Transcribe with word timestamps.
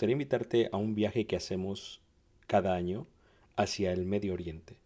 gustaría 0.00 0.14
invitarte 0.14 0.70
a 0.72 0.78
un 0.78 0.94
viaje 0.94 1.26
que 1.26 1.36
hacemos 1.36 2.00
cada 2.46 2.74
año 2.74 3.06
hacia 3.56 3.92
el 3.92 4.06
Medio 4.06 4.32
Oriente, 4.32 4.78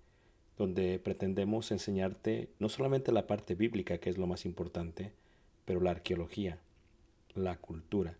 donde 0.59 0.99
pretendemos 0.99 1.71
enseñarte 1.71 2.49
no 2.59 2.69
solamente 2.69 3.13
la 3.13 3.29
parte 3.29 3.55
bíblica, 3.55 3.99
que 3.99 4.11
es 4.11 4.19
lo 4.19 4.27
más 4.27 4.45
importante, 4.45 5.13
pero 5.67 5.81
la 5.81 5.93
arqueología, 5.93 6.59
la 7.37 7.57
cultura 7.59 8.19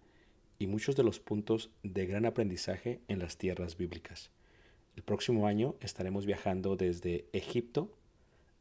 y 0.61 0.69
muchos 0.69 0.95
de 0.95 1.03
los 1.03 1.19
puntos 1.19 1.71
de 1.83 2.07
gran 2.07 2.27
aprendizaje 2.27 3.01
en 3.09 3.19
las 3.19 3.39
tierras 3.39 3.77
bíblicas. 3.77 4.31
El 4.95 5.03
próximo 5.03 5.49
año 5.49 5.75
estaremos 5.81 6.27
viajando 6.27 6.77
desde 6.77 7.25
Egipto 7.33 7.91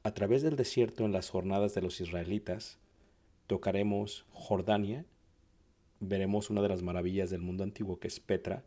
a 0.02 0.16
través 0.16 0.42
del 0.42 0.56
desierto 0.56 1.06
en 1.06 1.12
las 1.12 1.30
jornadas 1.30 1.76
de 1.76 1.84
los 1.84 2.02
israelitas, 2.02 2.80
tocaremos 3.46 4.26
Jordania, 4.32 5.06
veremos 6.04 6.50
una 6.50 6.62
de 6.62 6.70
las 6.70 6.82
maravillas 6.82 7.30
del 7.30 7.42
mundo 7.42 7.64
antiguo 7.64 8.00
que 8.00 8.08
es 8.08 8.20
Petra, 8.20 8.64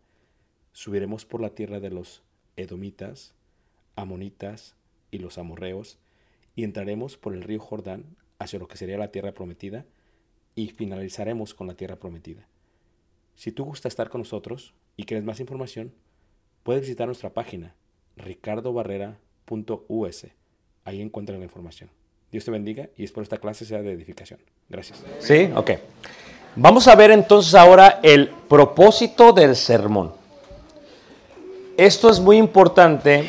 subiremos 0.72 1.24
por 1.24 1.41
la 1.41 1.50
tierra 1.50 1.80
de 1.80 1.91
los 1.91 2.22
edomitas, 2.56 3.34
amonitas 3.94 4.76
y 5.10 5.19
los 5.19 5.38
amorreos 5.38 5.98
y 6.54 6.64
entraremos 6.64 7.16
por 7.16 7.34
el 7.34 7.42
río 7.42 7.60
Jordán 7.60 8.04
hacia 8.38 8.58
lo 8.58 8.69
que 8.69 8.76
sería 8.76 8.98
la 8.98 9.10
tierra 9.10 9.32
prometida 9.32 9.86
y 10.54 10.69
finalizaremos 10.69 11.54
con 11.54 11.66
la 11.66 11.74
tierra 11.74 11.97
prometida. 11.97 12.47
Si 13.34 13.53
tú 13.53 13.64
gusta 13.64 13.88
estar 13.88 14.08
con 14.08 14.22
nosotros 14.22 14.74
y 14.97 15.04
quieres 15.04 15.24
más 15.24 15.41
información, 15.41 15.92
puedes 16.62 16.82
visitar 16.82 17.06
nuestra 17.06 17.34
página 17.34 17.74
ricardobarrera.us. 18.16 20.26
Ahí 20.84 21.03
encuentras 21.03 21.38
la 21.38 21.44
información. 21.44 21.91
Dios 22.32 22.44
te 22.44 22.50
bendiga 22.50 22.88
y 22.97 23.04
espero 23.04 23.22
esta 23.22 23.38
clase 23.38 23.64
sea 23.64 23.82
de 23.82 23.92
edificación. 23.92 24.41
Gracias. 24.68 25.04
¿Sí? 25.20 25.48
Ok. 25.54 25.70
Vamos 26.59 26.89
a 26.89 26.94
ver 26.94 27.11
entonces 27.11 27.55
ahora 27.55 28.00
el 28.03 28.31
propósito 28.31 29.34
del 29.34 29.56
sermón. 29.56 30.15
Esto 31.77 32.09
es 32.09 32.19
muy 32.19 32.39
importante 32.39 33.28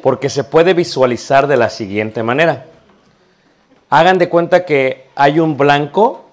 porque 0.00 0.30
se 0.30 0.44
puede 0.44 0.72
visualizar 0.72 1.48
de 1.48 1.56
la 1.56 1.70
siguiente 1.70 2.22
manera. 2.22 2.66
Hagan 3.90 4.16
de 4.18 4.28
cuenta 4.28 4.64
que 4.64 5.08
hay 5.16 5.40
un 5.40 5.56
blanco, 5.56 6.24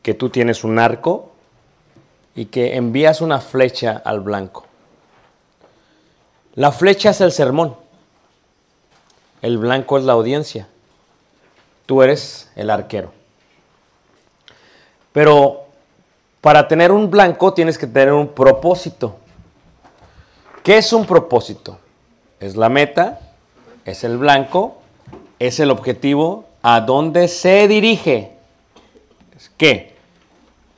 que 0.00 0.14
tú 0.14 0.30
tienes 0.30 0.64
un 0.64 0.78
arco 0.78 1.32
y 2.34 2.46
que 2.46 2.76
envías 2.76 3.20
una 3.20 3.42
flecha 3.42 4.00
al 4.02 4.20
blanco. 4.20 4.64
La 6.54 6.72
flecha 6.72 7.10
es 7.10 7.20
el 7.20 7.32
sermón. 7.32 7.76
El 9.42 9.58
blanco 9.58 9.98
es 9.98 10.04
la 10.04 10.14
audiencia. 10.14 10.68
Tú 11.84 12.02
eres 12.02 12.50
el 12.56 12.70
arquero. 12.70 13.23
Pero 15.14 15.66
para 16.40 16.66
tener 16.66 16.90
un 16.90 17.08
blanco 17.08 17.54
tienes 17.54 17.78
que 17.78 17.86
tener 17.86 18.12
un 18.12 18.26
propósito. 18.26 19.14
¿Qué 20.64 20.78
es 20.78 20.92
un 20.92 21.06
propósito? 21.06 21.78
Es 22.40 22.56
la 22.56 22.68
meta, 22.68 23.20
es 23.84 24.02
el 24.02 24.18
blanco, 24.18 24.78
es 25.38 25.60
el 25.60 25.70
objetivo, 25.70 26.46
a 26.62 26.80
dónde 26.80 27.28
se 27.28 27.68
dirige. 27.68 28.32
¿Qué? 29.56 29.94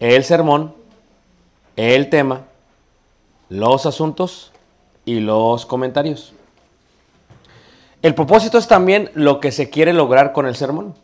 El 0.01 0.23
sermón, 0.23 0.75
el 1.77 2.11
tema, 2.11 2.43
los 3.49 3.87
asuntos 3.87 4.53
y 5.07 5.21
los 5.21 5.65
comentarios. 5.65 6.35
El 8.03 8.15
propósito 8.15 8.59
es 8.59 8.69
también 8.69 9.11
lo 9.15 9.41
que 9.41 9.51
se 9.51 9.71
quiere 9.71 9.95
lograr 9.95 10.35
con 10.35 10.47
el 10.47 10.57
sermón. 10.57 10.95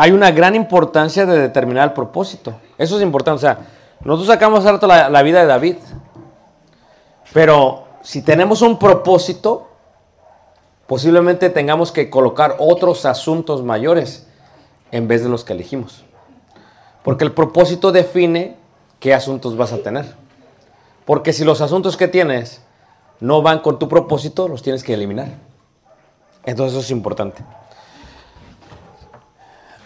Hay 0.00 0.12
una 0.12 0.30
gran 0.30 0.54
importancia 0.54 1.26
de 1.26 1.38
determinar 1.38 1.88
el 1.88 1.92
propósito. 1.92 2.54
Eso 2.78 2.96
es 2.96 3.02
importante. 3.02 3.36
O 3.36 3.38
sea, 3.38 3.58
nosotros 4.02 4.28
sacamos 4.28 4.64
harto 4.64 4.86
la, 4.86 5.10
la 5.10 5.22
vida 5.22 5.42
de 5.42 5.46
David. 5.46 5.76
Pero 7.34 7.84
si 8.00 8.22
tenemos 8.22 8.62
un 8.62 8.78
propósito, 8.78 9.68
posiblemente 10.86 11.50
tengamos 11.50 11.92
que 11.92 12.08
colocar 12.08 12.56
otros 12.60 13.04
asuntos 13.04 13.62
mayores 13.62 14.26
en 14.90 15.06
vez 15.06 15.22
de 15.22 15.28
los 15.28 15.44
que 15.44 15.52
elegimos. 15.52 16.02
Porque 17.02 17.24
el 17.24 17.32
propósito 17.32 17.92
define 17.92 18.56
qué 19.00 19.12
asuntos 19.12 19.54
vas 19.58 19.74
a 19.74 19.82
tener. 19.82 20.14
Porque 21.04 21.34
si 21.34 21.44
los 21.44 21.60
asuntos 21.60 21.98
que 21.98 22.08
tienes 22.08 22.62
no 23.20 23.42
van 23.42 23.58
con 23.58 23.78
tu 23.78 23.86
propósito, 23.86 24.48
los 24.48 24.62
tienes 24.62 24.82
que 24.82 24.94
eliminar. 24.94 25.28
Entonces 26.46 26.72
eso 26.72 26.80
es 26.86 26.90
importante. 26.90 27.44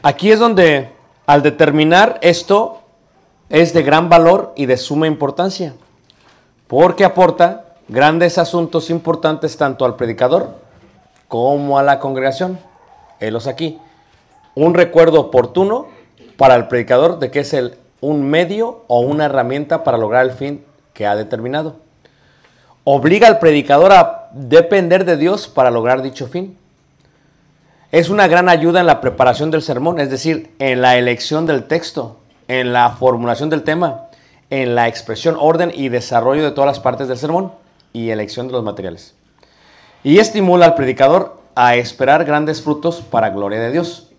Aquí 0.06 0.30
es 0.30 0.38
donde 0.38 0.90
al 1.24 1.40
determinar 1.42 2.18
esto 2.20 2.82
es 3.48 3.72
de 3.72 3.82
gran 3.82 4.10
valor 4.10 4.52
y 4.54 4.66
de 4.66 4.76
suma 4.76 5.06
importancia, 5.06 5.72
porque 6.66 7.06
aporta 7.06 7.76
grandes 7.88 8.36
asuntos 8.36 8.90
importantes 8.90 9.56
tanto 9.56 9.86
al 9.86 9.96
predicador 9.96 10.56
como 11.26 11.78
a 11.78 11.82
la 11.82 12.00
congregación. 12.00 12.58
Helos 13.18 13.46
aquí. 13.46 13.78
Un 14.54 14.74
recuerdo 14.74 15.20
oportuno 15.20 15.86
para 16.36 16.54
el 16.56 16.68
predicador 16.68 17.18
de 17.18 17.30
que 17.30 17.40
es 17.40 17.54
el, 17.54 17.78
un 18.02 18.28
medio 18.28 18.84
o 18.88 19.00
una 19.00 19.24
herramienta 19.24 19.84
para 19.84 19.96
lograr 19.96 20.26
el 20.26 20.32
fin 20.32 20.66
que 20.92 21.06
ha 21.06 21.16
determinado. 21.16 21.76
Obliga 22.84 23.26
al 23.26 23.38
predicador 23.38 23.94
a 23.94 24.28
depender 24.34 25.06
de 25.06 25.16
Dios 25.16 25.48
para 25.48 25.70
lograr 25.70 26.02
dicho 26.02 26.26
fin. 26.26 26.58
Es 27.94 28.10
una 28.10 28.26
gran 28.26 28.48
ayuda 28.48 28.80
en 28.80 28.88
la 28.88 29.00
preparación 29.00 29.52
del 29.52 29.62
sermón, 29.62 30.00
es 30.00 30.10
decir, 30.10 30.52
en 30.58 30.82
la 30.82 30.98
elección 30.98 31.46
del 31.46 31.68
texto, 31.68 32.18
en 32.48 32.72
la 32.72 32.90
formulación 32.90 33.50
del 33.50 33.62
tema, 33.62 34.06
en 34.50 34.74
la 34.74 34.88
expresión, 34.88 35.36
orden 35.38 35.70
y 35.72 35.90
desarrollo 35.90 36.42
de 36.42 36.50
todas 36.50 36.66
las 36.66 36.80
partes 36.80 37.06
del 37.06 37.18
sermón 37.18 37.52
y 37.92 38.10
elección 38.10 38.48
de 38.48 38.52
los 38.54 38.64
materiales. 38.64 39.14
Y 40.02 40.18
estimula 40.18 40.66
al 40.66 40.74
predicador 40.74 41.40
a 41.54 41.76
esperar 41.76 42.24
grandes 42.24 42.62
frutos 42.62 43.00
para 43.00 43.30
gloria 43.30 43.60
de 43.60 43.70
Dios. 43.70 44.10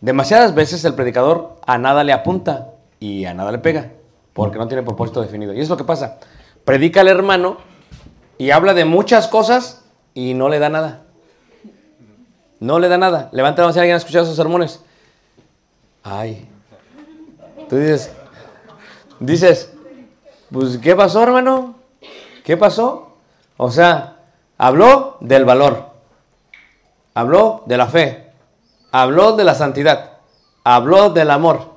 Demasiadas 0.00 0.54
veces 0.54 0.82
el 0.86 0.94
predicador 0.94 1.60
a 1.66 1.76
nada 1.76 2.02
le 2.02 2.14
apunta 2.14 2.70
y 2.98 3.26
a 3.26 3.34
nada 3.34 3.52
le 3.52 3.58
pega, 3.58 3.90
porque 4.32 4.56
no 4.56 4.68
tiene 4.68 4.82
propósito 4.82 5.20
definido. 5.20 5.52
Y 5.52 5.60
es 5.60 5.68
lo 5.68 5.76
que 5.76 5.84
pasa. 5.84 6.16
Predica 6.64 7.02
el 7.02 7.08
hermano 7.08 7.58
y 8.38 8.52
habla 8.52 8.72
de 8.72 8.86
muchas 8.86 9.28
cosas 9.28 9.84
y 10.14 10.32
no 10.32 10.48
le 10.48 10.58
da 10.58 10.70
nada. 10.70 11.05
No 12.60 12.78
le 12.78 12.88
da 12.88 12.98
nada. 12.98 13.28
Levanta 13.32 13.62
la 13.62 13.66
mano 13.66 13.72
si 13.74 13.78
alguien 13.80 13.94
ha 13.94 13.98
escuchado 13.98 14.24
esos 14.24 14.36
sermones. 14.36 14.80
Ay. 16.02 16.48
Tú 17.68 17.76
dices, 17.76 18.12
dices, 19.18 19.72
pues, 20.52 20.78
¿qué 20.78 20.94
pasó, 20.94 21.22
hermano? 21.22 21.74
¿Qué 22.44 22.56
pasó? 22.56 23.16
O 23.56 23.70
sea, 23.70 24.18
habló 24.56 25.16
del 25.20 25.44
valor. 25.44 25.90
Habló 27.14 27.64
de 27.66 27.76
la 27.76 27.86
fe. 27.86 28.30
Habló 28.92 29.32
de 29.32 29.44
la 29.44 29.54
santidad. 29.54 30.12
Habló 30.62 31.10
del 31.10 31.30
amor. 31.30 31.74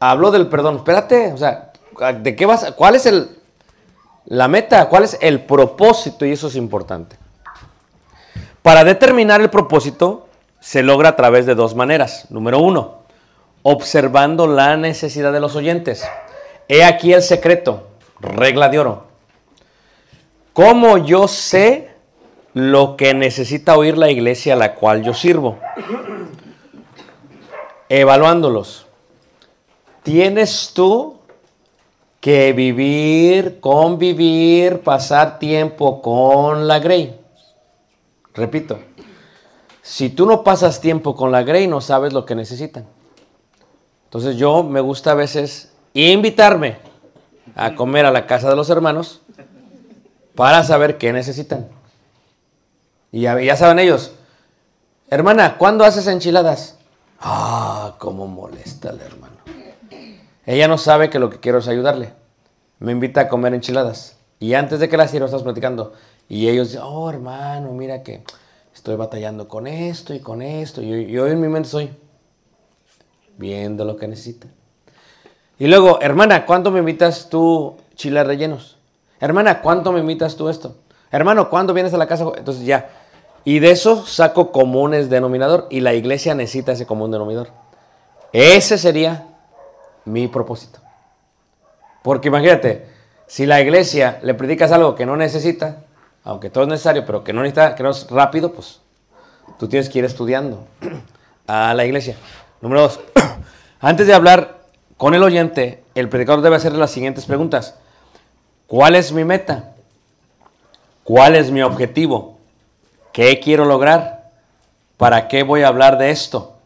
Habló 0.00 0.30
del 0.30 0.48
perdón. 0.48 0.76
Espérate, 0.76 1.32
o 1.32 1.36
sea, 1.36 1.72
¿de 2.20 2.34
qué 2.34 2.46
vas? 2.46 2.72
¿Cuál 2.76 2.96
es 2.96 3.06
el, 3.06 3.38
la 4.26 4.48
meta? 4.48 4.88
¿Cuál 4.88 5.04
es 5.04 5.16
el 5.20 5.44
propósito? 5.44 6.26
Y 6.26 6.32
eso 6.32 6.48
es 6.48 6.56
importante. 6.56 7.16
Para 8.64 8.82
determinar 8.82 9.42
el 9.42 9.50
propósito 9.50 10.26
se 10.58 10.82
logra 10.82 11.10
a 11.10 11.16
través 11.16 11.44
de 11.44 11.54
dos 11.54 11.74
maneras. 11.74 12.28
Número 12.30 12.60
uno, 12.60 13.02
observando 13.62 14.46
la 14.46 14.78
necesidad 14.78 15.34
de 15.34 15.40
los 15.40 15.54
oyentes. 15.54 16.02
He 16.66 16.82
aquí 16.82 17.12
el 17.12 17.20
secreto, 17.20 17.88
regla 18.20 18.70
de 18.70 18.78
oro. 18.78 19.04
¿Cómo 20.54 20.96
yo 20.96 21.28
sé 21.28 21.90
lo 22.54 22.96
que 22.96 23.12
necesita 23.12 23.76
oír 23.76 23.98
la 23.98 24.10
iglesia 24.10 24.54
a 24.54 24.56
la 24.56 24.74
cual 24.74 25.02
yo 25.02 25.12
sirvo? 25.12 25.58
Evaluándolos. 27.90 28.86
¿Tienes 30.02 30.72
tú 30.72 31.18
que 32.18 32.54
vivir, 32.54 33.60
convivir, 33.60 34.80
pasar 34.80 35.38
tiempo 35.38 36.00
con 36.00 36.66
la 36.66 36.78
Grey? 36.78 37.23
Repito, 38.34 38.78
si 39.82 40.10
tú 40.10 40.26
no 40.26 40.42
pasas 40.42 40.80
tiempo 40.80 41.14
con 41.14 41.30
la 41.30 41.42
Grey, 41.42 41.66
no 41.66 41.80
sabes 41.80 42.12
lo 42.12 42.24
que 42.26 42.34
necesitan. 42.34 42.86
Entonces 44.04 44.36
yo 44.36 44.62
me 44.62 44.80
gusta 44.80 45.12
a 45.12 45.14
veces 45.14 45.72
invitarme 45.92 46.78
a 47.54 47.74
comer 47.74 48.06
a 48.06 48.10
la 48.10 48.26
casa 48.26 48.48
de 48.48 48.56
los 48.56 48.70
hermanos 48.70 49.22
para 50.34 50.64
saber 50.64 50.98
qué 50.98 51.12
necesitan. 51.12 51.68
Y 53.12 53.20
ya, 53.20 53.56
saben 53.56 53.78
ellos, 53.78 54.12
hermana, 55.08 55.56
¿cuándo 55.56 55.84
haces 55.84 56.08
enchiladas? 56.08 56.78
Ah, 57.20 57.94
cómo 57.98 58.26
molesta 58.26 58.90
el 58.90 59.00
hermano. 59.00 59.36
Ella 60.46 60.66
no 60.66 60.78
sabe 60.78 61.10
que 61.10 61.20
lo 61.20 61.30
que 61.30 61.38
quiero 61.38 61.58
es 61.58 61.68
ayudarle. 61.68 62.12
Me 62.80 62.92
invita 62.92 63.22
a 63.22 63.28
comer 63.28 63.54
enchiladas. 63.54 64.16
Y 64.40 64.54
antes 64.54 64.80
de 64.80 64.88
que 64.88 64.96
las 64.96 65.10
sirva, 65.10 65.26
estamos 65.26 65.44
platicando. 65.44 65.92
Y 66.28 66.48
ellos 66.48 66.68
dicen, 66.68 66.82
oh 66.84 67.08
hermano, 67.10 67.72
mira 67.72 68.02
que 68.02 68.22
estoy 68.74 68.96
batallando 68.96 69.48
con 69.48 69.66
esto 69.66 70.14
y 70.14 70.20
con 70.20 70.42
esto. 70.42 70.82
Y 70.82 71.06
yo, 71.06 71.26
en 71.26 71.40
mi 71.40 71.48
mente 71.48 71.68
soy 71.68 71.90
viendo 73.36 73.84
lo 73.84 73.96
que 73.96 74.08
necesita. 74.08 74.48
Y 75.58 75.66
luego, 75.66 76.00
hermana, 76.00 76.46
¿cuánto 76.46 76.70
me 76.70 76.80
invitas 76.80 77.28
tú 77.28 77.76
chiles 77.94 78.26
rellenos? 78.26 78.78
Hermana, 79.20 79.62
¿cuánto 79.62 79.92
me 79.92 80.00
invitas 80.00 80.36
tú 80.36 80.48
esto? 80.48 80.76
Hermano, 81.10 81.48
¿cuándo 81.48 81.72
vienes 81.72 81.94
a 81.94 81.98
la 81.98 82.06
casa? 82.06 82.26
Entonces 82.36 82.64
ya. 82.64 82.90
Y 83.44 83.60
de 83.60 83.70
eso 83.70 84.04
saco 84.04 84.50
comunes 84.50 85.10
denominador. 85.10 85.66
Y 85.70 85.80
la 85.80 85.94
iglesia 85.94 86.34
necesita 86.34 86.72
ese 86.72 86.86
común 86.86 87.10
denominador. 87.10 87.50
Ese 88.32 88.78
sería 88.78 89.28
mi 90.04 90.26
propósito. 90.26 90.80
Porque 92.02 92.28
imagínate, 92.28 92.86
si 93.26 93.46
la 93.46 93.60
iglesia 93.60 94.18
le 94.22 94.34
predicas 94.34 94.72
algo 94.72 94.94
que 94.94 95.06
no 95.06 95.16
necesita, 95.16 95.83
aunque 96.24 96.50
todo 96.50 96.64
es 96.64 96.70
necesario, 96.70 97.04
pero 97.04 97.22
que 97.22 97.32
no 97.32 97.42
necesita, 97.42 97.74
que 97.74 97.82
no 97.82 97.90
es 97.90 98.10
rápido, 98.10 98.52
pues 98.52 98.80
tú 99.58 99.68
tienes 99.68 99.88
que 99.88 99.98
ir 99.98 100.04
estudiando 100.06 100.66
a 101.46 101.74
la 101.74 101.84
iglesia. 101.84 102.16
Número 102.62 102.80
dos, 102.80 103.00
antes 103.80 104.06
de 104.06 104.14
hablar 104.14 104.62
con 104.96 105.14
el 105.14 105.22
oyente, 105.22 105.84
el 105.94 106.08
predicador 106.08 106.40
debe 106.40 106.56
hacerle 106.56 106.78
las 106.78 106.90
siguientes 106.90 107.26
preguntas. 107.26 107.76
¿Cuál 108.66 108.96
es 108.96 109.12
mi 109.12 109.24
meta? 109.24 109.74
¿Cuál 111.04 111.36
es 111.36 111.50
mi 111.50 111.60
objetivo? 111.60 112.38
¿Qué 113.12 113.38
quiero 113.38 113.66
lograr? 113.66 114.30
¿Para 114.96 115.28
qué 115.28 115.42
voy 115.42 115.62
a 115.62 115.68
hablar 115.68 115.98
de 115.98 116.10
esto? 116.10 116.56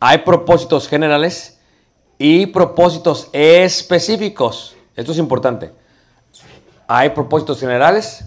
Hay 0.00 0.18
propósitos 0.18 0.88
generales 0.88 1.58
y 2.16 2.46
propósitos 2.46 3.28
específicos. 3.32 4.74
Esto 4.96 5.12
es 5.12 5.18
importante. 5.18 5.72
Hay 6.88 7.10
propósitos 7.10 7.60
generales 7.60 8.24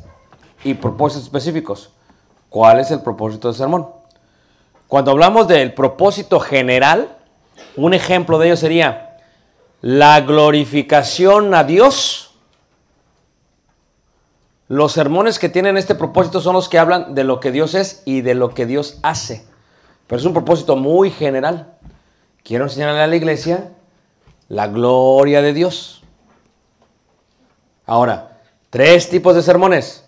y 0.65 0.73
propósitos 0.73 1.25
específicos. 1.25 1.91
¿Cuál 2.49 2.79
es 2.79 2.91
el 2.91 3.01
propósito 3.01 3.47
del 3.47 3.55
sermón? 3.55 3.87
Cuando 4.87 5.11
hablamos 5.11 5.47
del 5.47 5.73
propósito 5.73 6.39
general, 6.39 7.17
un 7.75 7.93
ejemplo 7.93 8.39
de 8.39 8.47
ello 8.47 8.57
sería 8.57 9.17
la 9.81 10.19
glorificación 10.21 11.53
a 11.53 11.63
Dios. 11.63 12.31
Los 14.67 14.91
sermones 14.91 15.37
que 15.37 15.49
tienen 15.49 15.77
este 15.77 15.93
propósito 15.93 16.41
son 16.41 16.53
los 16.53 16.67
que 16.67 16.79
hablan 16.79 17.13
de 17.13 17.23
lo 17.23 17.39
que 17.39 17.51
Dios 17.51 17.75
es 17.75 18.01
y 18.03 18.21
de 18.21 18.33
lo 18.33 18.49
que 18.49 18.65
Dios 18.65 18.97
hace. 19.03 19.45
Pero 20.07 20.19
es 20.19 20.25
un 20.25 20.33
propósito 20.33 20.75
muy 20.75 21.11
general. 21.11 21.77
Quiero 22.43 22.63
enseñarle 22.63 23.01
a 23.01 23.07
la 23.07 23.15
iglesia 23.15 23.71
la 24.47 24.67
gloria 24.67 25.43
de 25.43 25.53
Dios. 25.53 26.03
Ahora, 27.85 28.39
tres 28.71 29.09
tipos 29.09 29.35
de 29.35 29.43
sermones. 29.43 30.04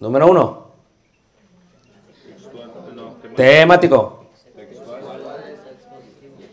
Número 0.00 0.26
uno. 0.28 0.68
Temático. 3.36 4.24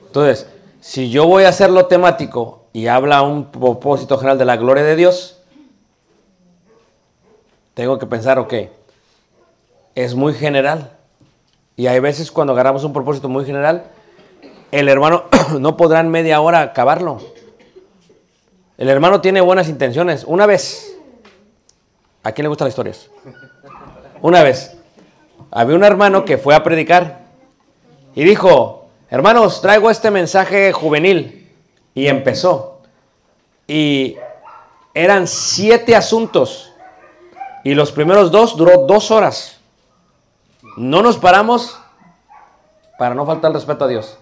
Entonces, 0.07 0.47
si 0.79 1.09
yo 1.09 1.27
voy 1.27 1.43
a 1.43 1.49
hacerlo 1.49 1.87
temático 1.87 2.65
y 2.73 2.87
habla 2.87 3.21
un 3.21 3.51
propósito 3.51 4.17
general 4.17 4.37
de 4.37 4.45
la 4.45 4.55
gloria 4.55 4.83
de 4.83 4.95
Dios, 4.95 5.41
tengo 7.73 7.99
que 7.99 8.05
pensar, 8.05 8.39
ok, 8.39 8.53
es 9.95 10.15
muy 10.15 10.33
general. 10.33 10.91
Y 11.75 11.87
hay 11.87 11.99
veces 11.99 12.31
cuando 12.31 12.53
agarramos 12.53 12.83
un 12.83 12.93
propósito 12.93 13.27
muy 13.27 13.45
general, 13.45 13.85
el 14.71 14.87
hermano 14.87 15.25
no 15.59 15.75
podrá 15.75 15.99
en 15.99 16.09
media 16.09 16.39
hora 16.39 16.61
acabarlo. 16.61 17.19
El 18.77 18.89
hermano 18.89 19.21
tiene 19.21 19.41
buenas 19.41 19.69
intenciones. 19.69 20.23
Una 20.25 20.45
vez, 20.45 20.84
¿a 22.25 22.31
quién 22.31 22.43
le 22.43 22.49
gustan 22.49 22.65
las 22.65 22.73
historias? 22.73 23.09
Una 24.21 24.41
vez, 24.41 24.75
había 25.51 25.75
un 25.75 25.83
hermano 25.83 26.25
que 26.25 26.39
fue 26.39 26.55
a 26.55 26.63
predicar 26.63 27.19
y 28.15 28.23
dijo, 28.23 28.87
hermanos, 29.09 29.61
traigo 29.61 29.91
este 29.91 30.09
mensaje 30.09 30.73
juvenil. 30.73 31.53
Y 31.93 32.07
empezó. 32.07 32.81
Y 33.67 34.17
eran 34.93 35.27
siete 35.27 35.95
asuntos. 35.95 36.73
Y 37.63 37.75
los 37.75 37.91
primeros 37.91 38.31
dos 38.31 38.57
duró 38.57 38.85
dos 38.87 39.11
horas. 39.11 39.59
No 40.77 41.01
nos 41.03 41.17
paramos 41.17 41.79
para 42.97 43.13
no 43.13 43.25
faltar 43.25 43.53
respeto 43.53 43.85
a 43.85 43.87
Dios. 43.87 44.17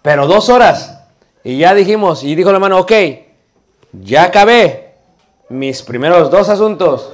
Pero 0.00 0.26
dos 0.26 0.48
horas. 0.48 1.00
Y 1.42 1.58
ya 1.58 1.74
dijimos, 1.74 2.22
y 2.22 2.34
dijo 2.34 2.50
el 2.50 2.56
hermano, 2.56 2.78
ok, 2.78 2.92
ya 3.92 4.24
acabé 4.24 4.85
mis 5.48 5.82
primeros 5.82 6.30
dos 6.30 6.48
asuntos, 6.48 7.12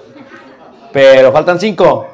pero 0.93 1.33
faltan 1.33 1.61
cinco. 1.61 2.07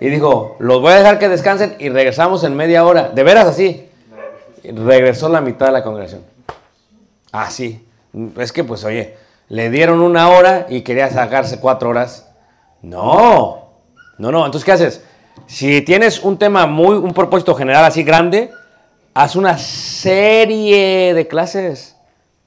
Y 0.00 0.08
dijo, 0.08 0.56
los 0.58 0.80
voy 0.80 0.92
a 0.92 0.96
dejar 0.96 1.18
que 1.18 1.28
descansen 1.28 1.76
y 1.78 1.88
regresamos 1.88 2.42
en 2.44 2.56
media 2.56 2.84
hora. 2.84 3.10
De 3.10 3.22
veras 3.22 3.46
así. 3.46 3.88
regresó 4.64 5.28
la 5.28 5.40
mitad 5.40 5.66
de 5.66 5.72
la 5.72 5.84
congregación. 5.84 6.22
Así. 7.30 7.86
es 8.36 8.52
que 8.52 8.64
pues 8.64 8.84
oye, 8.84 9.16
le 9.48 9.70
dieron 9.70 10.00
una 10.00 10.28
hora 10.28 10.66
y 10.68 10.82
quería 10.82 11.08
sacarse 11.10 11.60
cuatro 11.60 11.90
horas. 11.90 12.28
No. 12.82 13.68
No, 14.18 14.32
no. 14.32 14.44
Entonces, 14.44 14.64
¿qué 14.64 14.72
haces? 14.72 15.04
Si 15.46 15.82
tienes 15.82 16.22
un 16.22 16.38
tema 16.38 16.66
muy, 16.66 16.96
un 16.96 17.12
propósito 17.12 17.54
general 17.54 17.84
así 17.84 18.02
grande, 18.02 18.50
haz 19.14 19.36
una 19.36 19.56
serie 19.58 21.14
de 21.14 21.28
clases. 21.28 21.96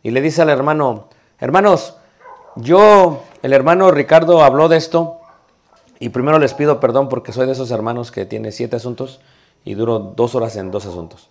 Y 0.04 0.12
le 0.12 0.22
dice 0.22 0.42
al 0.42 0.50
hermano, 0.50 1.10
hermanos, 1.40 1.96
yo, 2.56 3.24
el 3.42 3.54
hermano 3.54 3.92
Ricardo 3.92 4.44
habló 4.44 4.68
de 4.68 4.78
esto, 4.78 5.20
Y 6.00 6.10
primero 6.10 6.40
les 6.40 6.54
pido 6.54 6.82
perdón 6.82 7.08
porque 7.08 7.32
soy 7.32 7.46
de 7.46 7.54
esos 7.54 7.72
hermanos 7.72 8.12
que 8.12 8.26
tiene 8.26 8.52
siete 8.52 8.76
asuntos 8.76 9.22
y 9.64 9.76
duro 9.76 10.00
dos 10.00 10.36
horas 10.36 10.56
en 10.58 10.70
dos 10.70 10.86
asuntos. 10.86 11.30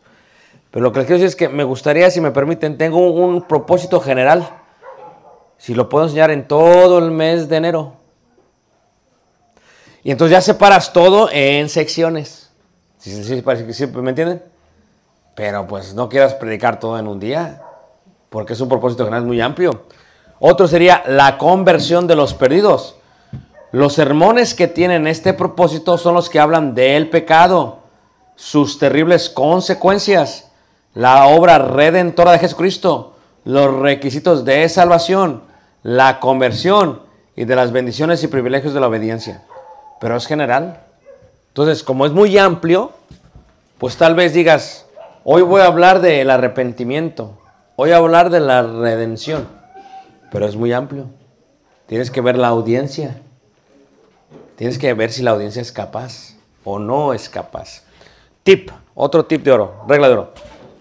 Pero 0.71 0.83
lo 0.83 0.93
que 0.93 1.01
les 1.01 1.07
quiero 1.07 1.23
decir 1.23 1.29
es 1.29 1.37
que 1.37 1.49
me 1.49 1.65
gustaría, 1.65 2.11
si 2.11 2.21
me 2.21 2.31
permiten, 2.31 2.79
tengo 2.79 2.99
un, 3.13 3.43
propósito 3.43 4.01
general. 4.01 4.49
Si 5.59 5.75
lo 5.75 5.89
puedo 5.89 6.05
enseñar 6.05 6.31
en 6.31 6.49
todo 6.49 6.99
el 6.99 7.11
mes 7.11 7.49
de 7.49 7.57
enero. 7.57 7.93
Y 10.03 10.11
entonces 10.11 10.33
ya 10.33 10.41
separas 10.41 10.93
todo 10.93 11.29
en 11.31 11.69
secciones. 11.69 12.51
¿Sí, 12.99 13.23
sí, 13.23 13.43
sí, 13.73 13.87
¿Me 13.87 14.11
entienden? 14.11 14.43
Pero 15.35 15.67
pues 15.67 15.95
no 15.95 16.09
quieras 16.09 16.35
predicar 16.35 16.81
todo 16.81 16.99
en 16.99 17.07
un 17.07 17.21
día, 17.21 17.63
porque 18.31 18.55
es 18.55 18.61
un 18.61 18.69
propósito 18.69 19.05
general 19.05 19.27
muy 19.27 19.41
amplio. 19.41 19.85
Otro 20.47 20.69
sería 20.69 21.03
la 21.07 21.39
conversión 21.39 22.07
de 22.07 22.17
los 22.17 22.35
perdidos. 22.35 22.97
Los 23.73 23.95
sermones 23.95 24.53
que 24.53 24.69
tienen 24.69 25.07
este 25.07 25.33
propósito 25.33 25.97
son 25.97 26.13
los 26.13 26.29
que 26.29 26.39
hablan 26.39 26.75
del 26.75 27.09
pecado, 27.09 27.79
sus 28.37 28.79
terribles 28.79 29.31
consecuencias, 29.31 30.51
la 30.93 31.29
obra 31.29 31.57
redentora 31.57 32.33
de 32.33 32.41
Jesucristo, 32.41 33.15
los 33.45 33.75
requisitos 33.75 34.45
de 34.45 34.69
salvación, 34.69 35.45
la 35.83 36.21
conversión 36.21 37.01
y 37.37 37.47
de 37.47 37.57
las 37.57 37.73
bendiciones 37.73 38.23
y 38.23 38.27
privilegios 38.29 38.75
de 38.75 38.81
la 38.81 38.89
obediencia. 38.89 39.45
Pero 39.99 40.15
es 40.15 40.27
general. 40.27 40.83
Entonces, 41.49 41.83
como 41.83 42.05
es 42.05 42.13
muy 42.13 42.37
amplio, 42.37 42.93
pues 43.79 43.97
tal 43.97 44.15
vez 44.15 44.35
digas, 44.35 44.85
hoy 45.25 45.41
voy 45.41 45.63
a 45.63 45.69
hablar 45.69 46.03
del 46.03 46.29
arrepentimiento, 46.29 47.39
hoy 47.77 47.89
voy 47.89 47.93
a 47.93 47.97
hablar 47.97 48.29
de 48.29 48.41
la 48.41 48.61
redención, 48.63 49.64
pero 50.31 50.47
es 50.47 50.57
muy 50.57 50.73
amplio. 50.73 51.07
Tienes 51.87 52.11
que 52.11 52.21
ver 52.21 52.37
la 52.37 52.49
audiencia. 52.49 53.21
Tienes 54.57 54.79
que 54.79 54.93
ver 54.95 55.13
si 55.13 55.23
la 55.23 55.33
audiencia 55.33 55.61
es 55.63 55.73
capaz 55.73 56.35
o 56.65 56.79
no 56.79 57.13
es 57.13 57.29
capaz. 57.29 57.83
Tip, 58.43 58.71
otro 58.95 59.27
tip 59.27 59.43
de 59.43 59.53
oro, 59.53 59.85
regla 59.89 60.09
de 60.09 60.15
oro. 60.15 60.33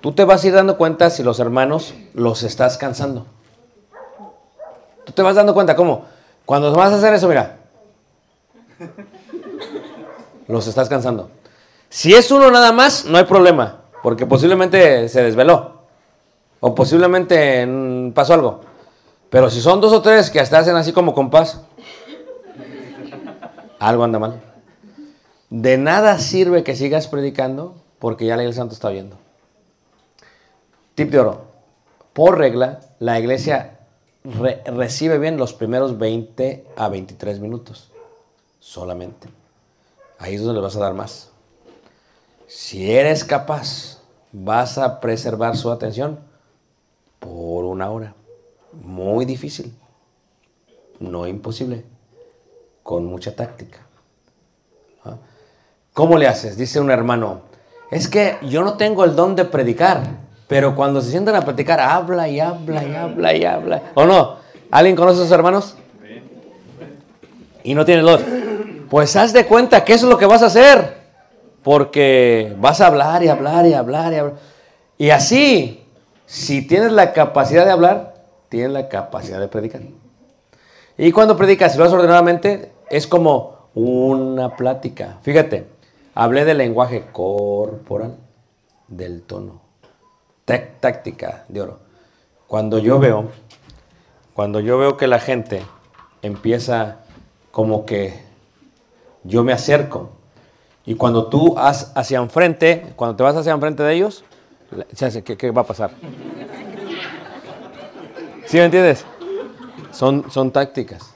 Tú 0.02 0.12
te 0.12 0.26
vas 0.26 0.44
a 0.44 0.48
ir 0.48 0.54
dando 0.54 0.78
cuenta 0.78 1.10
si 1.10 1.24
los 1.24 1.40
hermanos 1.40 1.94
los 2.14 2.44
estás 2.44 2.78
cansando. 2.78 3.26
Tú 5.06 5.12
te 5.14 5.22
vas 5.22 5.36
dando 5.36 5.54
cuenta, 5.54 5.76
¿cómo? 5.76 6.06
Cuando 6.46 6.74
vas 6.74 6.92
a 6.92 6.98
hacer 6.98 7.14
eso, 7.14 7.28
mira. 7.28 7.58
Los 10.48 10.68
estás 10.68 10.90
cansando. 10.90 11.30
Si 11.90 12.14
es 12.14 12.32
uno 12.32 12.52
nada 12.52 12.72
más, 12.72 13.06
no 13.06 13.18
hay 13.18 13.24
problema, 13.24 13.82
porque 14.02 14.26
posiblemente 14.26 15.08
se 15.10 15.24
desveló. 15.24 15.84
O 16.60 16.74
posiblemente 16.76 17.66
mm, 17.66 18.12
pasó 18.12 18.34
algo. 18.34 18.62
Pero 19.34 19.50
si 19.50 19.62
son 19.62 19.82
dos 19.82 19.92
o 19.94 20.04
tres 20.04 20.30
que 20.30 20.40
hasta 20.40 20.60
hacen 20.60 20.75
así 20.75 20.94
como 20.94 21.16
compás, 21.16 21.60
algo 23.80 24.04
anda 24.04 24.20
mal. 24.20 24.40
De 25.50 25.75
nada 25.80 26.20
sirve 26.20 26.63
que 26.63 26.75
sigas 26.75 27.08
predicando 27.08 27.74
porque 27.98 28.28
ya 28.28 28.38
la 28.38 28.44
iglesia 28.44 28.62
santo 28.62 28.75
está 28.75 28.90
oyendo. 28.90 29.18
Tip 30.94 31.10
de 31.10 31.18
oro. 31.20 31.46
Por 32.13 32.38
regla, 32.38 32.82
la 33.00 33.20
iglesia 33.20 33.80
re- 34.24 34.62
recibe 34.68 35.18
bien 35.18 35.38
los 35.38 35.54
primeros 35.54 35.98
20 35.98 36.68
a 36.75 36.90
23 36.90 37.40
minutos. 37.40 37.90
Solamente. 38.60 39.30
Ahí 40.20 40.36
es 40.36 40.42
donde 40.44 40.60
le 40.60 40.63
vas 40.63 40.75
a 40.75 40.80
dar 40.80 40.94
más. 40.94 41.32
Si 42.46 42.92
eres 42.94 43.24
capaz, 43.24 43.98
vas 44.32 44.78
a 44.78 45.00
preservar 45.00 45.58
su 45.58 45.72
atención 45.72 46.20
por 47.18 47.66
una 47.66 47.90
hora. 47.90 48.13
Muy 48.82 49.25
difícil. 49.25 49.74
No 51.00 51.27
imposible. 51.27 51.84
Con 52.82 53.06
mucha 53.06 53.36
táctica. 53.36 53.80
¿Cómo 55.94 56.18
le 56.18 56.27
haces? 56.27 56.58
Dice 56.58 56.80
un 56.80 56.89
hermano, 56.89 57.42
es 57.92 58.08
que 58.08 58.38
yo 58.42 58.63
no 58.63 58.77
tengo 58.77 59.03
el 59.03 59.15
don 59.15 59.36
de 59.36 59.46
predicar, 59.46 60.01
pero 60.48 60.75
cuando 60.75 61.01
se 61.01 61.12
sientan 61.12 61.36
a 61.36 61.42
predicar, 61.46 61.80
habla 61.80 62.27
y 62.27 62.39
habla 62.39 62.84
y 62.84 62.96
habla 62.96 63.36
y 63.36 63.46
habla. 63.46 63.82
¿O 63.94 64.06
no? 64.06 64.38
¿Alguien 64.72 64.96
conoce 64.96 65.20
a 65.20 65.24
sus 65.24 65.32
hermanos? 65.32 65.77
Y 67.63 67.75
no 67.75 67.86
tiene 67.86 68.01
don. 68.01 68.88
Pues 68.89 69.15
haz 69.15 69.34
de 69.34 69.46
cuenta 69.46 69.86
que 69.86 69.94
eso 69.94 70.08
es 70.08 70.12
lo 70.12 70.18
que 70.18 70.25
vas 70.25 70.42
a 70.42 70.48
hacer. 70.48 70.98
Porque 71.62 72.56
vas 72.60 72.82
a 72.82 72.88
hablar 72.88 73.24
y 73.24 73.27
hablar 73.27 73.65
y 73.68 73.74
hablar 73.74 74.13
y 74.13 74.15
hablar. 74.15 74.36
Y 74.98 75.10
así, 75.12 75.86
si 76.25 76.68
tienes 76.68 76.92
la 76.92 77.13
capacidad 77.13 77.65
de 77.65 77.72
hablar, 77.72 78.12
tienes 78.54 78.72
la 78.72 78.88
capacidad 78.88 79.40
de 79.40 79.48
predicar. 79.48 79.82
Y 80.96 81.12
cuando 81.12 81.36
predicas, 81.36 81.72
si 81.72 81.80
lo 81.80 81.86
haces 81.86 81.96
ordenadamente, 81.96 82.72
es 82.92 83.08
como 83.08 83.70
una 83.74 84.56
plática. 84.56 85.18
Fíjate, 85.24 85.66
hablé 86.14 86.46
del 86.46 86.60
lenguaje 86.60 87.08
corporal, 87.12 88.16
del 88.88 89.24
tono, 89.24 89.60
táctica 90.46 91.46
de 91.48 91.62
oro. 91.62 91.80
Cuando 92.46 92.78
yo 92.78 93.00
veo, 93.00 93.30
cuando 94.36 94.60
yo 94.60 94.78
veo 94.78 94.98
que 94.98 95.08
la 95.08 95.18
gente 95.18 95.64
empieza 96.22 97.00
como 97.50 97.88
que 97.88 98.22
yo 99.24 99.44
me 99.44 99.52
acerco 99.52 100.12
y 100.86 100.94
cuando 100.94 101.26
tú 101.26 101.58
has 101.58 101.92
hacia 101.96 102.20
enfrente, 102.20 102.94
cuando 102.96 103.16
te 103.16 103.24
vas 103.24 103.36
hacia 103.36 103.52
enfrente 103.52 103.82
de 103.82 103.96
ellos, 103.96 104.24
¿qué, 105.26 105.38
qué 105.38 105.50
va 105.50 105.64
a 105.64 105.66
pasar? 105.66 105.90
¿Sí 108.54 108.60
me 108.60 108.66
entiendes? 108.66 109.04
Son, 109.90 110.30
son 110.30 110.52
tácticas. 110.52 111.16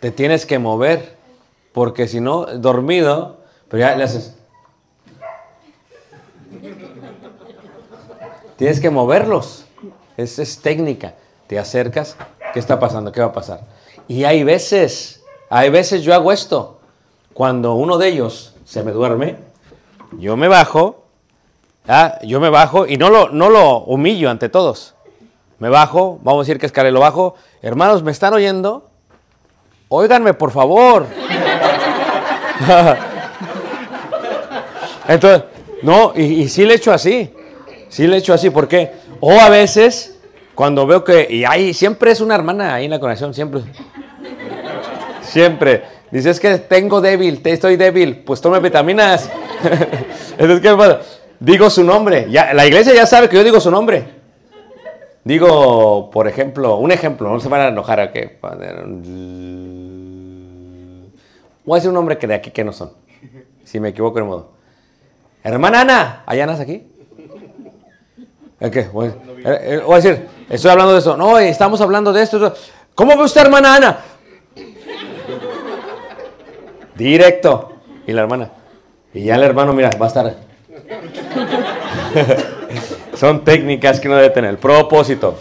Te 0.00 0.10
tienes 0.10 0.44
que 0.44 0.58
mover, 0.58 1.16
porque 1.72 2.08
si 2.08 2.18
no, 2.20 2.46
dormido, 2.46 3.36
pero 3.68 3.82
ya 3.82 3.94
le 3.94 4.02
haces. 4.02 4.34
Tienes 8.56 8.80
que 8.80 8.90
moverlos. 8.90 9.66
Es, 10.16 10.40
es 10.40 10.58
técnica. 10.58 11.14
Te 11.46 11.60
acercas, 11.60 12.16
¿qué 12.52 12.58
está 12.58 12.80
pasando? 12.80 13.12
¿Qué 13.12 13.20
va 13.20 13.28
a 13.28 13.32
pasar? 13.32 13.60
Y 14.08 14.24
hay 14.24 14.42
veces, 14.42 15.22
hay 15.48 15.70
veces 15.70 16.02
yo 16.02 16.12
hago 16.12 16.32
esto. 16.32 16.80
Cuando 17.34 17.74
uno 17.74 17.98
de 17.98 18.08
ellos 18.08 18.56
se 18.64 18.82
me 18.82 18.90
duerme, 18.90 19.36
yo 20.18 20.36
me 20.36 20.48
bajo, 20.48 21.04
ah, 21.86 22.18
yo 22.24 22.40
me 22.40 22.50
bajo 22.50 22.84
y 22.84 22.96
no 22.96 23.10
lo, 23.10 23.28
no 23.28 23.48
lo 23.48 23.78
humillo 23.84 24.28
ante 24.28 24.48
todos. 24.48 24.95
Me 25.58 25.68
bajo, 25.70 26.18
vamos 26.22 26.40
a 26.40 26.44
decir 26.44 26.60
que 26.60 26.66
escalé, 26.66 26.90
lo 26.90 27.00
bajo. 27.00 27.34
Hermanos, 27.62 28.02
¿me 28.02 28.12
están 28.12 28.34
oyendo? 28.34 28.90
Óiganme, 29.88 30.34
por 30.34 30.50
favor. 30.50 31.06
Entonces, 35.08 35.44
no, 35.82 36.12
y, 36.14 36.48
sí 36.48 36.66
le 36.66 36.74
echo 36.74 36.92
así. 36.92 37.32
Sí 37.88 38.06
le 38.06 38.18
echo 38.18 38.34
así, 38.34 38.50
¿por 38.50 38.68
qué? 38.68 38.92
O 39.20 39.32
a 39.32 39.48
veces, 39.48 40.18
cuando 40.54 40.86
veo 40.86 41.04
que, 41.04 41.26
y 41.30 41.44
ahí 41.44 41.72
siempre 41.72 42.10
es 42.10 42.20
una 42.20 42.34
hermana 42.34 42.74
ahí 42.74 42.84
en 42.84 42.90
la 42.90 43.00
conexión, 43.00 43.32
siempre. 43.32 43.62
Siempre. 45.22 45.84
Dices 46.10 46.38
que 46.38 46.58
tengo 46.58 47.00
débil, 47.00 47.40
te 47.42 47.52
estoy 47.52 47.76
débil, 47.76 48.18
pues 48.18 48.40
tome 48.40 48.60
vitaminas. 48.60 49.30
Entonces, 50.38 50.60
¿qué 50.60 50.76
pasa? 50.76 51.00
Digo 51.40 51.70
su 51.70 51.82
nombre. 51.84 52.26
Ya, 52.30 52.52
la 52.52 52.66
iglesia 52.66 52.94
ya 52.94 53.06
sabe 53.06 53.28
que 53.28 53.36
yo 53.36 53.44
digo 53.44 53.60
su 53.60 53.70
nombre. 53.70 54.15
Digo, 55.26 56.08
por 56.12 56.28
ejemplo, 56.28 56.76
un 56.76 56.92
ejemplo, 56.92 57.28
no 57.28 57.40
se 57.40 57.48
van 57.48 57.60
a 57.60 57.66
enojar 57.66 57.98
a 57.98 58.12
que. 58.12 58.38
Voy 61.64 61.74
a 61.74 61.74
decir 61.74 61.88
un 61.88 61.94
nombre 61.94 62.16
que 62.16 62.28
de 62.28 62.34
aquí 62.34 62.52
que 62.52 62.62
no 62.62 62.72
son. 62.72 62.92
Si 63.64 63.80
me 63.80 63.88
equivoco 63.88 64.20
en 64.20 64.26
modo. 64.28 64.52
Hermana 65.42 65.80
Ana, 65.80 66.22
¿hay 66.26 66.38
Anas 66.38 66.60
aquí? 66.60 66.86
¿El 68.60 68.70
qué? 68.70 68.84
Voy 68.84 69.08
a, 69.08 69.52
eh, 69.52 69.82
voy 69.84 69.94
a 69.94 69.96
decir, 69.96 70.28
estoy 70.48 70.70
hablando 70.70 70.92
de 70.92 71.00
eso. 71.00 71.16
No, 71.16 71.36
estamos 71.40 71.80
hablando 71.80 72.12
de 72.12 72.22
esto. 72.22 72.36
esto. 72.46 72.56
¿Cómo 72.94 73.16
ve 73.16 73.24
usted, 73.24 73.40
hermana 73.40 73.74
Ana? 73.74 73.98
Directo. 76.94 77.72
Y 78.06 78.12
la 78.12 78.22
hermana. 78.22 78.52
Y 79.12 79.24
ya 79.24 79.34
el 79.34 79.42
hermano, 79.42 79.72
mira, 79.72 79.90
va 80.00 80.06
a 80.06 80.08
estar. 80.08 80.36
Son 83.16 83.44
técnicas 83.44 83.98
que 83.98 84.08
uno 84.08 84.16
debe 84.18 84.30
tener. 84.30 84.58
Propósito. 84.58 85.38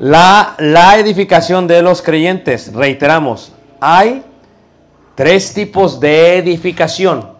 La, 0.00 0.54
la 0.58 0.98
edificación 0.98 1.66
de 1.66 1.82
los 1.82 2.00
creyentes. 2.00 2.72
Reiteramos. 2.72 3.52
Hay 3.80 4.24
tres 5.14 5.52
tipos 5.52 6.00
de 6.00 6.38
edificación. 6.38 7.30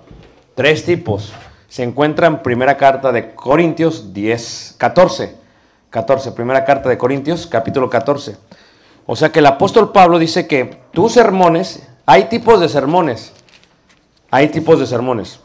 Tres 0.55 0.85
tipos. 0.85 1.33
Se 1.69 1.83
encuentra 1.83 2.27
en 2.27 2.43
primera 2.43 2.77
carta 2.77 3.11
de 3.11 3.35
Corintios 3.35 4.13
10, 4.13 4.75
14. 4.77 5.35
14. 5.89 6.33
Primera 6.33 6.65
carta 6.65 6.89
de 6.89 6.99
Corintios, 6.99 7.47
capítulo 7.47 7.89
14. 7.89 8.37
O 9.07 9.17
sea 9.17 9.33
que 9.33 9.39
el 9.39 9.47
apóstol 9.47 9.93
Pablo 9.93 10.19
dice 10.19 10.47
que 10.47 10.79
tus 10.93 11.13
sermones, 11.13 11.87
hay 12.05 12.25
tipos 12.25 12.61
de 12.61 12.69
sermones. 12.69 13.33
Hay 14.31 14.49
tipos 14.49 14.79
de 14.79 14.87
sermones. 14.87 15.41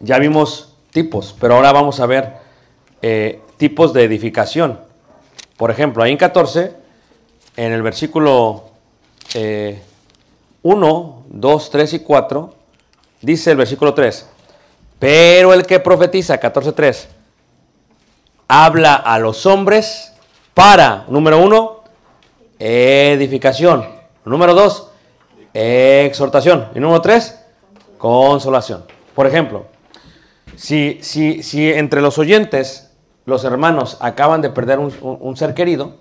Ya 0.00 0.18
vimos 0.18 0.74
tipos, 0.90 1.36
pero 1.40 1.54
ahora 1.54 1.72
vamos 1.72 2.00
a 2.00 2.06
ver 2.06 2.45
eh, 3.08 3.40
tipos 3.56 3.92
de 3.92 4.02
edificación. 4.02 4.80
Por 5.56 5.70
ejemplo, 5.70 6.02
ahí 6.02 6.10
en 6.10 6.18
14, 6.18 6.72
en 7.56 7.72
el 7.72 7.80
versículo 7.80 8.64
1, 9.32 9.76
1, 10.62 11.24
2, 11.28 11.70
3 11.70 11.92
y 11.92 11.98
4, 12.00 12.54
dice 13.22 13.52
el 13.52 13.58
versículo 13.58 13.94
3, 13.94 14.28
pero 14.98 15.54
el 15.54 15.64
que 15.66 15.78
profetiza, 15.78 16.38
14, 16.38 16.72
3, 16.72 17.08
habla 18.48 18.96
a 18.96 19.20
los 19.20 19.46
hombres 19.46 20.12
para, 20.52 21.04
número 21.06 21.38
1, 21.38 21.84
edificación, 22.58 23.86
número 24.24 24.52
2, 24.52 24.90
exhortación, 25.54 26.70
y 26.74 26.80
número 26.80 27.00
3, 27.00 27.38
consolación. 27.98 28.84
Por 29.14 29.28
ejemplo, 29.28 29.66
si, 30.56 30.98
si, 31.02 31.44
si 31.44 31.72
entre 31.72 32.00
los 32.00 32.18
oyentes, 32.18 32.85
los 33.26 33.44
hermanos 33.44 33.98
acaban 34.00 34.40
de 34.40 34.50
perder 34.50 34.78
un, 34.78 35.36
ser 35.36 35.52
querido, 35.54 35.96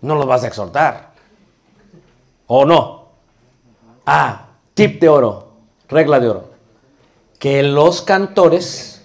no 0.00 0.14
los 0.14 0.26
vas 0.26 0.44
a 0.44 0.46
exhortar. 0.46 1.10
¿O 2.46 2.64
no? 2.64 3.08
Ah, 4.06 4.46
tip 4.74 5.00
de 5.00 5.08
oro, 5.08 5.48
regla 5.88 6.20
de 6.20 6.30
oro. 6.30 6.50
Que 7.38 7.62
los 7.62 8.00
cantores 8.02 9.04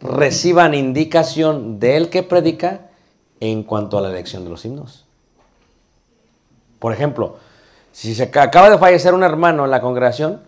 reciban 0.00 0.74
indicación 0.74 1.80
del 1.80 2.10
que 2.10 2.22
predica 2.22 2.88
en 3.40 3.62
cuanto 3.62 3.96
a 3.96 4.00
la 4.00 4.10
elección 4.10 4.44
de 4.44 4.50
los 4.50 4.64
himnos. 4.64 5.06
Por 6.78 6.92
ejemplo, 6.92 7.36
si 7.92 8.14
se 8.14 8.30
ca- 8.30 8.42
acaba 8.42 8.70
de 8.70 8.78
fallecer 8.78 9.14
un 9.14 9.22
hermano 9.22 9.64
en 9.64 9.70
la 9.70 9.80
congregación, 9.80 10.42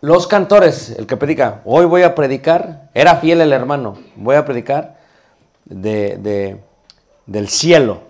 los 0.00 0.26
cantores, 0.26 0.90
el 0.90 1.06
que 1.06 1.16
predica, 1.16 1.60
hoy 1.64 1.84
voy 1.84 2.02
a 2.02 2.14
predicar, 2.14 2.90
era 2.94 3.16
fiel 3.16 3.40
el 3.40 3.52
hermano, 3.52 3.98
voy 4.16 4.36
a 4.36 4.44
predicar 4.44 4.98
de, 5.64 6.16
de- 6.18 6.62
del 7.26 7.48
cielo. 7.48 8.02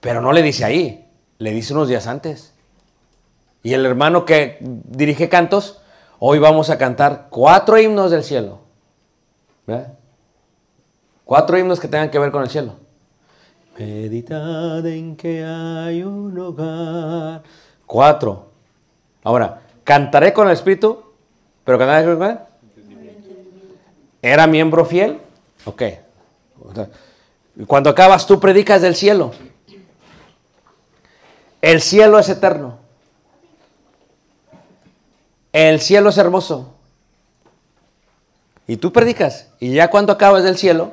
Pero 0.00 0.20
no 0.20 0.32
le 0.32 0.42
dice 0.42 0.64
ahí, 0.64 1.08
le 1.38 1.50
dice 1.50 1.72
unos 1.72 1.88
días 1.88 2.06
antes. 2.06 2.52
Y 3.62 3.74
el 3.74 3.84
hermano 3.84 4.24
que 4.24 4.58
dirige 4.60 5.28
cantos, 5.28 5.80
hoy 6.20 6.38
vamos 6.38 6.70
a 6.70 6.78
cantar 6.78 7.26
cuatro 7.30 7.78
himnos 7.78 8.10
del 8.10 8.22
cielo. 8.22 8.60
Cuatro 11.24 11.58
himnos 11.58 11.80
que 11.80 11.88
tengan 11.88 12.10
que 12.10 12.18
ver 12.20 12.30
con 12.30 12.42
el 12.42 12.48
cielo. 12.50 12.74
Meditad 13.76 14.86
en 14.86 15.16
que 15.16 15.44
hay 15.44 16.02
un 16.04 16.38
hogar. 16.38 17.42
Cuatro. 17.84 18.52
Ahora, 19.24 19.62
cantaré 19.86 20.32
con 20.32 20.48
el 20.48 20.52
Espíritu, 20.52 21.00
pero 21.64 21.78
cantaré 21.78 22.04
con 22.04 22.38
¿Era 24.20 24.46
miembro 24.48 24.84
fiel? 24.84 25.20
Ok. 25.64 25.82
Cuando 27.68 27.90
acabas, 27.90 28.26
tú 28.26 28.40
predicas 28.40 28.82
del 28.82 28.96
cielo. 28.96 29.30
El 31.62 31.80
cielo 31.80 32.18
es 32.18 32.28
eterno. 32.28 32.78
El 35.52 35.80
cielo 35.80 36.10
es 36.10 36.18
hermoso. 36.18 36.74
Y 38.66 38.78
tú 38.78 38.92
predicas. 38.92 39.52
Y 39.60 39.72
ya 39.72 39.88
cuando 39.88 40.12
acabas 40.12 40.42
del 40.42 40.56
cielo, 40.56 40.90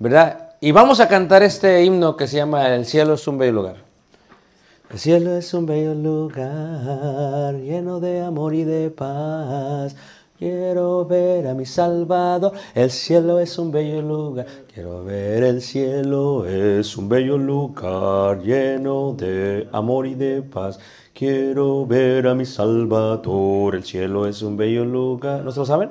¿verdad? 0.00 0.56
Y 0.60 0.72
vamos 0.72 0.98
a 0.98 1.06
cantar 1.06 1.44
este 1.44 1.84
himno 1.84 2.16
que 2.16 2.26
se 2.26 2.38
llama 2.38 2.74
El 2.74 2.84
cielo 2.84 3.14
es 3.14 3.28
un 3.28 3.38
bello 3.38 3.52
lugar. 3.52 3.83
El 4.94 5.00
cielo 5.00 5.36
es 5.36 5.52
un 5.52 5.66
bello 5.66 5.92
lugar, 5.92 7.56
lleno 7.56 7.98
de 7.98 8.20
amor 8.20 8.54
y 8.54 8.62
de 8.62 8.90
paz. 8.90 9.96
Quiero 10.38 11.04
ver 11.04 11.48
a 11.48 11.54
mi 11.54 11.66
Salvador. 11.66 12.52
El 12.76 12.92
cielo 12.92 13.40
es 13.40 13.58
un 13.58 13.72
bello 13.72 14.00
lugar. 14.00 14.46
Quiero 14.72 15.02
ver 15.02 15.42
el 15.42 15.62
cielo 15.62 16.46
es 16.46 16.96
un 16.96 17.08
bello 17.08 17.36
lugar, 17.36 18.40
lleno 18.40 19.14
de 19.18 19.68
amor 19.72 20.06
y 20.06 20.14
de 20.14 20.42
paz. 20.42 20.78
Quiero 21.12 21.84
ver 21.86 22.28
a 22.28 22.36
mi 22.36 22.44
Salvador. 22.44 23.74
El 23.74 23.82
cielo 23.82 24.28
es 24.28 24.42
un 24.42 24.56
bello 24.56 24.84
lugar. 24.84 25.42
¿No 25.42 25.50
se 25.50 25.58
lo 25.58 25.66
saben? 25.66 25.90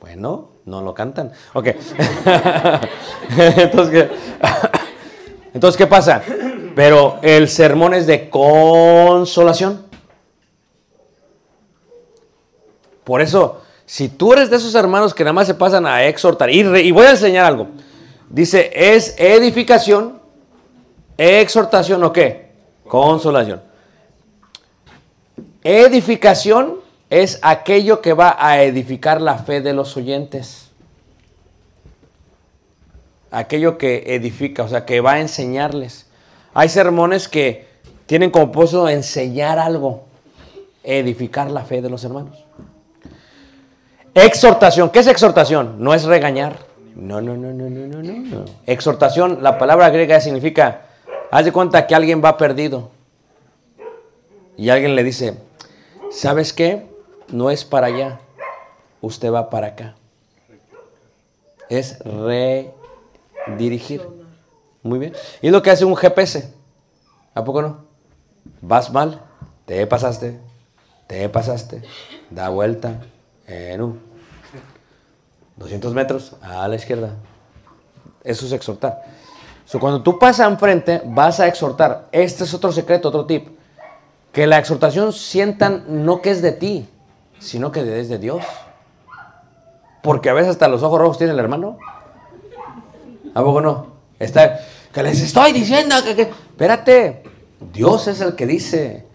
Bueno, 0.00 0.50
no 0.64 0.80
lo 0.80 0.94
cantan. 0.94 1.32
Ok. 1.54 1.66
Entonces, 3.36 3.90
¿qué? 3.90 4.08
Entonces, 5.54 5.76
¿qué 5.76 5.88
pasa? 5.88 6.22
Pero 6.76 7.18
el 7.22 7.48
sermón 7.48 7.94
es 7.94 8.06
de 8.06 8.28
consolación. 8.28 9.86
Por 13.02 13.22
eso, 13.22 13.62
si 13.86 14.10
tú 14.10 14.34
eres 14.34 14.50
de 14.50 14.56
esos 14.56 14.74
hermanos 14.74 15.14
que 15.14 15.24
nada 15.24 15.32
más 15.32 15.46
se 15.46 15.54
pasan 15.54 15.86
a 15.86 16.04
exhortar, 16.04 16.50
y, 16.50 16.60
y 16.60 16.90
voy 16.90 17.06
a 17.06 17.12
enseñar 17.12 17.46
algo. 17.46 17.68
Dice, 18.28 18.70
es 18.74 19.14
edificación, 19.16 20.20
exhortación 21.16 22.04
o 22.04 22.12
qué? 22.12 22.50
Consolación. 22.86 23.62
Edificación 25.64 26.80
es 27.08 27.38
aquello 27.40 28.02
que 28.02 28.12
va 28.12 28.36
a 28.38 28.60
edificar 28.60 29.22
la 29.22 29.38
fe 29.38 29.62
de 29.62 29.72
los 29.72 29.96
oyentes. 29.96 30.68
Aquello 33.30 33.78
que 33.78 34.14
edifica, 34.14 34.62
o 34.64 34.68
sea, 34.68 34.84
que 34.84 35.00
va 35.00 35.12
a 35.12 35.20
enseñarles. 35.20 36.05
Hay 36.58 36.70
sermones 36.70 37.28
que 37.28 37.66
tienen 38.06 38.30
como 38.30 38.50
propósito 38.50 38.88
enseñar 38.88 39.58
algo, 39.58 40.04
edificar 40.82 41.50
la 41.50 41.66
fe 41.66 41.82
de 41.82 41.90
los 41.90 42.02
hermanos. 42.02 42.46
Exhortación, 44.14 44.88
¿qué 44.88 45.00
es 45.00 45.06
exhortación? 45.06 45.76
No 45.84 45.92
es 45.92 46.04
regañar. 46.04 46.56
No, 46.94 47.20
no, 47.20 47.36
no, 47.36 47.52
no, 47.52 47.68
no, 47.68 47.86
no, 47.86 48.02
no. 48.02 48.44
Exhortación, 48.64 49.42
la 49.42 49.58
palabra 49.58 49.90
griega 49.90 50.18
significa, 50.18 50.86
haz 51.30 51.44
de 51.44 51.52
cuenta 51.52 51.86
que 51.86 51.94
alguien 51.94 52.22
va 52.24 52.38
perdido. 52.38 52.88
Y 54.56 54.70
alguien 54.70 54.96
le 54.96 55.04
dice, 55.04 55.36
¿sabes 56.10 56.54
qué? 56.54 56.86
No 57.28 57.50
es 57.50 57.66
para 57.66 57.88
allá, 57.88 58.18
usted 59.02 59.30
va 59.30 59.50
para 59.50 59.66
acá. 59.66 59.94
Es 61.68 61.98
redirigir. 63.46 64.25
Muy 64.86 64.98
bien. 64.98 65.12
Y 65.42 65.50
lo 65.50 65.62
que 65.62 65.70
hace 65.70 65.84
un 65.84 65.96
GPS. 65.96 66.52
¿A 67.34 67.44
poco 67.44 67.60
no? 67.60 67.84
Vas 68.62 68.90
mal, 68.90 69.20
te 69.66 69.86
pasaste, 69.86 70.40
te 71.06 71.28
pasaste, 71.28 71.82
da 72.30 72.48
vuelta, 72.48 73.00
en 73.46 73.82
un 73.82 74.00
200 75.56 75.92
metros 75.92 76.36
a 76.40 76.66
la 76.68 76.76
izquierda. 76.76 77.10
Eso 78.24 78.46
es 78.46 78.52
exhortar. 78.52 79.02
So, 79.64 79.80
cuando 79.80 80.02
tú 80.02 80.18
pasas 80.18 80.48
enfrente, 80.48 81.02
vas 81.04 81.40
a 81.40 81.46
exhortar. 81.46 82.08
Este 82.12 82.44
es 82.44 82.54
otro 82.54 82.72
secreto, 82.72 83.08
otro 83.08 83.26
tip. 83.26 83.48
Que 84.32 84.46
la 84.46 84.58
exhortación 84.58 85.12
sientan 85.12 85.84
no 85.88 86.22
que 86.22 86.30
es 86.30 86.40
de 86.40 86.52
ti, 86.52 86.88
sino 87.38 87.72
que 87.72 88.00
es 88.00 88.08
de 88.08 88.18
Dios. 88.18 88.44
Porque 90.02 90.30
a 90.30 90.34
veces 90.34 90.50
hasta 90.50 90.68
los 90.68 90.82
ojos 90.82 91.00
rojos 91.00 91.18
tiene 91.18 91.32
el 91.32 91.38
hermano. 91.38 91.78
¿A 93.34 93.42
poco 93.42 93.60
no? 93.60 93.95
Está, 94.18 94.60
que 94.92 95.02
les 95.02 95.20
estoy 95.20 95.52
diciendo 95.52 95.96
que, 96.04 96.16
que- 96.16 96.22
Espérate, 96.22 97.22
Dios 97.72 98.08
es 98.08 98.20
el 98.20 98.34
que 98.34 98.46
dice. 98.46 99.06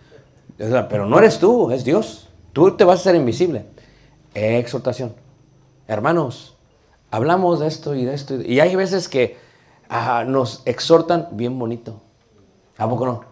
Pero 0.57 1.07
no 1.07 1.17
eres 1.17 1.39
tú, 1.39 1.71
es 1.71 1.83
Dios. 1.83 2.29
Tú 2.53 2.75
te 2.77 2.83
vas 2.83 2.99
a 2.99 3.01
hacer 3.01 3.15
invisible. 3.15 3.65
Exhortación. 4.33 5.15
Hermanos, 5.87 6.55
hablamos 7.09 7.59
de 7.59 7.67
esto 7.67 7.95
y 7.95 8.05
de 8.05 8.13
esto. 8.13 8.35
Y, 8.41 8.59
hay 8.59 8.75
veces 8.75 9.09
que 9.09 9.37
nos 10.27 10.61
exhortan 10.65 11.29
bien 11.31 11.57
bonito. 11.57 12.01
¿A 12.77 12.87
poco 12.87 13.05
no? 13.05 13.25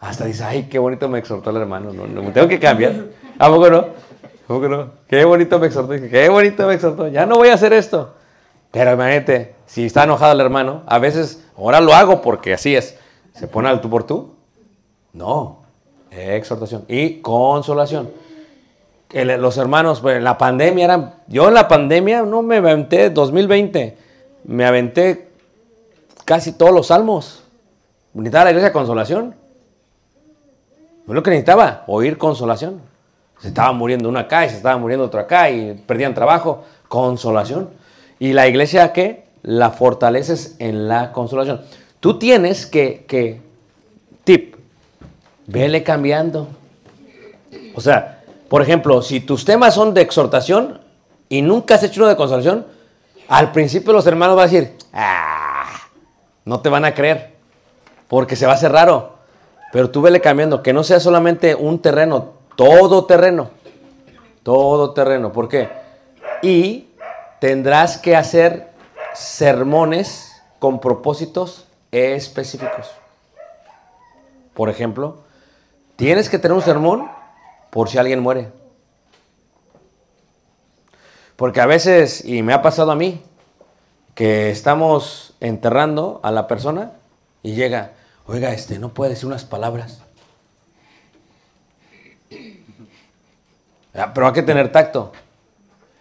Hasta 0.00 0.26
dice, 0.26 0.44
ay, 0.44 0.64
qué 0.64 0.78
bonito 0.78 1.08
me 1.08 1.18
exhortó 1.18 1.50
el 1.50 1.56
hermano. 1.56 1.92
No, 1.92 2.32
tengo 2.32 2.48
que 2.48 2.58
cambiar. 2.58 3.06
¿A 3.38 3.48
poco 3.48 3.70
no? 3.70 3.78
¿A 3.78 4.46
poco 4.48 4.68
no? 4.68 4.90
Qué 5.08 5.24
bonito 5.24 5.58
me 5.58 5.68
exhortó. 5.68 5.92
Qué 5.92 6.28
bonito 6.28 6.66
me 6.66 6.74
exhortó. 6.74 7.08
Ya 7.08 7.24
no 7.24 7.36
voy 7.36 7.48
a 7.48 7.54
hacer 7.54 7.72
esto. 7.72 8.14
Pero 8.74 8.92
imagínate, 8.92 9.54
si 9.66 9.86
está 9.86 10.02
enojado 10.02 10.32
el 10.32 10.40
hermano, 10.40 10.82
a 10.86 10.98
veces, 10.98 11.44
ahora 11.56 11.80
lo 11.80 11.94
hago 11.94 12.20
porque 12.20 12.54
así 12.54 12.74
es. 12.74 12.98
¿Se 13.32 13.46
pone 13.46 13.68
al 13.68 13.80
tú 13.80 13.88
por 13.88 14.02
tú? 14.02 14.34
No. 15.12 15.58
Exhortación. 16.10 16.84
Y 16.88 17.20
consolación. 17.20 18.10
Los 19.12 19.58
hermanos, 19.58 20.00
pues, 20.00 20.16
en 20.16 20.24
la 20.24 20.36
pandemia 20.38 20.86
eran. 20.86 21.14
Yo 21.28 21.46
en 21.46 21.54
la 21.54 21.68
pandemia 21.68 22.22
no 22.22 22.42
me 22.42 22.56
aventé 22.56 23.10
2020. 23.10 23.96
Me 24.42 24.66
aventé 24.66 25.28
casi 26.24 26.50
todos 26.50 26.72
los 26.72 26.88
salmos. 26.88 27.44
Necesitaba 28.12 28.46
la 28.46 28.50
iglesia 28.50 28.72
consolación. 28.72 29.36
Fue 31.06 31.14
lo 31.14 31.22
que 31.22 31.30
necesitaba, 31.30 31.84
oír 31.86 32.18
consolación. 32.18 32.80
Se 33.38 33.48
estaba 33.48 33.70
muriendo 33.70 34.08
uno 34.08 34.18
acá 34.18 34.44
y 34.46 34.50
se 34.50 34.56
estaba 34.56 34.76
muriendo 34.78 35.06
otro 35.06 35.20
acá 35.20 35.48
y 35.48 35.74
perdían 35.86 36.12
trabajo. 36.12 36.64
Consolación. 36.88 37.83
¿Y 38.18 38.32
la 38.32 38.46
iglesia 38.46 38.92
qué? 38.92 39.24
La 39.42 39.70
fortaleces 39.70 40.56
en 40.58 40.88
la 40.88 41.12
consolación. 41.12 41.62
Tú 42.00 42.18
tienes 42.18 42.66
que, 42.66 43.04
que 43.06 43.40
tip, 44.24 44.56
vele 45.46 45.82
cambiando. 45.82 46.48
O 47.74 47.80
sea, 47.80 48.22
por 48.48 48.62
ejemplo, 48.62 49.02
si 49.02 49.20
tus 49.20 49.44
temas 49.44 49.74
son 49.74 49.94
de 49.94 50.02
exhortación 50.02 50.80
y 51.28 51.42
nunca 51.42 51.74
has 51.74 51.82
hecho 51.82 52.00
uno 52.00 52.08
de 52.08 52.16
consolación, 52.16 52.66
al 53.28 53.52
principio 53.52 53.92
los 53.92 54.06
hermanos 54.06 54.36
van 54.36 54.48
a 54.48 54.50
decir, 54.50 54.76
ah, 54.92 55.64
no 56.44 56.60
te 56.60 56.68
van 56.68 56.84
a 56.84 56.94
creer, 56.94 57.34
porque 58.08 58.36
se 58.36 58.46
va 58.46 58.52
a 58.52 58.56
hacer 58.56 58.72
raro. 58.72 59.14
Pero 59.72 59.90
tú 59.90 60.02
vele 60.02 60.20
cambiando, 60.20 60.62
que 60.62 60.72
no 60.72 60.84
sea 60.84 61.00
solamente 61.00 61.54
un 61.54 61.80
terreno, 61.80 62.34
todo 62.54 63.06
terreno. 63.06 63.50
Todo 64.44 64.92
terreno. 64.92 65.32
¿Por 65.32 65.48
qué? 65.48 65.68
Y 66.42 66.88
tendrás 67.44 67.98
que 67.98 68.16
hacer 68.16 68.70
sermones 69.12 70.34
con 70.58 70.80
propósitos 70.80 71.66
específicos. 71.92 72.90
Por 74.54 74.70
ejemplo, 74.70 75.18
tienes 75.96 76.30
que 76.30 76.38
tener 76.38 76.56
un 76.56 76.62
sermón 76.62 77.10
por 77.68 77.90
si 77.90 77.98
alguien 77.98 78.20
muere. 78.20 78.50
Porque 81.36 81.60
a 81.60 81.66
veces, 81.66 82.24
y 82.24 82.42
me 82.42 82.54
ha 82.54 82.62
pasado 82.62 82.90
a 82.92 82.96
mí, 82.96 83.22
que 84.14 84.50
estamos 84.50 85.34
enterrando 85.40 86.20
a 86.22 86.30
la 86.30 86.46
persona 86.46 86.92
y 87.42 87.52
llega, 87.52 87.92
oiga, 88.26 88.54
este, 88.54 88.78
no 88.78 88.94
puede 88.94 89.10
decir 89.10 89.26
unas 89.26 89.44
palabras. 89.44 90.00
Ah, 93.94 94.14
Pero 94.14 94.28
hay 94.28 94.32
que 94.32 94.42
tener 94.42 94.72
tacto. 94.72 95.12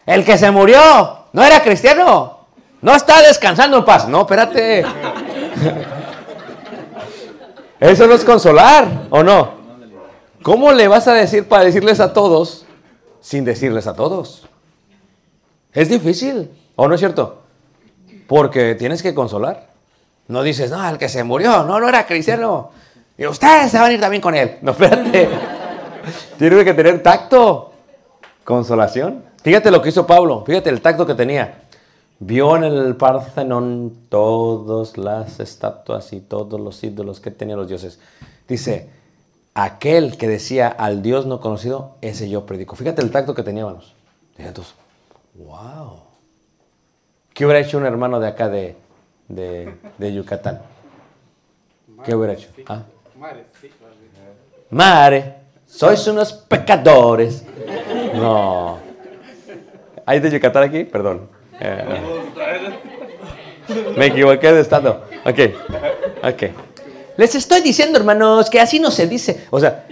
El 0.06 0.24
que 0.24 0.38
se 0.38 0.50
murió 0.50 1.23
no 1.34 1.44
era 1.44 1.62
cristiano. 1.62 2.40
No 2.82 2.96
está 2.96 3.22
descansando 3.22 3.78
en 3.78 3.86
paz. 3.86 4.08
No, 4.08 4.22
espérate. 4.22 4.86
Eso 7.80 8.08
no 8.08 8.14
es 8.14 8.24
consolar, 8.24 9.08
¿o 9.10 9.22
no? 9.24 9.62
¿Cómo 10.42 10.72
le 10.72 10.88
vas 10.88 11.08
a 11.08 11.14
decir 11.14 11.48
para 11.48 11.66
decirles 11.66 12.00
a 12.00 12.14
todos 12.14 12.66
sin 13.20 13.44
decirles 13.44 13.88
a 13.88 13.94
todos? 13.94 14.48
Es 15.74 15.90
difícil, 15.90 16.50
¿o 16.76 16.88
no 16.88 16.96
es 16.96 17.00
cierto? 17.02 17.42
Porque 18.28 18.76
tienes 18.76 19.02
que 19.02 19.14
consolar. 19.14 19.68
No 20.28 20.44
dices, 20.44 20.72
no, 20.72 20.88
el 20.88 20.98
que 20.98 21.10
se 21.10 21.24
murió, 21.24 21.64
no, 21.64 21.80
no 21.80 21.90
era 21.90 22.06
cristiano. 22.06 22.72
Y 23.18 23.26
ustedes 23.26 23.72
se 23.72 23.80
van 23.80 23.92
a 23.92 23.94
ir 23.94 24.00
también 24.00 24.22
con 24.22 24.36
él. 24.36 24.60
No, 24.62 24.72
espérate. 24.72 25.30
Tiene 26.38 26.64
que 26.64 26.74
tener 26.74 27.04
tacto. 27.04 27.74
Consolación. 28.44 29.24
Fíjate 29.44 29.72
lo 29.72 29.82
que 29.82 29.90
hizo 29.90 30.08
Pablo. 30.08 30.44
Fíjate 30.46 30.70
el 30.70 30.82
tacto 30.82 31.06
que 31.06 31.16
tenía. 31.16 31.64
Vio 32.20 32.56
en 32.56 32.64
el 32.64 32.96
Partenón 32.96 33.94
todas 34.08 34.98
las 34.98 35.40
estatuas 35.40 36.14
y 36.14 36.22
todos 36.22 36.60
los 36.60 36.82
ídolos 36.84 37.20
que 37.20 37.32
tenían 37.32 37.60
los 37.60 37.68
dioses. 37.68 38.00
Dice, 38.48 38.90
aquel 39.54 40.18
que 40.18 40.28
decía 40.28 40.70
al 40.70 41.02
Dios 41.02 41.26
no 41.26 41.42
conocido, 41.42 41.96
ese 42.02 42.30
yo 42.30 42.46
predico. 42.46 42.76
Fíjate 42.76 43.02
el 43.02 43.12
tacto 43.12 43.36
que 43.36 43.44
tenía, 43.44 43.64
hermanos. 43.64 43.94
Entonces, 44.38 44.74
wow. 45.36 46.00
¿Qué 47.34 47.46
hubiera 47.46 47.60
hecho 47.60 47.78
un 47.78 47.86
hermano 47.86 48.20
de 48.20 48.28
acá 48.28 48.48
de, 48.48 48.78
de, 49.28 49.74
de 49.98 50.14
Yucatán? 50.14 50.62
¿Qué 52.06 52.16
hubiera 52.16 52.34
hecho? 52.34 52.50
¿Ah? 52.68 52.84
Mare, 54.70 55.36
sois 55.68 56.08
unos 56.08 56.32
pecadores. 56.32 57.44
No. 58.14 58.83
¿Hay 60.06 60.20
de 60.20 60.32
Yucatán 60.32 60.64
aquí? 60.64 60.84
Perdón. 60.84 61.30
Eh, 61.60 62.02
me 63.98 64.08
equivoqué 64.08 64.52
de 64.52 64.62
estado. 64.62 65.06
Ok, 65.26 65.40
ok. 66.24 66.44
Les 67.16 67.36
estoy 67.36 67.62
diciendo, 67.62 67.98
hermanos, 68.00 68.50
que 68.50 68.60
así 68.60 68.80
no 68.80 68.92
se 68.92 69.08
dice. 69.08 69.46
O 69.50 69.60
sea, 69.60 69.86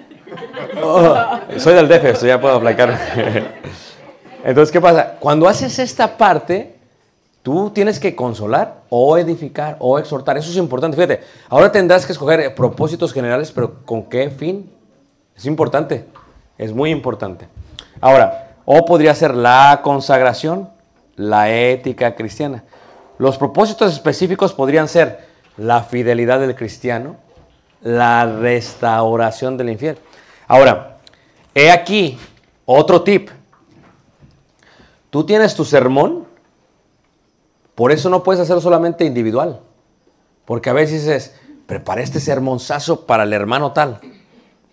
oh, 0.83 1.15
soy 1.57 1.75
del 1.75 1.87
DF, 1.87 2.05
esto 2.05 2.25
ya 2.25 2.41
puedo 2.41 2.55
aplicar. 2.55 2.97
Entonces, 4.43 4.71
¿qué 4.71 4.81
pasa? 4.81 5.17
Cuando 5.19 5.47
haces 5.47 5.77
esta 5.77 6.17
parte, 6.17 6.75
tú 7.43 7.69
tienes 7.69 7.99
que 7.99 8.15
consolar 8.15 8.81
o 8.89 9.17
edificar 9.17 9.77
o 9.79 9.99
exhortar. 9.99 10.37
Eso 10.37 10.49
es 10.49 10.57
importante. 10.57 10.97
Fíjate, 10.97 11.21
ahora 11.47 11.71
tendrás 11.71 12.05
que 12.05 12.11
escoger 12.11 12.53
propósitos 12.55 13.13
generales, 13.13 13.51
pero 13.51 13.85
¿con 13.85 14.09
qué 14.09 14.29
fin? 14.29 14.71
Es 15.35 15.45
importante. 15.45 16.05
Es 16.57 16.73
muy 16.73 16.89
importante. 16.89 17.47
Ahora, 17.99 18.50
o 18.65 18.85
podría 18.85 19.15
ser 19.15 19.35
la 19.35 19.81
consagración, 19.83 20.69
la 21.15 21.49
ética 21.51 22.15
cristiana. 22.15 22.63
Los 23.17 23.37
propósitos 23.37 23.93
específicos 23.93 24.53
podrían 24.53 24.87
ser 24.87 25.27
la 25.57 25.83
fidelidad 25.83 26.39
del 26.39 26.55
cristiano, 26.55 27.17
la 27.81 28.25
restauración 28.25 29.57
del 29.57 29.69
infiel. 29.69 29.97
Ahora, 30.47 30.97
he 31.53 31.71
aquí 31.71 32.17
otro 32.65 33.01
tip. 33.03 33.29
Tú 35.09 35.25
tienes 35.25 35.55
tu 35.55 35.65
sermón, 35.65 36.25
por 37.75 37.91
eso 37.91 38.09
no 38.09 38.23
puedes 38.23 38.41
hacerlo 38.41 38.61
solamente 38.61 39.05
individual. 39.05 39.59
Porque 40.45 40.69
a 40.69 40.73
veces 40.73 41.05
dices, 41.05 41.35
prepara 41.65 42.01
este 42.01 42.19
sermonzazo 42.19 43.05
para 43.05 43.23
el 43.23 43.33
hermano 43.33 43.71
tal. 43.71 43.99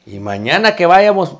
Y 0.06 0.20
mañana 0.20 0.74
que 0.74 0.86
vayamos, 0.86 1.36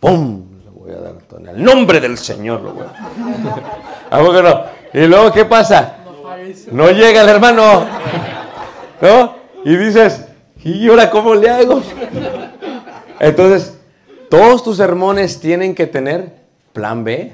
¡pum! 0.00 0.53
Voy 0.84 0.92
a 0.92 0.98
dar 0.98 1.14
en 1.38 1.48
el 1.48 1.64
nombre 1.64 1.98
del 1.98 2.18
Señor. 2.18 2.60
Lo 2.60 2.74
voy 2.74 2.84
a... 2.84 4.18
¿A 4.18 4.22
no? 4.22 4.64
Y 4.92 5.06
luego, 5.06 5.32
¿qué 5.32 5.46
pasa? 5.46 5.96
No 6.70 6.90
llega 6.90 7.22
el 7.22 7.28
hermano. 7.30 7.86
¿No? 9.00 9.34
Y 9.64 9.76
dices, 9.76 10.26
¿y 10.62 10.86
ahora 10.90 11.10
cómo 11.10 11.34
le 11.34 11.48
hago? 11.48 11.80
Entonces, 13.18 13.78
todos 14.28 14.62
tus 14.62 14.76
sermones 14.76 15.40
tienen 15.40 15.74
que 15.74 15.86
tener 15.86 16.34
plan 16.74 17.02
B. 17.02 17.32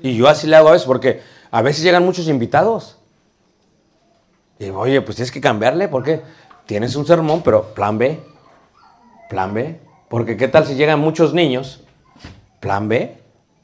Y 0.00 0.16
yo 0.16 0.26
así 0.26 0.46
le 0.46 0.56
hago 0.56 0.70
a 0.70 0.72
veces, 0.72 0.86
porque 0.86 1.20
a 1.50 1.60
veces 1.60 1.84
llegan 1.84 2.06
muchos 2.06 2.26
invitados. 2.26 2.96
Y 4.58 4.70
oye, 4.70 5.02
pues 5.02 5.16
tienes 5.16 5.30
que 5.30 5.42
cambiarle, 5.42 5.88
porque 5.88 6.22
tienes 6.64 6.96
un 6.96 7.06
sermón, 7.06 7.42
pero 7.42 7.74
plan 7.74 7.98
B. 7.98 8.18
Plan 9.28 9.52
B. 9.52 9.78
Porque 10.08 10.38
qué 10.38 10.48
tal 10.48 10.66
si 10.66 10.74
llegan 10.74 11.00
muchos 11.00 11.34
niños. 11.34 11.81
Plan 12.62 12.88
B. 12.88 13.18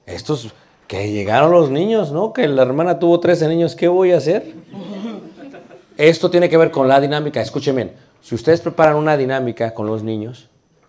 Estos 0.06 0.52
que 0.88 1.12
llegaron 1.12 1.52
los 1.52 1.70
niños, 1.70 2.10
¿no? 2.10 2.32
Que 2.32 2.48
la 2.48 2.62
hermana 2.62 2.98
tuvo 2.98 3.20
13 3.20 3.46
niños, 3.46 3.76
¿qué 3.76 3.86
voy 3.86 4.10
a 4.10 4.16
hacer? 4.16 4.54
Esto 5.96 6.28
tiene 6.30 6.48
que 6.48 6.56
ver 6.56 6.72
con 6.72 6.88
la 6.88 7.00
dinámica. 7.00 7.40
Escuchen 7.40 7.76
bien, 7.76 7.92
si 8.20 8.34
ustedes 8.34 8.60
preparan 8.60 8.96
una 8.96 9.16
dinámica 9.16 9.72
con 9.72 9.86
los 9.86 10.02
niños, 10.02 10.48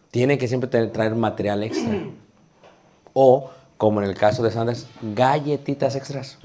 tienen 0.10 0.40
que 0.40 0.48
siempre 0.48 0.88
traer 0.88 1.14
material 1.14 1.62
extra. 1.62 2.00
O, 3.14 3.52
como 3.78 4.02
en 4.02 4.10
el 4.10 4.16
caso 4.16 4.42
de 4.42 4.50
Sanders, 4.50 4.88
galletitas 5.02 5.96
extras. 5.96 6.40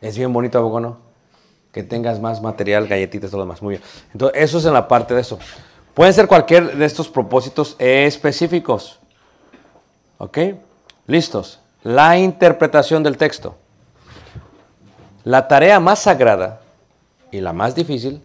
Es 0.00 0.16
bien 0.16 0.32
bonito, 0.32 0.58
¿a 0.58 0.80
no? 0.80 0.96
Que 1.70 1.82
tengas 1.82 2.18
más 2.18 2.40
material, 2.40 2.86
galletitas, 2.86 3.30
todo 3.30 3.40
lo 3.40 3.44
demás. 3.44 3.60
Muy 3.60 3.72
bien. 3.72 3.82
Entonces, 4.14 4.40
eso 4.42 4.56
es 4.56 4.64
en 4.64 4.72
la 4.72 4.88
parte 4.88 5.12
de 5.12 5.20
eso. 5.20 5.38
Pueden 5.92 6.14
ser 6.14 6.26
cualquier 6.28 6.78
de 6.78 6.86
estos 6.86 7.08
propósitos 7.08 7.76
específicos. 7.78 8.97
¿Ok? 10.18 10.38
Listos. 11.06 11.60
La 11.82 12.18
interpretación 12.18 13.02
del 13.02 13.16
texto. 13.16 13.56
La 15.24 15.48
tarea 15.48 15.80
más 15.80 16.00
sagrada 16.00 16.60
y 17.30 17.40
la 17.40 17.52
más 17.52 17.74
difícil 17.74 18.22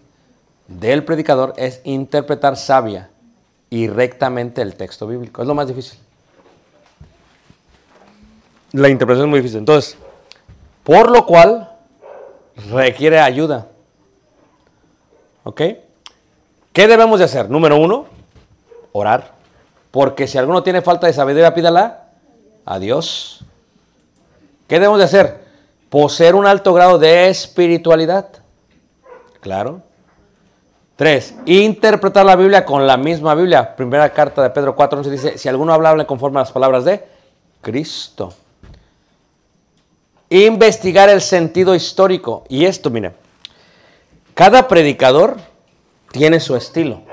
del 0.68 1.04
predicador 1.04 1.54
es 1.58 1.82
interpretar 1.84 2.58
sabia 2.58 3.10
y 3.70 3.88
rectamente 3.88 4.62
el 4.62 4.76
texto 4.76 5.08
bíblico. 5.08 5.42
Es 5.42 5.48
lo 5.48 5.56
más 5.56 5.68
difícil. 5.68 6.00
La 8.72 8.90
interpretación 8.90 9.28
es 9.28 9.30
muy 9.30 9.40
difícil. 9.40 9.60
Entonces, 9.60 9.98
por 10.84 11.12
lo 11.12 11.26
cual 11.26 11.72
requiere 12.72 13.20
ayuda. 13.20 13.68
¿Ok? 15.44 15.62
¿Qué 16.72 16.88
debemos 16.88 17.20
de 17.20 17.26
hacer? 17.26 17.50
Número 17.50 17.78
uno, 17.78 18.06
orar. 18.92 19.33
Porque 19.94 20.26
si 20.26 20.40
alguno 20.40 20.64
tiene 20.64 20.82
falta 20.82 21.06
de 21.06 21.14
sabiduría, 21.14 21.54
pídala 21.54 22.06
a 22.66 22.80
Dios. 22.80 23.46
¿Qué 24.68 24.80
debemos 24.80 24.98
de 24.98 25.04
hacer? 25.04 25.44
Poseer 25.92 26.34
un 26.34 26.48
alto 26.48 26.74
grado 26.74 26.98
de 26.98 27.30
espiritualidad. 27.30 28.28
Claro. 29.40 29.84
Tres, 30.96 31.36
interpretar 31.46 32.26
la 32.26 32.36
Biblia 32.36 32.66
con 32.66 32.88
la 32.88 32.98
misma 32.98 33.36
Biblia. 33.36 33.76
Primera 33.76 34.12
carta 34.12 34.42
de 34.42 34.50
Pedro 34.50 34.76
4, 34.76 34.98
11 34.98 35.12
dice, 35.12 35.38
si 35.38 35.48
alguno 35.48 35.72
habla, 35.72 35.92
hable 35.92 36.08
conforme 36.08 36.40
a 36.40 36.42
las 36.42 36.52
palabras 36.52 36.86
de 36.86 37.06
Cristo. 37.62 38.34
Investigar 40.28 41.08
el 41.10 41.22
sentido 41.22 41.76
histórico. 41.76 42.46
Y 42.50 42.66
esto, 42.66 42.90
mire, 42.90 43.14
cada 44.34 44.68
predicador 44.68 45.38
tiene 46.12 46.40
su 46.40 46.56
estilo, 46.56 47.04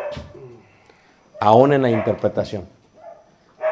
aún 1.41 1.73
en 1.73 1.83
la 1.83 1.91
interpretación. 1.91 2.69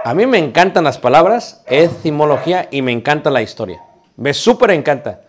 A 0.04 0.14
mí 0.14 0.26
me 0.26 0.38
encantan 0.38 0.84
las 0.84 0.98
palabras, 0.98 1.62
etimología 1.66 2.68
y 2.70 2.82
me 2.82 2.92
encanta 2.92 3.30
la 3.30 3.42
historia. 3.42 3.82
Me 4.16 4.32
súper 4.34 4.70
encanta. 4.70 5.20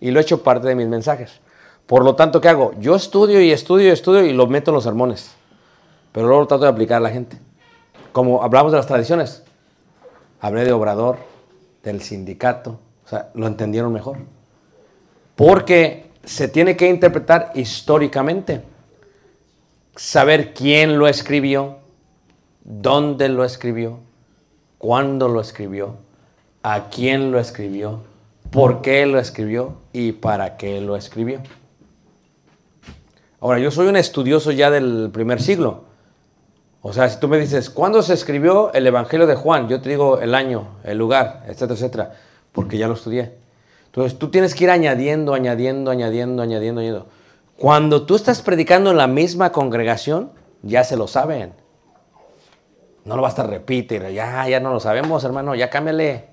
Y 0.00 0.10
lo 0.10 0.20
he 0.20 0.22
hecho 0.22 0.42
parte 0.42 0.68
de 0.68 0.74
mis 0.74 0.86
mensajes. 0.86 1.40
Por 1.86 2.04
lo 2.04 2.14
tanto, 2.14 2.40
¿qué 2.40 2.48
hago? 2.48 2.72
Yo 2.78 2.94
estudio 2.94 3.40
y 3.40 3.50
estudio 3.50 3.88
y 3.88 3.90
estudio 3.90 4.24
y 4.24 4.32
lo 4.32 4.46
meto 4.46 4.70
en 4.70 4.76
los 4.76 4.84
sermones. 4.84 5.34
Pero 6.12 6.26
luego 6.26 6.42
lo 6.42 6.46
trato 6.46 6.64
de 6.64 6.70
aplicar 6.70 6.98
a 6.98 7.00
la 7.00 7.10
gente. 7.10 7.38
Como 8.12 8.42
hablamos 8.42 8.72
de 8.72 8.78
las 8.78 8.86
tradiciones. 8.86 9.42
Hablé 10.40 10.64
de 10.64 10.72
obrador, 10.72 11.18
del 11.82 12.00
sindicato. 12.02 12.78
O 13.04 13.08
sea, 13.08 13.30
lo 13.34 13.46
entendieron 13.46 13.92
mejor. 13.92 14.18
Porque 15.34 16.10
se 16.24 16.48
tiene 16.48 16.76
que 16.76 16.88
interpretar 16.88 17.52
históricamente. 17.54 18.62
saber 19.96 20.54
quién 20.54 20.96
lo 20.96 21.08
escribió, 21.08 21.78
dónde 22.68 23.30
lo 23.30 23.44
escribió, 23.44 23.98
cuándo 24.76 25.28
lo 25.28 25.40
escribió, 25.40 25.96
a 26.62 26.90
quién 26.90 27.32
lo 27.32 27.40
escribió, 27.40 28.02
por 28.50 28.82
qué 28.82 29.06
lo 29.06 29.18
escribió 29.18 29.78
y 29.92 30.12
para 30.12 30.56
qué 30.58 30.80
lo 30.80 30.94
escribió. 30.94 31.40
Ahora, 33.40 33.58
yo 33.58 33.70
soy 33.70 33.86
un 33.86 33.96
estudioso 33.96 34.52
ya 34.52 34.70
del 34.70 35.10
primer 35.12 35.40
siglo. 35.40 35.84
O 36.82 36.92
sea, 36.92 37.08
si 37.08 37.18
tú 37.18 37.28
me 37.28 37.38
dices, 37.38 37.70
¿cuándo 37.70 38.02
se 38.02 38.14
escribió 38.14 38.72
el 38.74 38.86
Evangelio 38.86 39.26
de 39.26 39.34
Juan? 39.34 39.68
Yo 39.68 39.80
te 39.80 39.88
digo 39.88 40.20
el 40.20 40.34
año, 40.34 40.68
el 40.84 40.98
lugar, 40.98 41.44
etcétera, 41.46 41.74
etcétera, 41.74 42.12
porque 42.52 42.76
ya 42.76 42.86
lo 42.86 42.94
estudié. 42.94 43.34
Entonces, 43.86 44.18
tú 44.18 44.28
tienes 44.30 44.54
que 44.54 44.64
ir 44.64 44.70
añadiendo, 44.70 45.32
añadiendo, 45.32 45.90
añadiendo, 45.90 46.42
añadiendo, 46.42 46.80
añadiendo. 46.80 47.06
Cuando 47.56 48.04
tú 48.04 48.14
estás 48.14 48.42
predicando 48.42 48.90
en 48.90 48.98
la 48.98 49.06
misma 49.06 49.52
congregación, 49.52 50.32
ya 50.62 50.84
se 50.84 50.96
lo 50.96 51.08
saben. 51.08 51.54
No 53.08 53.16
lo 53.16 53.22
vas 53.22 53.38
a 53.38 53.42
repetir, 53.42 54.06
ya, 54.10 54.46
ya 54.46 54.60
no 54.60 54.70
lo 54.70 54.80
sabemos, 54.80 55.24
hermano, 55.24 55.54
ya 55.54 55.70
cámbiale. 55.70 56.26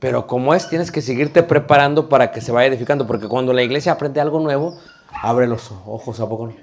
Pero 0.00 0.26
como 0.26 0.54
es, 0.54 0.68
tienes 0.68 0.90
que 0.90 1.00
seguirte 1.00 1.44
preparando 1.44 2.08
para 2.08 2.32
que 2.32 2.40
se 2.40 2.50
vaya 2.50 2.66
edificando, 2.66 3.06
porque 3.06 3.28
cuando 3.28 3.52
la 3.52 3.62
iglesia 3.62 3.92
aprende 3.92 4.20
algo 4.20 4.40
nuevo, 4.40 4.76
abre 5.22 5.46
los 5.46 5.70
ojos, 5.70 6.18
¿a 6.18 6.28
poco 6.28 6.48
no? 6.48 6.54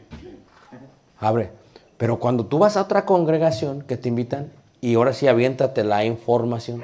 Abre. 1.18 1.50
Pero 1.98 2.20
cuando 2.20 2.46
tú 2.46 2.60
vas 2.60 2.76
a 2.76 2.82
otra 2.82 3.06
congregación 3.06 3.84
que 3.84 3.96
te 3.96 4.10
invitan, 4.10 4.52
y 4.82 4.96
ahora 4.96 5.14
sí 5.14 5.30
aviéntate 5.30 5.86
la 5.86 6.04
información, 6.04 6.84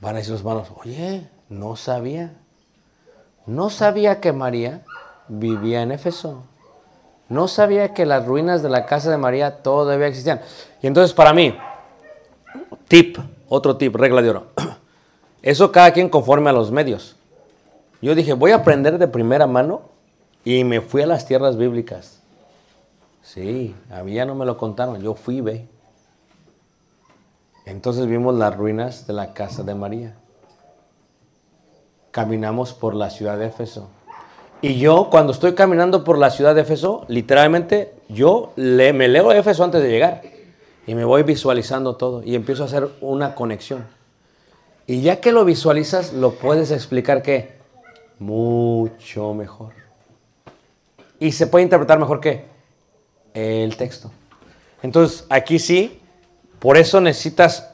van 0.00 0.14
a 0.14 0.18
decir 0.20 0.32
los 0.32 0.40
hermanos, 0.40 0.68
oye, 0.82 1.28
no 1.50 1.76
sabía. 1.76 2.32
No 3.44 3.68
sabía 3.68 4.22
que 4.22 4.32
María 4.32 4.80
vivía 5.28 5.82
en 5.82 5.92
Éfeso. 5.92 6.44
No 7.30 7.46
sabía 7.46 7.94
que 7.94 8.04
las 8.06 8.26
ruinas 8.26 8.60
de 8.60 8.68
la 8.68 8.86
casa 8.86 9.08
de 9.08 9.16
María 9.16 9.62
todavía 9.62 10.08
existían. 10.08 10.40
Y 10.82 10.88
entonces 10.88 11.14
para 11.14 11.32
mí, 11.32 11.56
tip, 12.88 13.18
otro 13.48 13.76
tip, 13.76 13.94
regla 13.94 14.20
de 14.20 14.30
oro. 14.30 14.46
Eso 15.42 15.70
cada 15.70 15.92
quien 15.92 16.08
conforme 16.08 16.50
a 16.50 16.52
los 16.52 16.72
medios. 16.72 17.14
Yo 18.02 18.16
dije, 18.16 18.32
voy 18.32 18.50
a 18.50 18.56
aprender 18.56 18.98
de 18.98 19.06
primera 19.06 19.46
mano 19.46 19.82
y 20.44 20.64
me 20.64 20.80
fui 20.80 21.02
a 21.02 21.06
las 21.06 21.24
tierras 21.24 21.56
bíblicas. 21.56 22.20
Sí, 23.22 23.76
a 23.92 24.02
mí 24.02 24.14
ya 24.14 24.24
no 24.24 24.34
me 24.34 24.44
lo 24.44 24.56
contaron, 24.56 25.00
yo 25.00 25.14
fui, 25.14 25.40
ve. 25.40 25.68
Entonces 27.64 28.06
vimos 28.06 28.34
las 28.34 28.56
ruinas 28.56 29.06
de 29.06 29.12
la 29.12 29.34
casa 29.34 29.62
de 29.62 29.76
María. 29.76 30.16
Caminamos 32.10 32.72
por 32.72 32.96
la 32.96 33.08
ciudad 33.08 33.38
de 33.38 33.46
Éfeso. 33.46 33.88
Y 34.62 34.78
yo 34.78 35.08
cuando 35.10 35.32
estoy 35.32 35.54
caminando 35.54 36.04
por 36.04 36.18
la 36.18 36.30
ciudad 36.30 36.54
de 36.54 36.60
Éfeso, 36.60 37.04
literalmente 37.08 37.94
yo 38.08 38.52
le, 38.56 38.92
me 38.92 39.08
leo 39.08 39.32
Éfeso 39.32 39.64
antes 39.64 39.82
de 39.82 39.88
llegar. 39.88 40.22
Y 40.86 40.94
me 40.94 41.04
voy 41.04 41.22
visualizando 41.22 41.96
todo 41.96 42.22
y 42.22 42.34
empiezo 42.34 42.64
a 42.64 42.66
hacer 42.66 42.88
una 43.00 43.34
conexión. 43.34 43.86
Y 44.86 45.02
ya 45.02 45.20
que 45.20 45.32
lo 45.32 45.44
visualizas, 45.44 46.12
lo 46.12 46.32
puedes 46.32 46.72
explicar 46.72 47.22
que 47.22 47.52
mucho 48.18 49.32
mejor. 49.34 49.72
Y 51.18 51.32
se 51.32 51.46
puede 51.46 51.62
interpretar 51.62 51.98
mejor 51.98 52.20
que 52.20 52.44
el 53.34 53.76
texto. 53.76 54.10
Entonces, 54.82 55.26
aquí 55.30 55.58
sí, 55.58 56.00
por 56.58 56.76
eso 56.76 57.00
necesitas 57.00 57.70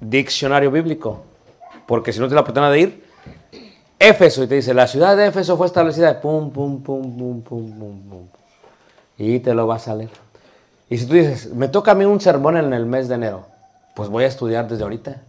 diccionario 0.00 0.70
bíblico. 0.70 1.24
Porque 1.86 2.12
si 2.12 2.20
no 2.20 2.28
te 2.28 2.34
la 2.34 2.42
oportunidad 2.42 2.72
de 2.72 2.80
ir, 2.80 3.05
Éfeso, 3.98 4.42
y 4.42 4.46
te 4.46 4.56
dice, 4.56 4.74
la 4.74 4.86
ciudad 4.86 5.16
de 5.16 5.26
Éfeso 5.26 5.56
fue 5.56 5.66
establecida, 5.66 6.20
pum, 6.20 6.50
pum, 6.50 6.82
pum, 6.82 7.16
pum, 7.16 7.42
pum, 7.42 7.78
pum, 7.78 8.08
pum. 8.08 8.28
Y 9.16 9.40
te 9.40 9.54
lo 9.54 9.66
vas 9.66 9.88
a 9.88 9.94
leer. 9.94 10.10
Y 10.88 10.98
si 10.98 11.06
tú 11.06 11.14
dices, 11.14 11.52
me 11.54 11.68
toca 11.68 11.92
a 11.92 11.94
mí 11.94 12.04
un 12.04 12.20
sermón 12.20 12.56
en 12.56 12.72
el 12.72 12.86
mes 12.86 13.08
de 13.08 13.14
enero, 13.14 13.46
pues 13.94 14.08
voy 14.08 14.24
a 14.24 14.28
estudiar 14.28 14.68
desde 14.68 14.82
ahorita. 14.82 15.22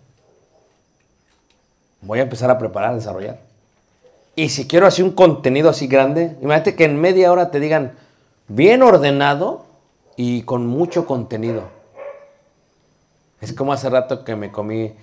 Voy 2.02 2.20
a 2.20 2.24
empezar 2.24 2.50
a 2.52 2.58
preparar, 2.58 2.92
a 2.92 2.96
desarrollar. 2.96 3.40
Y 4.36 4.50
si 4.50 4.68
quiero 4.68 4.86
así 4.86 5.02
un 5.02 5.12
contenido 5.12 5.70
así 5.70 5.88
grande, 5.88 6.38
imagínate 6.42 6.76
que 6.76 6.84
en 6.84 7.00
media 7.00 7.32
hora 7.32 7.50
te 7.50 7.60
digan 7.60 7.94
bien 8.48 8.84
ordenado 8.84 9.66
y 10.16 10.44
con 10.44 10.68
mucho 10.68 11.06
contenido. 11.08 11.64
Es 13.42 13.54
como 13.54 13.74
hace 13.74 13.90
rato 13.90 14.24
que 14.24 14.36
me 14.36 14.52
comí 14.52 14.94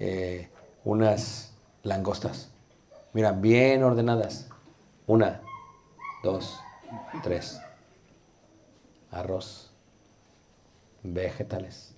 eh, 0.00 0.48
unas 0.84 1.52
langostas. 1.82 2.50
Mira, 3.14 3.30
bien 3.32 3.82
ordenadas. 3.84 4.48
Una, 5.06 5.40
dos, 6.22 6.60
tres. 7.22 7.60
Arroz. 9.10 9.70
Vegetales. 11.04 11.94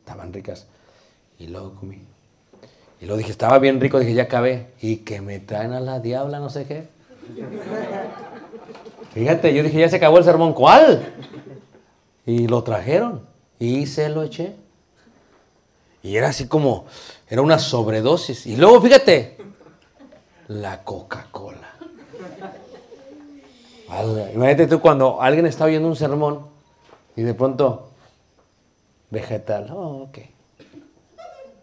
Estaban 0.00 0.32
ricas. 0.32 0.66
Y 1.38 1.46
luego 1.46 1.74
comí. 1.76 2.02
Y 3.00 3.06
luego 3.06 3.18
dije, 3.18 3.30
estaba 3.30 3.58
bien 3.58 3.80
rico, 3.80 4.00
dije, 4.00 4.12
ya 4.12 4.24
acabé. 4.24 4.72
Y 4.80 4.96
que 4.96 5.20
me 5.20 5.38
traen 5.38 5.72
a 5.72 5.80
la 5.80 6.00
diabla, 6.00 6.40
no 6.40 6.50
sé 6.50 6.66
qué. 6.66 6.88
Fíjate, 9.14 9.54
yo 9.54 9.62
dije, 9.62 9.78
ya 9.78 9.88
se 9.88 9.96
acabó 9.96 10.18
el 10.18 10.24
sermón. 10.24 10.52
¿Cuál? 10.52 11.14
Y 12.26 12.48
lo 12.48 12.64
trajeron. 12.64 13.26
Y 13.60 13.86
se 13.86 14.08
lo 14.08 14.24
eché. 14.24 14.56
Y 16.02 16.16
era 16.16 16.28
así 16.30 16.48
como, 16.48 16.86
era 17.28 17.42
una 17.42 17.58
sobredosis. 17.58 18.46
Y 18.46 18.56
luego, 18.56 18.80
fíjate, 18.80 19.39
la 20.50 20.82
Coca-Cola. 20.82 21.68
Imagínate 24.34 24.66
tú 24.66 24.80
cuando 24.80 25.22
alguien 25.22 25.46
está 25.46 25.64
oyendo 25.64 25.86
un 25.86 25.94
sermón 25.94 26.46
y 27.14 27.22
de 27.22 27.34
pronto, 27.34 27.90
vegetal, 29.10 29.70
oh, 29.72 30.08
ok. 30.08 30.18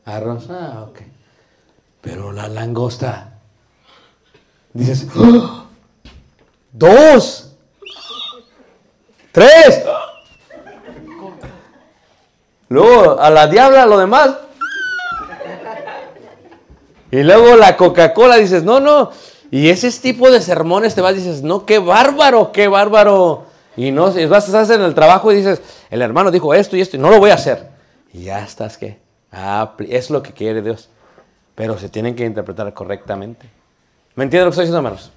Arroz, 0.05 0.49
ah, 0.49 0.85
ok. 0.89 0.99
Pero 2.01 2.31
la 2.31 2.47
langosta, 2.47 3.33
dices, 4.73 5.07
¡Ah! 5.15 5.65
dos, 6.71 7.55
tres. 9.33 9.83
Luego 12.69 13.19
a 13.19 13.29
la 13.29 13.47
diabla 13.47 13.85
lo 13.85 13.97
demás. 13.97 14.46
Y 17.11 17.23
luego 17.23 17.55
la 17.55 17.77
Coca-Cola 17.77 18.37
dices, 18.37 18.63
no, 18.63 18.79
no. 18.79 19.11
Y 19.49 19.69
ese 19.69 19.89
tipo 19.91 20.29
de 20.29 20.41
sermones 20.41 20.93
te 20.93 21.01
vas 21.01 21.13
y 21.13 21.17
dices, 21.17 21.41
no, 21.41 21.65
qué 21.65 21.79
bárbaro, 21.79 22.51
qué 22.51 22.67
bárbaro. 22.67 23.45
Y 23.77 23.91
no, 23.91 24.11
vas 24.29 24.53
hacer 24.53 24.79
en 24.79 24.85
el 24.85 24.95
trabajo 24.95 25.31
y 25.31 25.37
dices, 25.37 25.61
el 25.89 26.01
hermano 26.01 26.31
dijo 26.31 26.53
esto 26.53 26.75
y 26.75 26.81
esto 26.81 26.97
y 26.97 26.99
no 26.99 27.09
lo 27.09 27.19
voy 27.19 27.29
a 27.29 27.35
hacer. 27.35 27.69
Y 28.13 28.23
ya 28.23 28.43
estás 28.43 28.77
que, 28.77 28.97
ah, 29.31 29.73
es 29.87 30.09
lo 30.09 30.21
que 30.21 30.33
quiere 30.33 30.61
Dios. 30.61 30.89
Pero 31.55 31.77
se 31.77 31.87
tienen 31.89 32.15
que 32.15 32.25
interpretar 32.25 32.73
correctamente. 32.73 33.47
¿Me 34.15 34.23
entienden 34.23 34.45
lo 34.45 34.51
que 34.51 34.61
estoy 34.61 34.65
diciendo, 34.65 34.79
hermanos? 34.79 35.11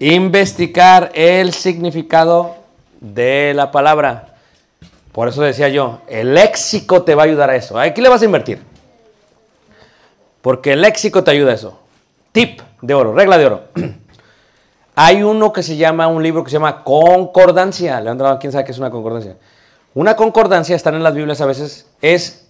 Investigar 0.00 1.12
el 1.14 1.52
significado 1.52 2.56
de 3.00 3.52
la 3.54 3.70
palabra. 3.70 4.34
Por 5.12 5.28
eso 5.28 5.42
decía 5.42 5.68
yo, 5.68 6.00
el 6.08 6.34
léxico 6.34 7.02
te 7.02 7.14
va 7.14 7.22
a 7.22 7.26
ayudar 7.26 7.50
a 7.50 7.56
eso. 7.56 7.78
Aquí 7.78 8.00
le 8.00 8.08
vas 8.08 8.22
a 8.22 8.24
invertir. 8.24 8.62
Porque 10.46 10.74
el 10.74 10.82
léxico 10.82 11.24
te 11.24 11.32
ayuda 11.32 11.50
a 11.50 11.54
eso. 11.56 11.76
Tip 12.30 12.60
de 12.80 12.94
oro, 12.94 13.12
regla 13.12 13.36
de 13.36 13.46
oro. 13.46 13.64
Hay 14.94 15.24
uno 15.24 15.52
que 15.52 15.64
se 15.64 15.76
llama, 15.76 16.06
un 16.06 16.22
libro 16.22 16.44
que 16.44 16.50
se 16.50 16.54
llama 16.54 16.84
Concordancia. 16.84 18.00
Leandro, 18.00 18.38
¿quién 18.38 18.52
sabe 18.52 18.64
qué 18.64 18.70
es 18.70 18.78
una 18.78 18.92
concordancia? 18.92 19.38
Una 19.92 20.14
concordancia, 20.14 20.76
están 20.76 20.94
en 20.94 21.02
las 21.02 21.14
Biblias 21.14 21.40
a 21.40 21.46
veces, 21.46 21.90
es 22.00 22.48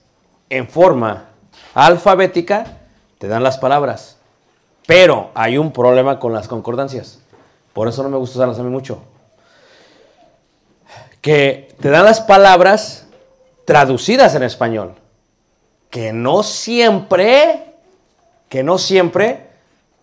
en 0.50 0.68
forma 0.68 1.30
alfabética, 1.72 2.66
te 3.16 3.28
dan 3.28 3.42
las 3.42 3.56
palabras. 3.56 4.18
Pero 4.86 5.30
hay 5.32 5.56
un 5.56 5.72
problema 5.72 6.18
con 6.18 6.34
las 6.34 6.48
concordancias. 6.48 7.20
Por 7.72 7.88
eso 7.88 8.02
no 8.02 8.10
me 8.10 8.18
gusta 8.18 8.36
usarlas 8.36 8.58
a 8.58 8.62
mí 8.62 8.68
mucho. 8.68 9.00
Que 11.22 11.74
te 11.80 11.88
dan 11.88 12.04
las 12.04 12.20
palabras 12.20 13.06
traducidas 13.64 14.34
en 14.34 14.42
español. 14.42 14.96
Que 15.88 16.12
no 16.12 16.42
siempre 16.42 17.66
que 18.48 18.62
no 18.62 18.78
siempre 18.78 19.48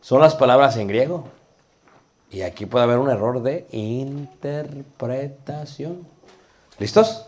son 0.02 0.22
las 0.22 0.36
palabras 0.36 0.78
en 0.78 0.88
griego. 0.88 1.28
Y 2.30 2.42
aquí 2.42 2.66
puede 2.66 2.84
haber 2.84 2.98
un 2.98 3.10
error 3.10 3.42
de 3.42 3.66
interpretación. 3.72 6.06
¿Listos? 6.80 7.28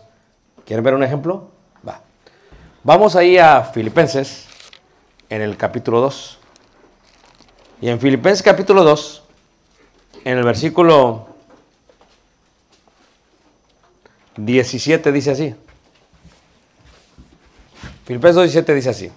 ¿Quieren 0.64 0.84
ver 0.84 0.94
un 0.94 1.04
ejemplo? 1.04 1.48
Va. 1.86 2.00
Vamos 2.82 3.14
ahí 3.16 3.38
a 3.38 3.62
Filipenses, 3.62 4.46
en 5.30 5.40
el 5.42 5.56
capítulo 5.56 6.00
2. 6.00 6.38
Y 7.80 7.88
en 7.88 8.00
Filipenses 8.00 8.42
capítulo 8.42 8.82
2, 8.84 9.22
en 10.24 10.38
el 10.38 10.44
versículo 10.44 11.28
17 14.36 15.12
dice 15.12 15.30
así. 15.30 15.54
Filipenses 18.04 18.36
2, 18.36 18.44
17 18.44 18.74
dice 18.74 18.90
así. 18.90 19.10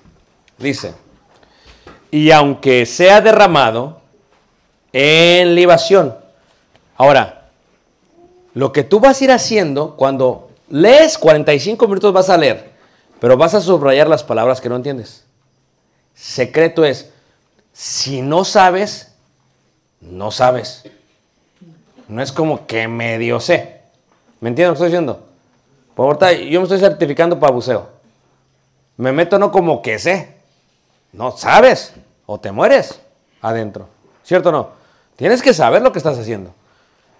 Dice, 0.57 0.93
y 2.11 2.31
aunque 2.31 2.85
sea 2.85 3.21
derramado 3.21 4.01
en 4.93 5.55
libación. 5.55 6.15
Ahora, 6.95 7.35
Lo 8.53 8.73
que 8.73 8.83
tú 8.83 8.99
vas 8.99 9.21
a 9.21 9.23
ir 9.23 9.31
haciendo 9.31 9.95
cuando 9.95 10.49
lees 10.69 11.17
45 11.17 11.87
minutos 11.87 12.11
vas 12.11 12.29
a 12.29 12.37
leer, 12.37 12.71
pero 13.19 13.37
vas 13.37 13.53
a 13.53 13.61
subrayar 13.61 14.09
las 14.09 14.23
palabras 14.23 14.59
que 14.59 14.69
no 14.69 14.75
entiendes. 14.75 15.23
Secreto 16.15 16.83
es, 16.83 17.11
si 17.71 18.21
no 18.21 18.43
sabes, 18.43 19.13
no 20.01 20.31
sabes. 20.31 20.83
No 22.07 22.21
es 22.21 22.31
como 22.31 22.65
que 22.65 22.87
medio 22.87 23.39
sé. 23.39 23.81
¿Me 24.41 24.49
entiendes 24.49 24.69
lo 24.69 24.73
que 24.73 24.77
estoy 24.77 24.87
diciendo? 24.89 25.25
Por 25.95 26.07
ahorita 26.07 26.33
yo 26.33 26.59
me 26.59 26.63
estoy 26.63 26.79
certificando 26.79 27.39
para 27.39 27.53
buceo. 27.53 27.87
Me 28.97 29.11
meto 29.11 29.37
no 29.37 29.51
como 29.51 29.81
que 29.81 29.99
sé. 29.99 30.38
No 31.11 31.35
sabes. 31.35 31.93
O 32.25 32.39
te 32.39 32.51
mueres 32.51 32.99
adentro. 33.41 33.87
¿Cierto 34.23 34.49
o 34.49 34.51
no? 34.51 34.69
Tienes 35.15 35.41
que 35.41 35.53
saber 35.53 35.81
lo 35.81 35.91
que 35.91 35.99
estás 35.99 36.17
haciendo. 36.17 36.53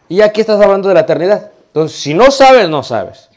Y 0.08 0.22
aquí 0.22 0.42
estás 0.42 0.62
hablando 0.62 0.88
de 0.88 0.94
la 0.94 1.02
eternidad. 1.02 1.52
Entonces, 1.68 2.00
si 2.00 2.14
no 2.14 2.32
sabes, 2.32 2.70
no 2.70 2.84
sabes. 2.84 3.30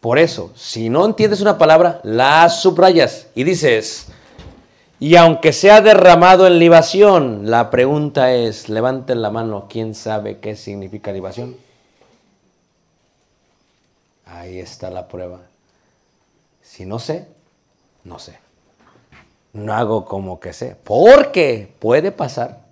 Por 0.00 0.18
eso, 0.18 0.52
si 0.54 0.88
no 0.88 1.04
entiendes 1.04 1.40
una 1.40 1.58
palabra, 1.58 2.00
la 2.04 2.48
subrayas 2.48 3.26
y 3.34 3.44
dices, 3.44 4.06
y 5.00 5.16
aunque 5.16 5.52
sea 5.52 5.80
derramado 5.80 6.46
en 6.46 6.58
libación, 6.58 7.50
la 7.50 7.70
pregunta 7.70 8.32
es, 8.32 8.68
levanten 8.68 9.22
la 9.22 9.30
mano, 9.30 9.66
¿quién 9.68 9.94
sabe 9.94 10.38
qué 10.38 10.54
significa 10.54 11.12
libación? 11.12 11.56
Ahí 14.26 14.60
está 14.60 14.90
la 14.90 15.08
prueba. 15.08 15.40
Si 16.62 16.86
no 16.86 16.98
sé, 16.98 17.26
no 18.04 18.18
sé. 18.18 18.38
No 19.52 19.74
hago 19.74 20.04
como 20.04 20.40
que 20.40 20.52
sé. 20.52 20.76
Porque 20.84 21.72
puede 21.78 22.10
pasar 22.12 22.66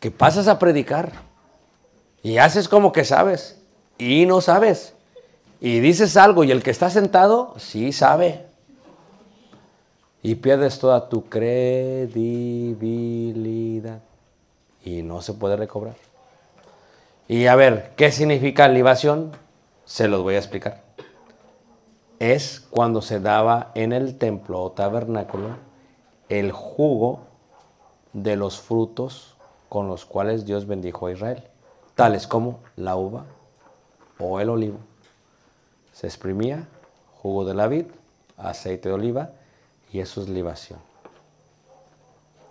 que 0.00 0.10
pasas 0.10 0.48
a 0.48 0.58
predicar 0.58 1.12
y 2.22 2.38
haces 2.38 2.68
como 2.68 2.90
que 2.92 3.04
sabes 3.04 3.60
y 3.98 4.24
no 4.26 4.40
sabes. 4.40 4.94
Y 5.60 5.78
dices 5.80 6.16
algo 6.16 6.44
y 6.44 6.50
el 6.50 6.62
que 6.62 6.70
está 6.70 6.88
sentado 6.90 7.54
sí 7.58 7.92
sabe. 7.92 8.46
Y 10.22 10.36
pierdes 10.36 10.78
toda 10.78 11.08
tu 11.08 11.28
credibilidad. 11.28 14.00
Y 14.84 15.02
no 15.02 15.20
se 15.22 15.32
puede 15.32 15.56
recobrar. 15.56 15.96
Y 17.28 17.46
a 17.46 17.56
ver, 17.56 17.92
¿qué 17.96 18.12
significa 18.12 18.68
libación? 18.68 19.32
Se 19.86 20.08
los 20.08 20.22
voy 20.22 20.34
a 20.34 20.38
explicar. 20.38 20.82
Es 22.18 22.60
cuando 22.70 23.00
se 23.00 23.20
daba 23.20 23.70
en 23.74 23.92
el 23.92 24.18
templo 24.18 24.62
o 24.62 24.72
tabernáculo 24.72 25.56
el 26.28 26.52
jugo 26.52 27.20
de 28.12 28.36
los 28.36 28.60
frutos 28.60 29.36
con 29.68 29.88
los 29.88 30.04
cuales 30.04 30.44
Dios 30.44 30.66
bendijo 30.66 31.06
a 31.06 31.12
Israel, 31.12 31.42
tales 31.94 32.26
como 32.26 32.60
la 32.76 32.96
uva 32.96 33.24
o 34.18 34.40
el 34.40 34.48
olivo. 34.48 34.78
Se 35.92 36.06
exprimía 36.06 36.66
jugo 37.22 37.44
de 37.44 37.54
la 37.54 37.66
vid, 37.66 37.86
aceite 38.36 38.88
de 38.88 38.94
oliva 38.94 39.30
y 39.92 40.00
eso 40.00 40.22
es 40.22 40.28
libación. 40.28 40.78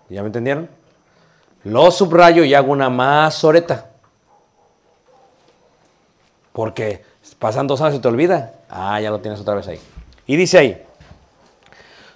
¿Ya 0.09 0.21
me 0.21 0.27
entendieron? 0.27 0.69
Lo 1.63 1.89
subrayo 1.91 2.43
y 2.43 2.53
hago 2.53 2.71
una 2.71 2.89
mazoreta. 2.89 3.89
Porque 6.51 7.03
pasan 7.39 7.67
dos 7.67 7.81
años 7.81 7.95
y 7.95 7.99
te 7.99 8.07
olvida. 8.07 8.53
Ah, 8.69 8.99
ya 8.99 9.09
lo 9.09 9.19
tienes 9.19 9.39
otra 9.39 9.55
vez 9.55 9.67
ahí. 9.67 9.79
Y 10.27 10.35
dice 10.35 10.57
ahí, 10.57 10.85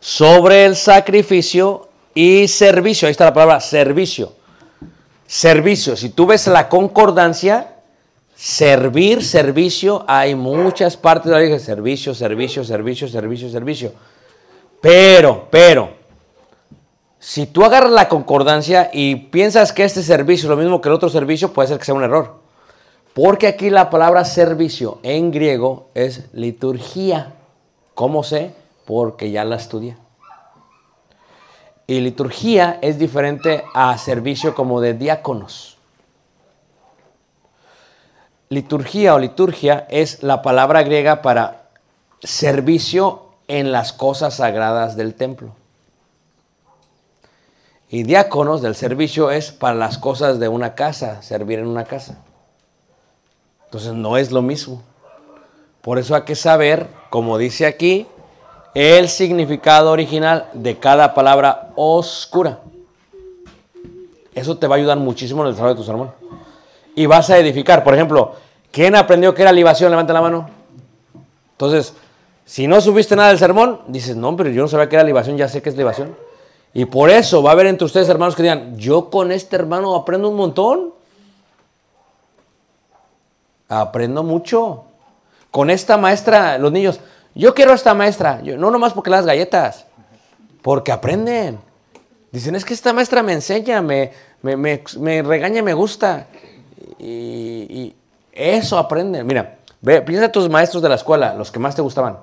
sobre 0.08 0.64
el 0.64 0.78
sacrificio 0.78 1.90
y 2.14 2.48
servicio. 2.48 3.08
Ahí 3.08 3.12
está 3.12 3.26
la 3.26 3.34
palabra 3.34 3.60
servicio. 3.60 4.32
Servicio. 5.26 5.98
Si 5.98 6.12
tú 6.12 6.26
ves 6.26 6.48
la 6.48 6.70
concordancia, 6.70 7.76
servir, 8.34 9.22
servicio, 9.22 10.06
hay 10.08 10.34
muchas 10.34 10.96
partes 10.96 11.30
de 11.30 11.50
la. 11.50 11.60
Servicio, 11.60 12.16
servicio, 12.16 12.64
servicio, 12.64 13.10
servicio, 13.10 13.50
servicio. 13.50 13.92
Pero, 14.80 15.50
pero, 15.52 15.90
si 17.20 17.46
tú 17.46 17.66
agarras 17.66 17.92
la 17.92 18.08
concordancia 18.08 18.90
y 18.94 19.14
piensas 19.16 19.74
que 19.74 19.84
este 19.84 20.04
servicio 20.04 20.46
es 20.46 20.50
lo 20.50 20.56
mismo 20.56 20.80
que 20.80 20.88
el 20.88 20.96
otro 20.96 21.10
servicio, 21.10 21.52
puede 21.52 21.68
ser 21.68 21.80
que 21.80 21.84
sea 21.84 21.96
un 21.96 22.04
error. 22.04 22.36
Porque 23.14 23.48
aquí 23.48 23.70
la 23.70 23.90
palabra 23.90 24.24
servicio 24.24 25.00
en 25.04 25.32
griego 25.32 25.90
es 25.94 26.30
liturgia. 26.32 27.34
¿Cómo 27.94 28.24
sé? 28.24 28.54
Porque 28.88 29.30
ya 29.30 29.46
la 29.46 29.58
estudié. 29.58 29.98
Y 31.86 32.00
liturgia 32.00 32.80
es 32.82 32.98
diferente 32.98 33.64
a 33.74 33.98
servicio 33.98 34.56
como 34.56 34.82
de 34.82 34.94
diáconos. 34.94 35.78
Liturgia 38.50 39.14
o 39.14 39.20
liturgia 39.20 39.86
es 39.90 40.24
la 40.24 40.42
palabra 40.42 40.84
griega 40.84 41.22
para 41.22 41.70
servicio 42.24 43.26
en 43.48 43.72
las 43.72 43.92
cosas 43.94 44.36
sagradas 44.36 44.96
del 44.96 45.16
templo. 45.16 45.54
Y 47.90 48.04
diáconos 48.04 48.62
del 48.62 48.76
servicio 48.76 49.32
es 49.32 49.52
para 49.52 49.76
las 49.76 49.98
cosas 49.98 50.40
de 50.40 50.48
una 50.48 50.76
casa, 50.76 51.22
servir 51.22 51.60
en 51.60 51.68
una 51.68 51.84
casa. 51.86 52.18
Entonces 53.66 53.94
no 53.94 54.18
es 54.18 54.32
lo 54.32 54.42
mismo. 54.42 54.82
Por 55.82 56.00
eso 56.00 56.16
hay 56.16 56.24
que 56.24 56.36
saber, 56.36 56.88
como 57.10 57.38
dice 57.38 57.66
aquí, 57.66 58.08
el 58.74 59.10
significado 59.10 59.92
original 59.92 60.50
de 60.54 60.78
cada 60.78 61.14
palabra 61.14 61.72
oscura. 61.76 62.60
Eso 64.34 64.58
te 64.58 64.68
va 64.68 64.76
a 64.76 64.78
ayudar 64.78 64.98
muchísimo 64.98 65.42
en 65.42 65.48
el 65.48 65.54
desarrollo 65.54 65.76
de 65.76 65.82
tu 65.82 65.86
sermón. 65.86 66.12
Y 66.96 67.06
vas 67.08 67.30
a 67.30 67.38
edificar. 67.38 67.84
Por 67.84 67.96
ejemplo, 67.96 68.34
¿quién 68.72 68.96
aprendió 68.96 69.34
que 69.34 69.42
era 69.42 69.52
libación? 69.52 69.90
Levanta 69.90 70.14
la 70.14 70.22
mano. 70.22 70.50
Entonces, 71.54 71.94
si 72.46 72.68
no 72.68 72.80
subiste 72.80 73.16
nada 73.16 73.30
del 73.30 73.40
sermón, 73.40 73.82
dices, 73.88 74.16
no, 74.16 74.36
pero 74.38 74.50
yo 74.52 74.62
no 74.62 74.68
sabía 74.68 74.88
que 74.88 74.96
era 74.96 75.04
libación, 75.04 75.38
ya 75.38 75.50
sé 75.50 75.62
que 75.62 75.70
es 75.70 75.76
libación. 75.76 76.16
Y 76.74 76.86
por 76.86 77.10
eso 77.10 77.42
va 77.42 77.50
a 77.50 77.54
haber 77.54 77.66
entre 77.66 77.86
ustedes 77.86 78.08
hermanos 78.10 78.36
que 78.36 78.44
digan, 78.44 78.78
yo 78.78 79.10
con 79.10 79.32
este 79.32 79.56
hermano 79.56 79.96
aprendo 79.96 80.30
un 80.30 80.36
montón. 80.36 80.94
Aprendo 83.68 84.22
mucho. 84.22 84.84
Con 85.50 85.72
esta 85.72 85.98
maestra, 85.98 86.60
los 86.60 86.72
niños, 86.72 87.00
yo 87.38 87.54
quiero 87.54 87.72
a 87.72 87.76
esta 87.76 87.94
maestra, 87.94 88.42
yo, 88.42 88.58
no 88.58 88.72
nomás 88.72 88.94
porque 88.94 89.12
las 89.12 89.26
galletas, 89.26 89.86
porque 90.64 90.92
aprenden. 90.92 91.60
Dicen, 92.32 92.56
es 92.56 92.66
que 92.66 92.74
esta 92.74 92.94
maestra 92.94 93.22
me 93.22 93.34
enseña, 93.34 93.82
me, 93.82 94.12
me, 94.42 94.58
me, 94.58 94.84
me 95.00 95.22
regaña, 95.22 95.62
me 95.62 95.74
gusta. 95.74 96.28
Y, 97.00 97.06
y, 97.70 97.96
eso 98.32 98.78
aprenden. 98.78 99.26
Mira, 99.26 99.60
ve, 99.82 100.02
piensa 100.02 100.26
en 100.26 100.32
tus 100.32 100.50
maestros 100.50 100.82
de 100.82 100.90
la 100.90 100.96
escuela, 100.96 101.36
los 101.36 101.52
que 101.52 101.60
más 101.60 101.76
te 101.76 101.82
gustaban. 101.82 102.18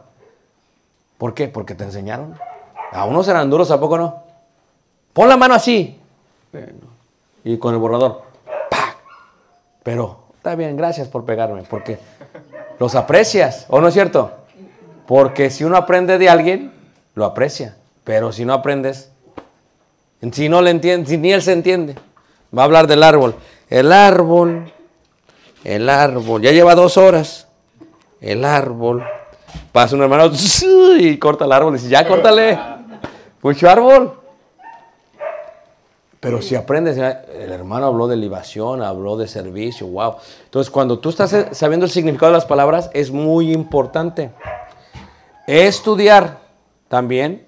¿Por 1.17 1.33
qué? 1.33 1.49
Porque 1.49 1.75
te 1.75 1.85
enseñaron. 1.85 2.37
A 2.93 3.05
unos 3.05 3.27
eran 3.29 3.49
duros, 3.49 3.71
¿a 3.71 3.81
poco 3.81 3.97
no? 3.97 4.23
Pon 5.13 5.29
la 5.29 5.37
mano 5.37 5.55
así. 5.55 5.99
Y 7.45 7.57
con 7.59 7.73
el 7.73 7.81
borrador. 7.81 8.23
¡Pac! 8.69 8.97
Pero 9.83 10.25
está 10.37 10.55
bien, 10.55 10.77
gracias 10.77 11.09
por 11.09 11.25
pegarme, 11.25 11.63
porque 11.63 11.99
los 12.79 12.95
aprecias, 12.95 13.67
¿o 13.69 13.81
no 13.81 13.89
es 13.89 13.95
cierto? 13.95 14.44
Porque 15.07 15.51
si 15.51 15.65
uno 15.65 15.77
aprende 15.77 16.19
de 16.19 16.29
alguien, 16.29 16.73
lo 17.15 17.25
aprecia. 17.25 17.77
Pero 18.05 18.33
si 18.33 18.45
no 18.45 18.53
aprendes, 18.53 19.11
si 20.33 20.49
no 20.49 20.63
le 20.63 20.71
entiende, 20.71 21.09
si 21.09 21.17
ni 21.19 21.33
él 21.33 21.43
se 21.43 21.53
entiende, 21.53 21.95
va 22.57 22.63
a 22.63 22.65
hablar 22.65 22.87
del 22.87 23.03
árbol. 23.03 23.35
El 23.69 23.93
árbol, 23.93 24.73
el 25.65 25.89
árbol, 25.89 26.43
ya 26.43 26.53
lleva 26.53 26.75
dos 26.75 26.97
horas. 26.97 27.49
El 28.21 28.45
árbol. 28.45 29.05
Pasa 29.73 29.97
un 29.97 30.03
hermano 30.03 30.31
y 30.99 31.19
corta 31.19 31.45
el 31.45 31.53
árbol. 31.53 31.75
Dice, 31.75 31.89
ya 31.89 32.07
córtale. 32.07 32.59
Mucho 33.43 33.69
árbol. 33.69 34.21
Pero 36.25 36.41
si 36.41 36.55
aprendes, 36.55 36.97
el 36.97 37.53
hermano 37.53 37.85
habló 37.85 38.09
de 38.09 38.17
libación, 38.17 38.81
habló 38.81 39.19
de 39.19 39.29
servicio, 39.29 39.87
wow. 39.89 40.17
Entonces, 40.45 40.71
cuando 40.71 40.99
tú 40.99 41.11
estás 41.11 41.37
sabiendo 41.53 41.85
el 41.85 41.93
significado 41.93 42.33
de 42.33 42.39
las 42.39 42.47
palabras, 42.47 42.89
es 42.95 43.11
muy 43.11 43.53
importante. 43.53 44.31
Estudiar 45.47 46.41
también 46.89 47.47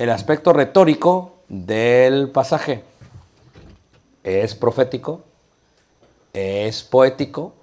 el 0.00 0.10
aspecto 0.10 0.52
retórico 0.52 1.36
del 1.48 2.32
pasaje. 2.32 2.82
Es 4.24 4.56
profético, 4.56 5.22
es 6.32 6.82
poético, 6.82 7.54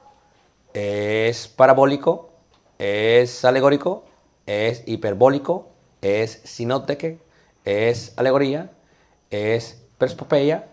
es 0.73 1.49
parabólico, 1.49 2.29
es 2.79 3.43
alegórico, 3.43 4.05
es 4.45 4.83
hiperbólico, 4.85 5.67
es 6.01 6.39
sinóteque, 6.45 7.19
es 7.65 8.13
alegoría, 8.15 8.71
es 9.31 9.83
perspopeya, 9.97 10.69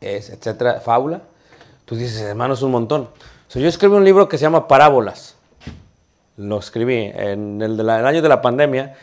es 0.00 0.30
etcétera, 0.30 0.80
fábula. 0.80 1.22
Tú 1.84 1.96
dices, 1.96 2.20
hermano, 2.20 2.54
es 2.54 2.62
un 2.62 2.70
montón. 2.70 3.10
yo 3.52 3.66
escribí 3.66 3.96
un 3.96 4.04
libro 4.04 4.28
que 4.28 4.38
se 4.38 4.42
llama 4.42 4.68
Parábolas. 4.68 5.39
Lo 6.40 6.58
escribí 6.58 7.10
en 7.14 7.60
el, 7.60 7.88
año 7.88 8.22
de 8.22 8.28
la 8.28 8.40
pandemia 8.40 8.94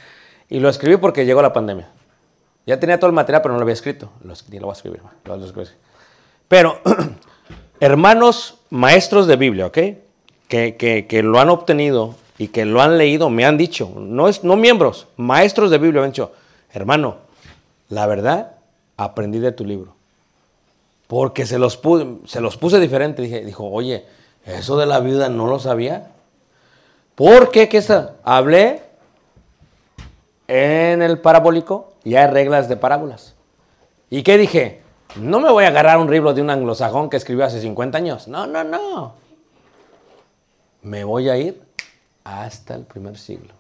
y 0.49 0.59
lo 0.59 0.69
escribí 0.69 0.97
porque 0.97 1.25
llegó 1.25 1.41
la 1.41 1.53
pandemia. 1.53 1.87
Ya 2.65 2.79
tenía 2.79 2.99
todo 2.99 3.07
el 3.07 3.13
material, 3.13 3.41
pero 3.41 3.53
no 3.53 3.59
lo 3.59 3.63
había 3.63 3.73
escrito. 3.73 4.09
Lo, 4.23 4.33
lo 4.33 4.65
voy 4.67 4.69
a 4.71 4.73
escribir. 4.73 5.01
Lo. 5.25 5.63
Pero, 6.47 6.79
hermanos 7.79 8.57
maestros 8.69 9.27
de 9.27 9.35
Biblia, 9.35 9.67
¿ok? 9.67 9.77
que, 10.47 10.75
que- 10.77 11.07
que 11.07 11.23
lo 11.23 11.39
han 11.39 11.49
obtenido 11.49 12.15
y 12.37 12.47
que 12.49 12.65
lo 12.65 12.81
han 12.81 12.97
leído 12.97 13.29
me 13.29 13.45
han 13.45 13.57
dicho, 13.57 13.91
no, 13.97 14.27
es, 14.27 14.43
no 14.43 14.55
miembros, 14.55 15.07
maestros 15.17 15.69
de 15.71 15.77
Biblia 15.77 16.01
me 16.01 16.05
han 16.05 16.11
dicho, 16.11 16.31
hermano, 16.71 17.17
la 17.89 18.05
verdad, 18.07 18.53
aprendí 18.95 19.39
de 19.39 19.51
tu 19.51 19.65
libro. 19.65 19.95
Porque 21.07 21.45
se 21.45 21.57
los, 21.57 21.81
pu- 21.81 22.19
se 22.25 22.41
los 22.41 22.57
puse 22.57 22.79
diferente. 22.79 23.21
Dije, 23.21 23.45
dijo, 23.45 23.65
oye, 23.69 24.05
eso 24.45 24.77
de 24.77 24.85
la 24.85 24.99
viuda 24.99 25.29
no 25.29 25.47
lo 25.47 25.57
sabía. 25.59 26.11
¿Por 27.17 27.49
qué? 27.49 27.67
¿Qué 27.67 27.77
está? 27.77 28.17
Hablé 28.21 28.83
en 30.47 31.01
el 31.01 31.19
parabólico 31.19 31.93
y 32.03 32.13
hay 32.13 32.27
reglas 32.27 32.69
de 32.69 32.77
parábolas. 32.77 33.33
¿Y 34.11 34.21
qué 34.21 34.37
dije? 34.37 34.83
No 35.15 35.39
me 35.39 35.49
voy 35.49 35.63
a 35.63 35.69
agarrar 35.69 35.97
un 35.97 36.11
libro 36.11 36.35
de 36.35 36.43
un 36.43 36.51
anglosajón 36.51 37.09
que 37.09 37.17
escribió 37.17 37.43
hace 37.43 37.59
50 37.59 37.97
años. 37.97 38.27
No, 38.27 38.45
no, 38.45 38.63
no. 38.63 39.15
Me 40.83 41.03
voy 41.03 41.29
a 41.29 41.37
ir 41.37 41.59
hasta 42.23 42.75
el 42.75 42.83
primer 42.83 43.17
siglo. 43.17 43.55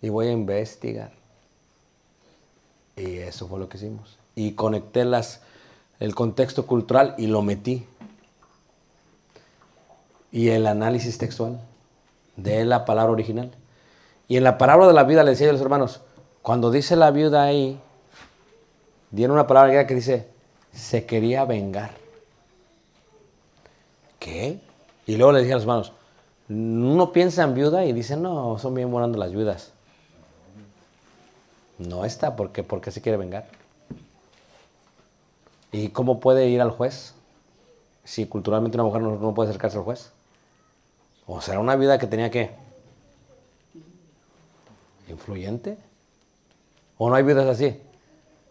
Y 0.00 0.08
voy 0.08 0.28
a 0.28 0.30
investigar. 0.30 1.10
Y 2.94 3.16
eso 3.16 3.48
fue 3.48 3.58
lo 3.58 3.68
que 3.68 3.78
hicimos. 3.78 4.16
Y 4.36 4.52
conecté 4.52 5.04
las, 5.04 5.40
el 5.98 6.14
contexto 6.14 6.66
cultural 6.68 7.16
y 7.18 7.26
lo 7.26 7.42
metí. 7.42 7.84
Y 10.30 10.50
el 10.50 10.68
análisis 10.68 11.18
textual 11.18 11.58
de 12.36 12.64
la 12.64 12.84
palabra 12.84 13.12
original. 13.12 13.50
Y 14.28 14.36
en 14.36 14.44
la 14.44 14.58
parábola 14.58 14.88
de 14.88 14.94
la 14.94 15.04
vida 15.04 15.24
le 15.24 15.30
decía 15.30 15.48
a 15.48 15.52
los 15.52 15.60
hermanos, 15.60 16.00
cuando 16.40 16.70
dice 16.70 16.96
la 16.96 17.10
viuda 17.10 17.44
ahí, 17.44 17.80
dieron 19.10 19.34
una 19.34 19.46
palabra 19.46 19.86
que 19.86 19.94
dice, 19.94 20.28
se 20.72 21.04
quería 21.06 21.44
vengar. 21.44 21.92
¿Qué? 24.18 24.60
Y 25.06 25.16
luego 25.16 25.32
le 25.32 25.40
dije 25.40 25.52
a 25.52 25.56
los 25.56 25.64
hermanos, 25.64 25.92
uno 26.48 27.12
piensa 27.12 27.42
en 27.42 27.54
viuda 27.54 27.84
y 27.84 27.92
dice, 27.92 28.16
no, 28.16 28.58
son 28.58 28.74
bien 28.74 28.90
morando 28.90 29.18
las 29.18 29.32
viudas. 29.32 29.72
No 31.78 32.04
está, 32.04 32.36
¿por 32.36 32.52
qué? 32.52 32.62
Porque 32.62 32.90
se 32.90 33.00
quiere 33.00 33.18
vengar. 33.18 33.46
¿Y 35.72 35.88
cómo 35.88 36.20
puede 36.20 36.48
ir 36.48 36.60
al 36.60 36.70
juez? 36.70 37.14
Si 38.04 38.26
culturalmente 38.26 38.76
una 38.76 38.84
mujer 38.84 39.02
no, 39.02 39.16
no 39.16 39.34
puede 39.34 39.50
acercarse 39.50 39.78
al 39.78 39.84
juez. 39.84 40.12
¿O 41.26 41.40
será 41.40 41.60
una 41.60 41.76
viuda 41.76 41.98
que 41.98 42.06
tenía 42.06 42.30
que? 42.30 42.50
¿Influyente? 45.08 45.78
¿O 46.98 47.08
no 47.08 47.14
hay 47.16 47.22
viudas 47.22 47.46
así? 47.46 47.80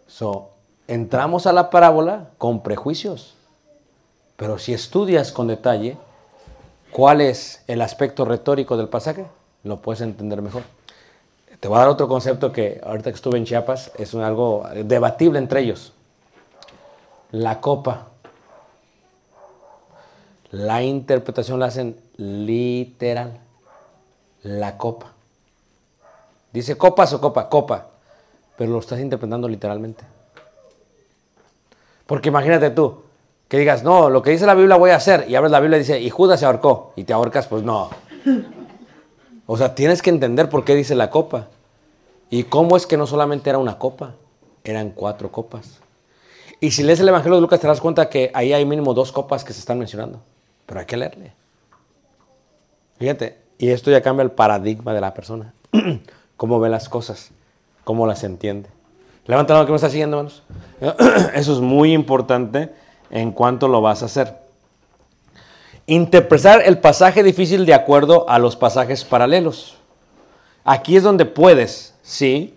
So, 0.08 0.50
entramos 0.88 1.48
a 1.48 1.54
la 1.54 1.70
parábola 1.70 2.30
con 2.38 2.62
prejuicios. 2.64 3.36
Pero 4.36 4.58
si 4.58 4.74
estudias 4.74 5.32
con 5.32 5.48
detalle 5.48 5.98
cuál 6.92 7.22
es 7.22 7.64
el 7.68 7.82
aspecto 7.82 8.26
retórico 8.26 8.76
del 8.78 8.90
pasaje, 8.90 9.26
lo 9.64 9.82
puedes 9.82 10.02
entender 10.02 10.42
mejor. 10.42 10.64
Te 11.60 11.68
voy 11.68 11.78
a 11.78 11.82
dar 11.82 11.90
otro 11.90 12.08
concepto 12.08 12.52
que 12.52 12.82
ahorita 12.84 13.12
que 13.12 13.16
estuve 13.16 13.38
en 13.38 13.46
Chiapas 13.46 13.92
es 13.98 14.14
un- 14.16 14.24
algo 14.24 14.66
debatible 14.84 15.38
entre 15.38 15.62
ellos. 15.62 15.94
La 17.32 17.62
copa. 17.62 18.08
La 20.52 20.84
interpretación 20.84 21.60
la 21.60 21.68
hacen 21.68 21.97
literal. 22.18 23.39
La 24.43 24.78
copa. 24.78 25.14
Dice 26.52 26.78
copas 26.78 27.14
o 27.14 27.22
copa, 27.22 27.49
copa. 27.49 27.88
Pero 28.58 28.72
lo 28.72 28.80
estás 28.80 28.99
interpretando 28.99 29.47
literalmente. 29.47 30.04
Porque 32.06 32.30
imagínate 32.30 32.72
tú, 32.72 33.04
que 33.47 33.58
digas, 33.58 33.84
no, 33.84 34.10
lo 34.10 34.22
que 34.22 34.32
dice 34.32 34.45
la 34.45 34.54
Biblia 34.54 34.76
voy 34.76 34.91
a 34.91 34.97
hacer. 34.97 35.26
Y 35.30 35.36
abres 35.36 35.52
la 35.52 35.62
Biblia 35.62 35.78
y 35.78 35.82
dice, 35.82 35.99
y 35.99 36.10
Judas 36.10 36.41
se 36.41 36.45
ahorcó. 36.45 36.91
Y 36.97 37.06
te 37.06 37.14
ahorcas, 37.14 37.47
pues 37.47 37.64
no. 37.64 37.89
O 39.45 39.58
sea, 39.58 39.76
tienes 39.76 40.02
que 40.02 40.10
entender 40.10 40.49
por 40.49 40.66
qué 40.66 40.76
dice 40.76 40.95
la 40.95 41.10
copa. 41.10 41.47
Y 42.30 42.43
cómo 42.43 42.78
es 42.78 42.88
que 42.88 42.97
no 42.97 43.08
solamente 43.08 43.49
era 43.49 43.60
una 43.60 43.78
copa, 43.78 44.16
eran 44.64 44.91
cuatro 44.91 45.32
copas. 45.32 45.80
Y 46.60 46.72
si 46.72 46.84
lees 46.84 46.99
el 46.99 47.10
Evangelio 47.10 47.36
de 47.36 47.41
Lucas 47.41 47.60
te 47.60 47.68
das 47.68 47.82
cuenta 47.82 48.10
que 48.10 48.32
ahí 48.34 48.54
hay 48.54 48.66
mínimo 48.66 48.93
dos 48.93 49.12
copas 49.12 49.43
que 49.43 49.52
se 49.52 49.60
están 49.60 49.80
mencionando. 49.80 50.22
Pero 50.72 50.80
hay 50.80 50.86
que 50.86 50.96
leerle. 50.96 51.34
Fíjate, 52.98 53.38
y 53.58 53.72
esto 53.72 53.92
ya 53.92 54.02
cambia 54.02 54.24
el 54.24 54.32
paradigma 54.32 54.94
de 54.94 55.02
la 55.02 55.14
persona. 55.14 55.54
cómo 56.38 56.62
ve 56.62 56.70
las 56.70 56.88
cosas, 56.88 57.32
cómo 57.84 58.08
las 58.08 58.24
entiende. 58.24 58.70
Levanta 59.28 59.52
la 59.52 59.60
mano 59.60 59.66
que 59.66 59.74
me 59.74 59.76
está 59.76 59.90
siguiendo, 59.90 60.18
hermanos. 60.18 60.44
Eso 61.36 61.52
es 61.52 61.60
muy 61.60 61.92
importante 61.92 62.70
en 63.10 63.34
cuanto 63.34 63.68
lo 63.68 63.82
vas 63.82 64.02
a 64.02 64.06
hacer. 64.06 64.38
Interpretar 65.88 66.62
el 66.66 66.80
pasaje 66.80 67.22
difícil 67.22 67.66
de 67.66 67.74
acuerdo 67.74 68.30
a 68.30 68.40
los 68.40 68.56
pasajes 68.56 69.04
paralelos. 69.04 69.76
Aquí 70.64 70.96
es 70.96 71.04
donde 71.04 71.26
puedes, 71.26 71.96
¿sí? 72.02 72.56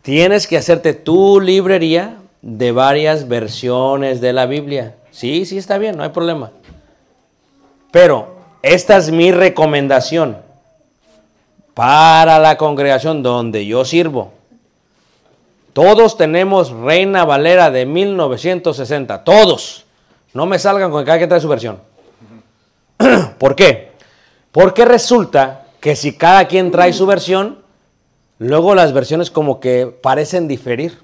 Tienes 0.00 0.46
que 0.46 0.56
hacerte 0.56 0.94
tu 0.94 1.38
librería 1.38 2.16
de 2.40 2.72
varias 2.72 3.28
versiones 3.28 4.22
de 4.22 4.32
la 4.32 4.46
Biblia. 4.46 4.94
Sí, 5.10 5.44
sí, 5.44 5.58
está 5.58 5.76
bien, 5.76 5.98
no 5.98 6.02
hay 6.02 6.08
problema. 6.08 6.50
Pero 7.94 8.34
esta 8.60 8.96
es 8.96 9.12
mi 9.12 9.30
recomendación 9.30 10.38
para 11.74 12.40
la 12.40 12.58
congregación 12.58 13.22
donde 13.22 13.66
yo 13.66 13.84
sirvo. 13.84 14.32
Todos 15.72 16.16
tenemos 16.16 16.72
Reina 16.72 17.24
Valera 17.24 17.70
de 17.70 17.86
1960, 17.86 19.22
todos. 19.22 19.84
No 20.32 20.44
me 20.44 20.58
salgan 20.58 20.90
con 20.90 21.02
que 21.02 21.06
cada 21.06 21.18
quien 21.18 21.28
trae 21.28 21.40
su 21.40 21.46
versión. 21.46 21.78
¿Por 23.38 23.54
qué? 23.54 23.92
Porque 24.50 24.84
resulta 24.84 25.66
que 25.78 25.94
si 25.94 26.16
cada 26.16 26.48
quien 26.48 26.72
trae 26.72 26.92
su 26.92 27.06
versión, 27.06 27.60
luego 28.38 28.74
las 28.74 28.92
versiones 28.92 29.30
como 29.30 29.60
que 29.60 29.86
parecen 29.86 30.48
diferir. 30.48 30.98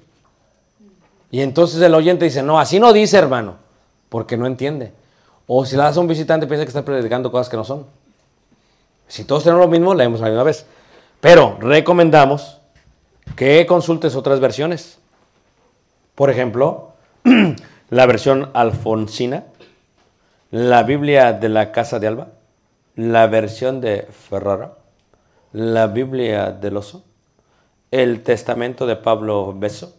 Y 1.31 1.39
entonces 1.39 1.81
el 1.81 1.95
oyente 1.95 2.25
dice, 2.25 2.43
no, 2.43 2.59
así 2.59 2.81
no 2.81 2.91
dice 2.91 3.17
hermano, 3.17 3.55
porque 4.09 4.35
no 4.35 4.45
entiende. 4.45 4.91
O 5.47 5.65
si 5.65 5.75
la 5.75 5.85
das 5.85 5.97
a 5.97 5.99
un 6.01 6.07
visitante 6.07 6.47
piensa 6.47 6.65
que 6.65 6.69
está 6.69 6.85
predicando 6.85 7.31
cosas 7.31 7.49
que 7.49 7.57
no 7.57 7.63
son. 7.63 7.85
Si 9.07 9.25
todos 9.25 9.43
tenemos 9.43 9.65
lo 9.65 9.71
mismo, 9.71 9.93
leemos 9.93 10.21
la 10.21 10.27
misma 10.27 10.43
vez. 10.43 10.65
Pero 11.19 11.57
recomendamos 11.59 12.59
que 13.35 13.65
consultes 13.65 14.15
otras 14.15 14.39
versiones. 14.39 14.99
Por 16.15 16.29
ejemplo, 16.29 16.93
la 17.89 18.05
versión 18.05 18.49
alfonsina, 18.53 19.45
la 20.49 20.83
Biblia 20.83 21.33
de 21.33 21.49
la 21.49 21.71
Casa 21.71 21.99
de 21.99 22.07
Alba, 22.07 22.27
la 22.95 23.27
versión 23.27 23.81
de 23.81 24.03
Ferrara, 24.03 24.73
la 25.53 25.87
Biblia 25.87 26.51
del 26.51 26.77
Oso, 26.77 27.03
el 27.91 28.23
Testamento 28.23 28.85
de 28.85 28.95
Pablo 28.95 29.53
Beso, 29.57 29.95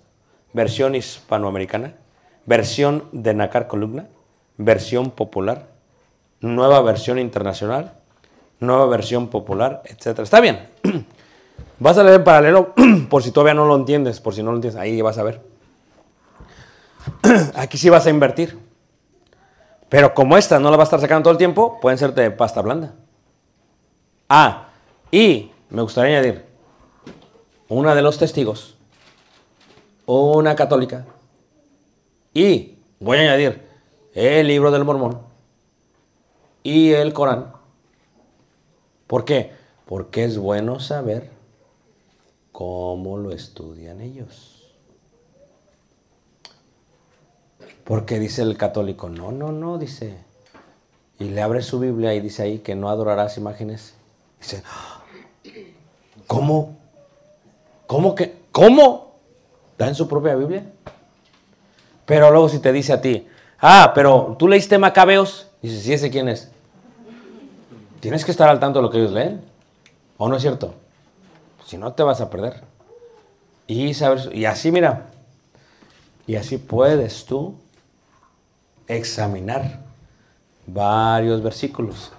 versión 0.53 0.95
hispanoamericana, 0.95 1.95
versión 2.47 3.09
de 3.12 3.34
Nacar 3.34 3.66
Columna, 3.66 4.09
versión 4.57 5.11
popular, 5.11 5.69
nueva 6.41 6.81
versión 6.83 7.19
internacional, 7.19 7.95
nueva 8.61 8.87
versión 8.87 9.29
popular, 9.29 9.83
etc. 9.85 10.21
Está 10.21 10.41
bien. 10.41 10.69
Vas 11.79 11.99
a 11.99 12.05
leer 12.05 12.17
en 12.17 12.25
paralelo 12.25 12.75
por 13.11 13.23
si 13.23 13.33
todavía 13.33 13.55
no 13.55 13.67
lo 13.67 13.77
entiendes, 13.77 14.21
por 14.21 14.35
si 14.35 14.43
no 14.43 14.51
lo 14.51 14.57
entiendes, 14.57 14.81
ahí 14.81 15.03
vas 15.03 15.19
a 15.19 15.25
ver. 15.25 15.41
Aquí 17.57 17.77
sí 17.77 17.91
vas 17.91 18.07
a 18.07 18.11
invertir. 18.11 18.57
Pero 19.89 20.15
como 20.15 20.39
esta 20.39 20.61
no 20.61 20.71
la 20.71 20.77
vas 20.77 20.87
a 20.87 20.89
estar 20.89 21.01
sacando 21.01 21.25
todo 21.25 21.33
el 21.33 21.39
tiempo, 21.39 21.81
pueden 21.81 21.99
ser 21.99 22.15
de 22.15 22.31
pasta 22.31 22.63
blanda. 22.63 22.95
Ah, 24.29 24.69
y 25.11 25.51
me 25.69 25.83
gustaría 25.83 26.19
añadir, 26.19 26.47
una 27.69 27.95
de 27.95 28.01
los 28.01 28.17
testigos, 28.17 28.79
una 30.07 30.55
católica, 30.55 31.05
y 32.33 32.79
voy 33.01 33.19
a 33.19 33.21
añadir 33.23 33.72
el 34.15 34.47
libro 34.47 34.71
del 34.71 34.85
mormón 34.85 35.21
y 36.63 36.93
el 36.93 37.13
Corán. 37.13 37.53
¿Por 39.07 39.25
qué? 39.25 39.53
Porque 39.87 40.25
es 40.25 40.39
bueno 40.39 40.81
saber 40.81 41.31
cómo 42.53 43.19
lo 43.19 43.33
estudian 43.33 44.01
ellos. 44.01 44.73
Porque 47.85 48.19
dice 48.19 48.43
el 48.43 48.57
católico, 48.57 49.09
no, 49.09 49.33
no, 49.33 49.51
no, 49.53 49.79
dice. 49.79 50.17
Y 51.19 51.25
le 51.25 51.43
abre 51.43 51.63
su 51.63 51.79
Biblia 51.79 52.15
y 52.15 52.21
dice 52.21 52.43
ahí 52.43 52.59
que 52.61 52.75
no 52.75 52.89
adorarás 52.89 53.37
imágenes. 53.39 53.95
Dice, 54.41 54.63
¿cómo? 56.27 56.77
¿Cómo 57.87 58.15
que? 58.15 58.41
¿Cómo? 58.53 59.17
¿Da 59.77 59.89
en 59.89 59.95
su 59.95 60.09
propia 60.09 60.35
Biblia? 60.37 60.65
Pero 62.07 62.31
luego 62.31 62.49
si 62.49 62.61
te 62.61 62.73
dice 62.73 62.93
a 62.93 63.01
ti, 63.01 63.27
ah, 63.63 63.93
pero 63.95 64.37
tú 64.39 64.47
leíste 64.47 64.77
Macabeos, 64.77 65.49
dice, 65.63 65.81
sí, 65.81 65.93
ese 65.95 66.11
quién 66.11 66.29
es. 66.29 66.51
Tienes 68.01 68.25
que 68.25 68.33
estar 68.33 68.49
al 68.49 68.61
tanto 68.61 68.81
de 68.81 68.83
lo 68.83 68.91
que 68.91 68.99
ellos 68.99 69.13
leen. 69.13 69.43
¿O 70.19 70.29
no 70.29 70.37
es 70.37 70.43
cierto? 70.43 70.75
Si 71.65 71.79
no, 71.79 71.93
te 71.93 72.03
vas 72.03 72.21
a 72.21 72.29
perder. 72.29 72.63
Y, 73.67 73.95
saber, 73.95 74.35
y 74.37 74.45
así, 74.45 74.71
mira, 74.71 75.07
y 76.27 76.37
así 76.37 76.59
puedes 76.59 77.25
tú 77.25 77.55
examinar 78.89 79.81
varios 80.67 81.43
versículos. 81.43 82.13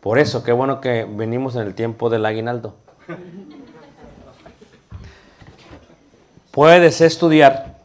Por 0.00 0.18
eso, 0.18 0.42
qué 0.42 0.52
bueno 0.52 0.80
que 0.80 1.04
venimos 1.08 1.56
en 1.56 1.62
el 1.62 1.74
tiempo 1.74 2.10
del 2.10 2.26
aguinaldo. 2.26 2.76
Puedes 6.50 7.00
estudiar. 7.00 7.78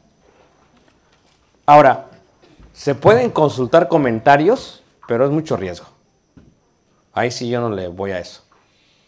Ahora, 1.66 2.09
se 2.74 2.95
pueden 2.95 3.30
consultar 3.30 3.88
comentarios, 3.88 4.84
pero 5.07 5.26
es 5.26 5.32
mucho 5.32 5.55
riesgo. 5.55 5.86
Ahí 7.13 7.30
sí 7.30 7.47
yo 7.47 7.61
no 7.61 7.69
le 7.69 7.88
voy 7.88 8.11
a 8.11 8.19
eso. 8.19 8.41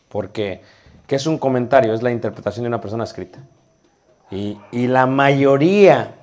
Porque, 0.09 0.61
¿qué 1.07 1.15
es 1.15 1.25
un 1.25 1.39
comentario? 1.39 1.93
Es 1.93 2.03
la 2.03 2.11
interpretación 2.11 2.63
de 2.63 2.67
una 2.67 2.79
persona 2.79 3.03
escrita. 3.03 3.39
Y, 4.29 4.57
y 4.71 4.87
la 4.87 5.07
mayoría 5.07 6.15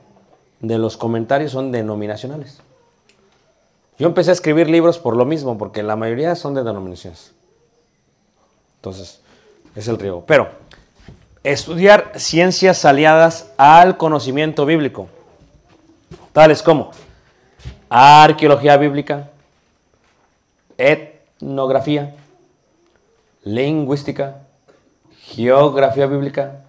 de 0.60 0.78
los 0.78 0.96
comentarios 0.96 1.50
son 1.50 1.72
denominacionales. 1.72 2.60
Yo 3.98 4.06
empecé 4.06 4.30
a 4.30 4.34
escribir 4.34 4.70
libros 4.70 4.98
por 4.98 5.16
lo 5.16 5.24
mismo, 5.24 5.58
porque 5.58 5.82
la 5.82 5.96
mayoría 5.96 6.34
son 6.36 6.54
de 6.54 6.62
denominaciones. 6.62 7.34
Entonces, 8.76 9.20
es 9.74 9.88
el 9.88 9.98
riesgo. 9.98 10.24
Pero, 10.26 10.48
estudiar 11.42 12.12
ciencias 12.16 12.84
aliadas 12.84 13.52
al 13.56 13.96
conocimiento 13.96 14.64
bíblico, 14.64 15.08
tales 16.32 16.62
como 16.62 16.92
arqueología 17.94 18.78
bíblica, 18.78 19.28
etnografía, 20.78 22.14
lingüística, 23.44 24.38
geografía 25.20 26.06
bíblica, 26.06 26.62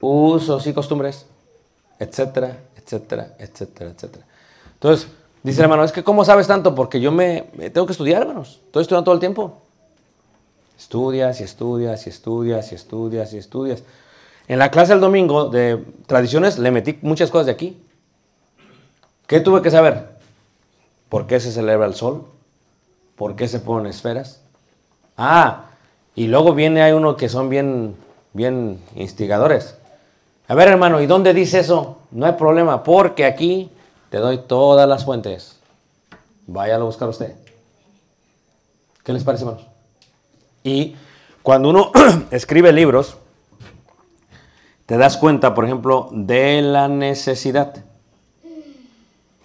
usos 0.00 0.66
y 0.66 0.74
costumbres, 0.74 1.24
etcétera, 1.98 2.58
etcétera, 2.76 3.34
etcétera, 3.38 3.90
etcétera. 3.90 4.26
Entonces, 4.74 5.08
dice 5.42 5.62
hermano, 5.62 5.82
es 5.82 5.92
que 5.92 6.04
¿cómo 6.04 6.26
sabes 6.26 6.46
tanto? 6.46 6.74
Porque 6.74 7.00
yo 7.00 7.10
me, 7.10 7.46
me 7.54 7.70
tengo 7.70 7.86
que 7.86 7.92
estudiar, 7.92 8.20
hermanos. 8.20 8.60
Estoy 8.66 8.82
estudiando 8.82 9.04
todo 9.04 9.14
el 9.14 9.20
tiempo. 9.20 9.62
Estudias 10.78 11.40
y 11.40 11.44
estudias 11.44 12.06
y 12.06 12.10
estudias 12.10 12.72
y 12.72 12.74
estudias 12.74 13.32
y 13.32 13.38
estudias. 13.38 13.82
En 14.46 14.58
la 14.58 14.70
clase 14.70 14.92
del 14.92 15.00
domingo 15.00 15.48
de 15.48 15.82
tradiciones 16.06 16.58
le 16.58 16.70
metí 16.70 16.98
muchas 17.00 17.30
cosas 17.30 17.46
de 17.46 17.52
aquí. 17.52 17.82
¿Qué 19.26 19.40
tuve 19.40 19.62
que 19.62 19.70
saber? 19.70 20.19
¿Por 21.10 21.26
qué 21.26 21.40
se 21.40 21.52
celebra 21.52 21.86
el 21.86 21.94
sol? 21.94 22.24
¿Por 23.16 23.36
qué 23.36 23.48
se 23.48 23.58
ponen 23.58 23.90
esferas? 23.90 24.40
Ah, 25.18 25.66
y 26.14 26.28
luego 26.28 26.54
viene 26.54 26.82
hay 26.82 26.92
uno 26.92 27.16
que 27.16 27.28
son 27.28 27.50
bien, 27.50 27.96
bien 28.32 28.80
instigadores. 28.94 29.76
A 30.46 30.54
ver, 30.54 30.68
hermano, 30.68 31.00
¿y 31.00 31.06
dónde 31.06 31.34
dice 31.34 31.58
eso? 31.58 31.98
No 32.12 32.26
hay 32.26 32.32
problema, 32.32 32.84
porque 32.84 33.24
aquí 33.24 33.70
te 34.08 34.18
doy 34.18 34.38
todas 34.38 34.88
las 34.88 35.04
fuentes. 35.04 35.58
Váyalo 36.46 36.84
a 36.84 36.86
buscar 36.86 37.08
usted. 37.08 37.34
¿Qué 39.02 39.12
les 39.12 39.24
parece, 39.24 39.44
hermanos? 39.44 39.66
Y 40.62 40.94
cuando 41.42 41.70
uno 41.70 41.90
escribe 42.30 42.72
libros, 42.72 43.16
te 44.86 44.96
das 44.96 45.16
cuenta, 45.16 45.54
por 45.54 45.64
ejemplo, 45.64 46.08
de 46.12 46.62
la 46.62 46.86
necesidad. 46.86 47.74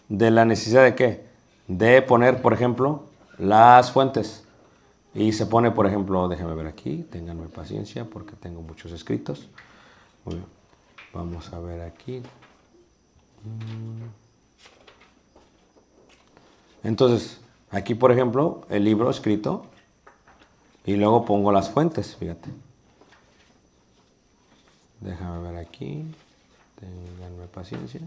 ¿De 0.10 0.30
la 0.30 0.46
necesidad 0.46 0.84
de 0.84 0.96
qué? 0.96 1.25
De 1.68 2.02
poner, 2.02 2.42
por 2.42 2.54
ejemplo, 2.54 3.06
las 3.38 3.92
fuentes. 3.92 4.46
Y 5.14 5.32
se 5.32 5.46
pone, 5.46 5.72
por 5.72 5.88
ejemplo, 5.88 6.28
déjenme 6.28 6.54
ver 6.56 6.68
aquí, 6.68 7.06
ténganme 7.10 7.48
paciencia 7.48 8.06
porque 8.06 8.36
tengo 8.36 8.62
muchos 8.62 8.92
escritos. 8.92 9.48
Muy 10.26 10.36
bien. 10.36 10.48
Vamos 11.14 11.54
a 11.54 11.60
ver 11.60 11.82
aquí. 11.82 12.22
Mm. 13.44 14.04
Entonces, 16.84 17.40
aquí, 17.72 17.96
por 17.96 18.12
ejemplo, 18.12 18.62
el 18.70 18.84
libro 18.84 19.10
escrito 19.10 19.66
y 20.86 20.98
luego 20.98 21.26
pongo 21.26 21.52
las 21.52 21.70
fuentes, 21.70 22.16
fíjate. 22.16 22.50
Déjame 25.00 25.50
ver 25.50 25.58
aquí. 25.58 26.06
Ténganme 26.80 27.48
paciencia. 27.48 28.02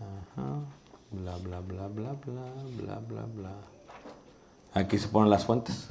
Ajá. 0.00 0.79
Bla, 1.10 1.36
bla, 1.38 1.60
bla, 1.60 1.88
bla, 1.88 2.12
bla, 2.24 2.42
bla, 2.76 2.98
bla, 3.00 3.22
bla. 3.34 3.50
Aquí 4.74 4.98
se 4.98 5.08
ponen 5.08 5.30
las 5.30 5.44
fuentes. 5.44 5.88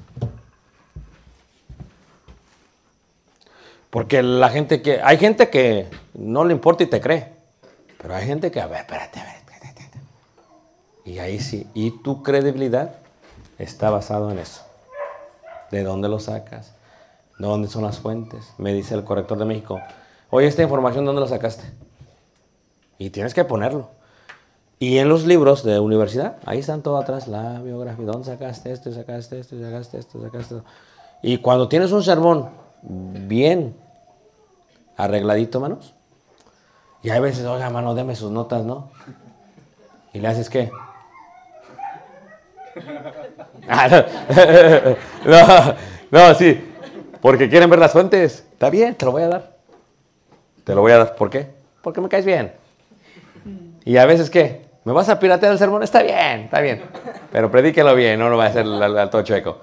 Porque 3.90 4.24
la 4.24 4.50
gente 4.50 4.82
que. 4.82 5.02
Hay 5.02 5.18
gente 5.18 5.50
que 5.50 5.88
no 6.14 6.46
le 6.46 6.54
importa 6.54 6.84
y 6.84 6.88
te 6.88 7.02
cree. 7.02 7.34
Pero 8.02 8.16
hay 8.16 8.26
gente 8.26 8.50
que, 8.50 8.62
a 8.62 8.68
ver, 8.68 8.82
espérate. 8.82 9.20
Y 11.10 11.18
ahí 11.18 11.40
sí. 11.40 11.68
Y 11.74 11.90
tu 12.04 12.22
credibilidad 12.22 12.98
está 13.58 13.90
basado 13.90 14.30
en 14.32 14.38
eso. 14.38 14.62
¿De 15.72 15.84
dónde 15.84 16.08
lo 16.08 16.20
sacas? 16.20 16.76
¿Dónde 17.40 17.68
son 17.68 17.84
las 17.84 18.00
fuentes? 18.00 18.54
Me 18.60 18.74
dice 18.74 18.94
el 18.94 19.04
corrector 19.04 19.40
de 19.40 19.46
México. 19.46 19.82
Oye, 20.30 20.46
esta 20.46 20.62
información, 20.62 21.06
¿dónde 21.06 21.22
la 21.22 21.28
sacaste? 21.28 21.64
Y 23.00 23.10
tienes 23.10 23.34
que 23.34 23.44
ponerlo. 23.44 23.90
Y 24.82 24.98
en 24.98 25.10
los 25.10 25.26
libros 25.26 25.64
de 25.66 25.78
universidad, 25.78 26.38
ahí 26.46 26.60
están 26.60 26.82
todo 26.82 26.98
atrás, 26.98 27.28
la 27.28 27.62
biografía, 27.62 28.06
¿dónde 28.06 28.26
sacaste 28.26 28.72
esto, 28.72 28.94
sacaste 28.94 29.38
esto, 29.38 29.60
sacaste 29.60 30.00
esto, 30.00 30.22
sacaste 30.22 30.56
esto? 30.56 30.66
Y 31.22 31.40
cuando 31.40 31.68
tienes 31.68 31.92
un 31.92 32.02
sermón 32.02 32.50
bien 32.82 33.76
arregladito, 34.96 35.60
manos, 35.60 35.94
y 37.04 37.10
hay 37.10 37.20
veces, 37.20 37.46
oiga, 37.46 37.70
mano, 37.70 37.94
deme 37.94 38.16
sus 38.16 38.32
notas, 38.32 38.64
¿no? 38.64 38.90
Y 40.14 40.20
le 40.20 40.28
haces 40.30 40.50
qué? 40.50 40.72
Ah, 43.72 43.88
no. 43.88 44.04
no, 45.32 45.76
no, 46.10 46.34
sí, 46.34 46.60
porque 47.22 47.50
quieren 47.50 47.70
ver 47.70 47.78
las 47.78 47.92
fuentes. 47.92 48.46
Está 48.52 48.72
bien, 48.72 48.96
te 48.96 49.06
lo 49.06 49.12
voy 49.12 49.22
a 49.22 49.28
dar. 49.28 49.58
Te 50.64 50.74
lo 50.74 50.82
voy 50.82 50.92
a 50.92 50.98
dar. 50.98 51.16
¿Por 51.16 51.30
qué? 51.30 51.52
Porque 51.84 52.02
me 52.02 52.10
caes 52.10 52.26
bien. 52.26 52.52
Y 53.86 53.98
a 53.98 54.08
veces, 54.08 54.32
¿qué? 54.32 54.69
¿Me 54.86 54.94
vas 54.94 55.10
a 55.10 55.20
piratear 55.20 55.52
el 55.52 55.60
sermón? 55.60 55.84
Está 55.84 56.02
bien, 56.02 56.42
está 56.42 56.62
bien. 56.62 56.82
Pero 57.32 57.52
predíquelo 57.52 57.94
bien, 57.96 58.20
no 58.20 58.30
lo 58.30 58.38
va 58.38 58.46
a 58.46 58.48
hacer 58.48 58.66
al, 58.66 59.10
todo 59.10 59.22
chueco. 59.22 59.58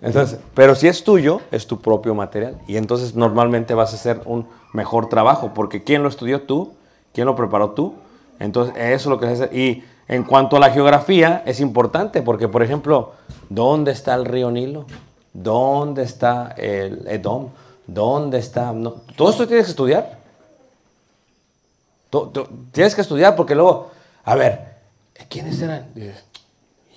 Entonces, 0.00 0.38
pero 0.54 0.74
si 0.74 0.88
es 0.88 1.04
tuyo, 1.04 1.40
es 1.50 1.66
tu 1.66 1.80
propio 1.80 2.14
material. 2.14 2.58
Y 2.66 2.76
entonces 2.76 3.14
normalmente 3.14 3.74
vas 3.74 3.92
a 3.92 3.96
hacer 3.96 4.20
un 4.24 4.48
mejor 4.72 5.08
trabajo, 5.08 5.52
porque 5.54 5.82
¿quién 5.82 6.02
lo 6.02 6.08
estudió 6.08 6.42
tú? 6.42 6.74
¿Quién 7.12 7.26
lo 7.26 7.36
preparó 7.36 7.70
tú? 7.70 7.94
Entonces, 8.38 8.74
eso 8.76 8.94
es 8.94 9.06
lo 9.06 9.20
que 9.20 9.26
se 9.26 9.44
hace. 9.44 9.56
Y 9.56 9.84
en 10.08 10.24
cuanto 10.24 10.56
a 10.56 10.60
la 10.60 10.70
geografía, 10.70 11.42
es 11.46 11.60
importante, 11.60 12.22
porque, 12.22 12.48
por 12.48 12.62
ejemplo, 12.62 13.12
¿dónde 13.48 13.92
está 13.92 14.14
el 14.14 14.24
río 14.24 14.50
Nilo? 14.50 14.86
¿Dónde 15.32 16.02
está 16.02 16.54
el 16.56 17.06
Edom? 17.08 17.48
¿Dónde 17.86 18.38
está...? 18.38 18.72
no, 18.72 18.94
todo 19.16 19.30
esto 19.30 19.46
tienes 19.46 19.66
que 19.66 19.70
estudiar. 19.70 20.18
Tienes 22.72 22.94
que 22.94 23.00
estudiar 23.00 23.34
porque 23.34 23.54
luego, 23.54 23.90
a 24.24 24.34
ver, 24.34 24.78
¿quiénes 25.28 25.60
eran? 25.60 25.86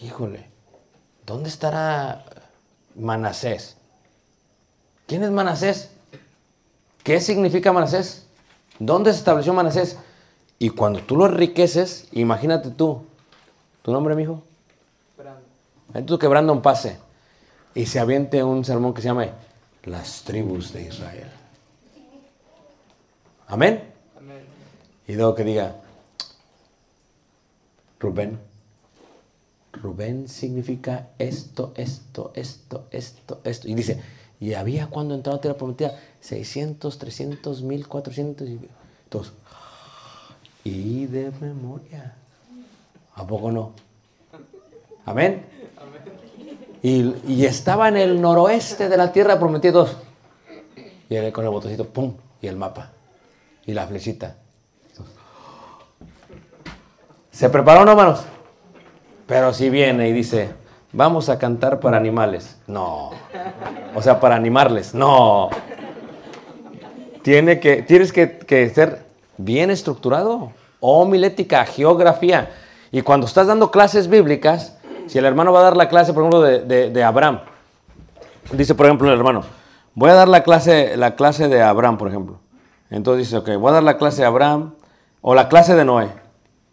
Híjole, 0.01 0.45
¿dónde 1.25 1.49
estará 1.49 2.23
Manasés? 2.95 3.78
¿Quién 5.07 5.23
es 5.23 5.32
Manasés? 5.32 5.91
¿Qué 7.03 7.19
significa 7.21 7.71
Manasés? 7.71 8.28
¿Dónde 8.80 9.11
se 9.11 9.19
estableció 9.19 9.53
Manasés? 9.53 9.97
Y 10.59 10.69
cuando 10.69 11.01
tú 11.01 11.15
lo 11.15 11.28
enriqueces, 11.28 12.07
imagínate 12.11 12.71
tú, 12.71 13.05
¿tu 13.82 13.91
nombre, 13.91 14.15
mijo? 14.15 14.41
Brandon. 15.17 16.05
Tú 16.05 16.19
que 16.19 16.28
Brandon 16.28 16.61
pase 16.61 16.97
y 17.75 17.86
se 17.86 17.99
aviente 17.99 18.43
un 18.43 18.65
sermón 18.65 18.93
que 18.93 19.01
se 19.01 19.07
llama 19.07 19.28
Las 19.84 20.23
tribus 20.23 20.73
de 20.73 20.84
Israel. 20.84 21.30
Amén. 23.47 23.84
Y 25.07 25.13
luego 25.13 25.36
que 25.36 25.43
diga, 25.43 25.75
Rubén. 27.99 28.39
Rubén 29.73 30.27
significa 30.27 31.09
esto, 31.19 31.73
esto, 31.75 32.31
esto, 32.35 32.87
esto, 32.91 33.41
esto. 33.43 33.67
Y 33.67 33.75
dice, 33.75 34.01
y 34.39 34.53
había 34.53 34.87
cuando 34.87 35.15
entró 35.15 35.33
a 35.33 35.41
tierra 35.41 35.57
prometida 35.57 35.99
600, 36.21 36.97
300, 36.97 37.61
1400. 37.61 38.49
Y 38.49 38.59
todos, 39.09 39.33
y 40.63 41.05
de 41.05 41.31
memoria. 41.39 42.15
¿A 43.15 43.25
poco 43.25 43.51
no? 43.51 43.71
Amén. 45.05 45.45
Y, 46.83 47.15
y 47.27 47.45
estaba 47.45 47.87
en 47.87 47.97
el 47.97 48.21
noroeste 48.21 48.89
de 48.89 48.97
la 48.97 49.11
tierra 49.11 49.39
prometida. 49.39 49.87
Y 51.09 51.15
él 51.15 51.31
con 51.31 51.45
el 51.45 51.51
botoncito, 51.51 51.87
pum, 51.87 52.15
y 52.41 52.47
el 52.47 52.57
mapa. 52.57 52.91
Y 53.65 53.73
la 53.73 53.87
flechita. 53.87 54.35
¿Se 57.38 57.51
preparó, 57.51 57.85
no, 57.85 57.91
hermanos? 57.91 58.23
Pero 59.27 59.53
si 59.53 59.69
viene 59.69 60.09
y 60.09 60.11
dice, 60.11 60.49
vamos 60.91 61.29
a 61.29 61.38
cantar 61.38 61.79
para 61.79 61.95
animales. 61.95 62.57
No. 62.65 63.11
O 63.93 64.01
sea, 64.01 64.19
para 64.19 64.33
animarles. 64.35 64.95
No. 64.95 65.51
Tiene 67.21 67.59
que, 67.59 67.83
tienes 67.83 68.11
que, 68.11 68.71
ser 68.73 69.05
bien 69.38 69.69
estructurado. 69.69 70.51
Homilética, 70.79 71.63
geografía. 71.65 72.49
Y 72.91 73.03
cuando 73.03 73.27
estás 73.27 73.45
dando 73.45 73.69
clases 73.69 74.07
bíblicas, 74.07 74.75
Si 75.05 75.19
el 75.19 75.25
hermano 75.25 75.53
va 75.53 75.59
a 75.59 75.63
dar 75.63 75.77
la 75.77 75.89
clase, 75.89 76.13
por 76.13 76.23
ejemplo, 76.23 76.41
de, 76.41 76.61
de- 76.61 76.89
de 76.89 77.03
Abraham, 77.03 77.41
dice, 78.51 78.73
por 78.73 78.88
ejemplo, 78.88 79.07
el 79.13 79.17
hermano, 79.19 79.43
voy 79.93 80.09
a 80.09 80.15
dar 80.15 80.27
la 80.27 80.41
clase, 80.41 80.97
la 80.97 81.15
clase 81.15 81.47
de 81.47 81.61
Abraham, 81.61 81.99
por 81.99 82.07
ejemplo. 82.07 82.39
Entonces 82.89 83.27
dice, 83.27 83.38
ok, 83.38 83.61
voy 83.61 83.69
a 83.69 83.73
dar 83.75 83.83
la 83.83 83.97
clase 83.99 84.21
de 84.21 84.27
Abraham 84.27 84.73
o 85.21 85.35
la 85.35 85.49
clase 85.49 85.75
de 85.75 85.85
Noé. 85.85 86.07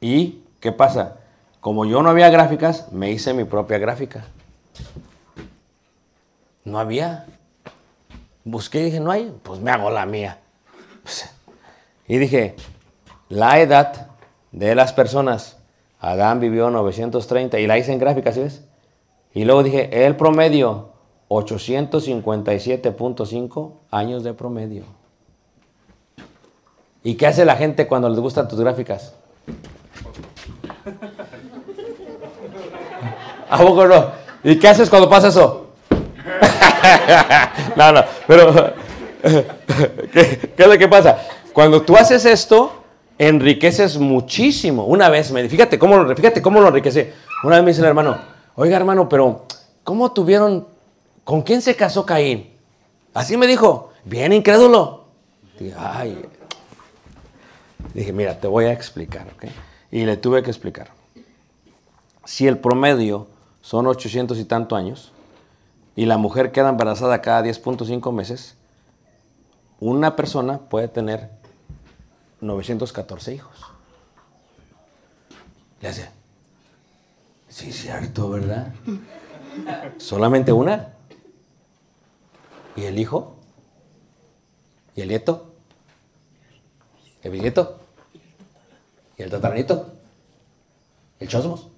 ¿Y 0.01 0.41
qué 0.65 0.73
pasa? 0.73 1.19
Como 1.61 1.85
yo 1.85 2.03
no 2.03 2.09
había 2.09 2.31
gráficas, 2.31 2.91
me 2.91 3.11
hice 3.11 3.35
mi 3.35 3.45
propia 3.45 3.77
gráfica. 3.77 4.25
No 6.65 6.79
había. 6.79 7.27
Busqué 8.45 8.81
y 8.81 8.85
dije, 8.85 8.99
no 8.99 9.11
hay, 9.11 9.31
pues 9.43 9.61
me 9.61 9.71
hago 9.71 9.91
la 9.91 10.07
mía. 10.07 10.39
Y 12.07 12.19
dije, 12.19 12.55
la 13.31 13.61
edad 13.61 14.09
de 14.53 14.75
las 14.75 14.93
personas, 14.93 15.57
Adán 16.01 16.39
vivió 16.39 16.69
930 16.69 17.59
y 17.61 17.67
la 17.67 17.79
hice 17.79 17.95
en 17.95 17.99
gráficas, 17.99 18.35
¿sí 18.35 18.43
ves? 18.43 18.63
Y 19.33 19.47
luego 19.47 19.63
dije, 19.63 20.05
el 20.05 20.17
promedio, 20.17 20.91
857.5 21.29 23.73
años 23.91 24.23
de 24.23 24.35
promedio. 24.35 24.85
¿Y 27.03 27.15
qué 27.15 27.27
hace 27.27 27.47
la 27.47 27.57
gente 27.57 27.87
cuando 27.87 28.11
les 28.11 28.21
gustan 28.21 28.49
tus 28.49 28.61
gráficas? 28.61 29.15
¿A 33.55 33.59
poco 33.59 33.87
no? 33.87 34.11
¿Y 34.43 34.59
qué 34.59 34.67
haces 34.67 34.91
cuando 34.91 35.09
pasa 35.09 35.29
eso? 35.29 35.69
no, 37.77 37.93
no, 37.93 38.05
pero 38.27 38.53
¿qué, 40.13 40.51
es 40.57 40.67
lo 40.67 40.77
que 40.77 40.89
pasa? 40.89 41.23
Cuando 41.53 41.83
tú 41.83 41.97
haces 41.97 42.25
esto, 42.25 42.83
enriqueces 43.17 43.97
muchísimo. 43.97 44.87
Una 44.87 45.09
vez 45.09 45.31
me 45.31 45.49
fíjate 45.49 45.79
cómo, 45.79 46.05
fíjate 46.17 46.43
cómo 46.43 46.61
lo 46.61 46.69
enriquece. 46.69 47.15
Una 47.45 47.57
vez 47.57 47.65
me 47.65 47.71
dice 47.71 47.83
el 47.83 47.87
hermano, 47.87 48.19
oiga 48.57 48.77
hermano, 48.77 49.09
pero 49.09 49.47
¿cómo 49.85 50.11
tuvieron, 50.11 50.67
con 51.23 51.43
quién 51.43 51.63
se 51.63 51.77
casó 51.77 52.05
Caín? 52.05 52.51
Así 53.15 53.37
me 53.37 53.47
dijo, 53.47 53.93
bien 54.05 54.33
incrédulo. 54.33 55.05
Dije, 55.61 55.77
ay. 55.79 56.25
Dije, 57.95 58.13
mira, 58.13 58.37
te 58.41 58.49
voy 58.49 58.65
a 58.65 58.73
explicar, 58.73 59.29
¿ok? 59.37 59.45
Y 59.93 60.05
le 60.07 60.17
tuve 60.17 60.43
que 60.43 60.51
explicar. 60.51 60.89
Si 62.25 62.49
el 62.49 62.59
promedio 62.59 63.29
son 63.65 63.87
800 63.87 64.39
y 64.39 64.45
tanto 64.45 64.77
años, 64.77 65.11
y 65.97 66.05
la 66.05 66.19
mujer 66.19 66.53
queda 66.53 66.69
embarazada 66.69 67.23
cada 67.23 67.43
10.5 67.43 68.13
meses, 68.13 68.57
una 69.81 70.17
persona 70.17 70.59
puede 70.59 70.87
tener 70.87 71.31
914 72.43 73.33
hijos. 73.33 73.59
Le 75.81 75.89
hace, 75.89 76.11
sí, 77.49 77.73
cierto, 77.73 78.29
¿verdad? 78.29 78.71
¿Solamente 79.97 80.53
una? 80.53 80.93
¿Y 82.77 82.83
el 82.83 82.99
hijo? 82.99 83.35
¿Y 84.95 85.01
el 85.01 85.09
nieto? 85.09 85.55
¿El 87.23 87.33
bisnieto? 87.33 87.81
¿Y 89.17 89.23
el 89.23 89.31
tataranito? 89.31 89.91
¿El 91.19 91.29
chosmos? 91.29 91.69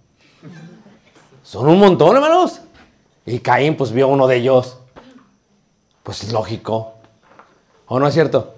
Son 1.46 1.68
un 1.68 1.78
montón, 1.78 2.16
hermanos. 2.16 2.60
Y 3.24 3.38
Caín, 3.38 3.76
pues 3.76 3.92
vio 3.92 4.08
uno 4.08 4.26
de 4.26 4.38
ellos. 4.38 4.78
Pues 6.02 6.24
es 6.24 6.32
lógico. 6.32 6.94
¿O 7.86 8.00
no 8.00 8.08
es 8.08 8.14
cierto? 8.14 8.56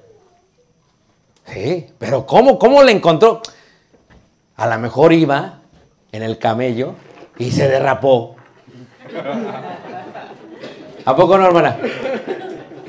Sí, 1.44 1.86
pero 1.98 2.24
¿cómo? 2.24 2.58
¿Cómo 2.58 2.82
le 2.82 2.92
encontró? 2.92 3.42
A 4.56 4.66
lo 4.66 4.78
mejor 4.78 5.12
iba 5.12 5.58
en 6.12 6.22
el 6.22 6.38
camello 6.38 6.94
y 7.36 7.50
se 7.50 7.68
derrapó. 7.68 8.36
¿A 11.04 11.14
poco 11.14 11.36
no, 11.36 11.44
hermana? 11.44 11.76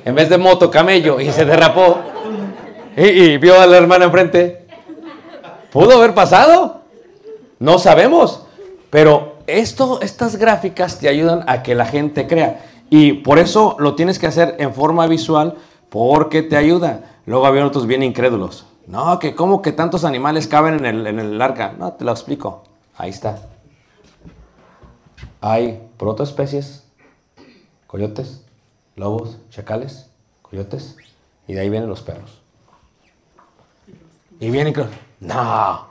En 0.06 0.16
vez 0.16 0.30
de 0.30 0.38
moto, 0.38 0.72
camello 0.72 1.20
y 1.20 1.30
se 1.34 1.44
derrapó. 1.44 2.00
Y, 2.96 3.04
y 3.04 3.38
vio 3.38 3.60
a 3.60 3.66
la 3.66 3.76
hermana 3.76 4.06
enfrente. 4.06 4.66
¿Pudo 5.74 5.98
haber 5.98 6.14
pasado? 6.14 6.84
No 7.60 7.80
sabemos. 7.80 8.46
Pero 8.90 9.29
esto, 9.58 10.02
estas 10.02 10.36
gráficas 10.36 11.00
te 11.00 11.10
ayudan 11.10 11.44
a 11.48 11.64
que 11.64 11.76
la 11.76 11.86
gente 11.86 12.28
crea. 12.28 12.66
Y 12.90 13.14
por 13.14 13.40
eso 13.40 13.76
lo 13.80 13.96
tienes 13.96 14.20
que 14.20 14.28
hacer 14.28 14.56
en 14.60 14.74
forma 14.74 15.08
visual 15.08 15.56
porque 15.90 16.44
te 16.44 16.58
ayuda. 16.58 17.20
Luego 17.26 17.46
había 17.46 17.66
otros 17.66 17.88
bien 17.88 18.04
incrédulos. 18.04 18.66
No, 18.88 19.20
que 19.20 19.36
cómo 19.36 19.62
que 19.62 19.72
tantos 19.72 20.04
animales 20.04 20.48
caben 20.48 20.76
en 20.76 20.86
el, 20.86 21.08
en 21.08 21.20
el 21.20 21.42
arca. 21.42 21.74
No, 21.78 21.94
te 21.94 22.04
lo 22.04 22.12
explico. 22.12 22.64
Ahí 22.98 23.12
está. 23.12 23.40
Hay 25.42 25.88
protoespecies, 25.98 26.84
coyotes, 27.88 28.44
lobos, 28.96 29.38
chacales, 29.50 30.10
coyotes, 30.42 30.98
y 31.48 31.54
de 31.54 31.62
ahí 31.62 31.70
vienen 31.70 31.90
los 31.90 32.02
perros. 32.02 32.42
Y 34.40 34.50
vienen. 34.50 34.74
No. 35.20 35.88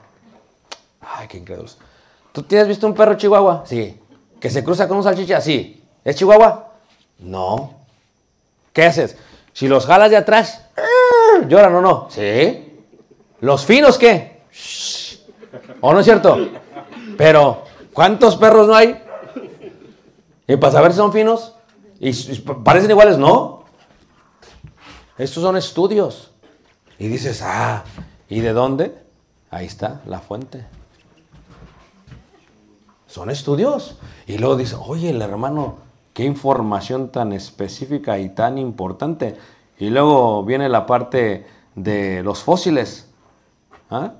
Ay, 1.01 1.27
qué 1.27 1.37
incrédulos. 1.37 1.77
¿Tú 2.31 2.43
tienes 2.43 2.67
visto 2.67 2.85
un 2.87 2.93
perro 2.93 3.15
chihuahua? 3.15 3.63
Sí. 3.65 3.99
¿Que 4.39 4.49
se 4.49 4.63
cruza 4.63 4.87
con 4.87 4.97
un 4.97 5.03
salchicha? 5.03 5.41
Sí. 5.41 5.83
¿Es 6.03 6.15
chihuahua? 6.15 6.73
No. 7.19 7.73
¿Qué 8.73 8.83
haces? 8.85 9.17
Si 9.53 9.67
los 9.67 9.85
jalas 9.85 10.09
de 10.11 10.17
atrás, 10.17 10.65
¡ah! 10.77 11.43
¿lloran 11.47 11.75
o 11.75 11.81
no? 11.81 12.07
Sí. 12.09 12.79
¿Los 13.41 13.65
finos 13.65 13.97
qué? 13.97 14.41
¿O 15.81 15.91
no 15.93 15.99
es 15.99 16.05
cierto? 16.05 16.37
Pero, 17.17 17.63
¿cuántos 17.93 18.35
perros 18.37 18.67
no 18.67 18.75
hay? 18.75 19.01
Y 20.47 20.55
para 20.57 20.71
saber 20.73 20.91
si 20.91 20.97
son 20.97 21.11
finos, 21.11 21.55
y 21.99 22.09
s- 22.09 22.41
parecen 22.63 22.89
iguales, 22.91 23.17
no. 23.17 23.65
Estos 25.17 25.43
son 25.43 25.57
estudios. 25.57 26.31
Y 26.97 27.07
dices, 27.07 27.41
ah, 27.43 27.83
¿y 28.29 28.39
de 28.39 28.53
dónde? 28.53 28.95
Ahí 29.51 29.65
está 29.65 30.01
la 30.05 30.19
fuente. 30.19 30.65
Son 33.09 33.31
estudios. 33.31 33.97
Y 34.27 34.37
luego 34.37 34.55
dice, 34.55 34.75
oye, 34.75 35.09
el 35.09 35.21
hermano, 35.21 35.77
qué 36.13 36.23
información 36.23 37.09
tan 37.09 37.33
específica 37.33 38.19
y 38.19 38.29
tan 38.29 38.57
importante. 38.57 39.35
Y 39.79 39.89
luego 39.89 40.43
viene 40.43 40.69
la 40.69 40.85
parte 40.85 41.47
de 41.75 42.21
los 42.23 42.43
fósiles. 42.43 43.07
¿Ah? 43.89 44.13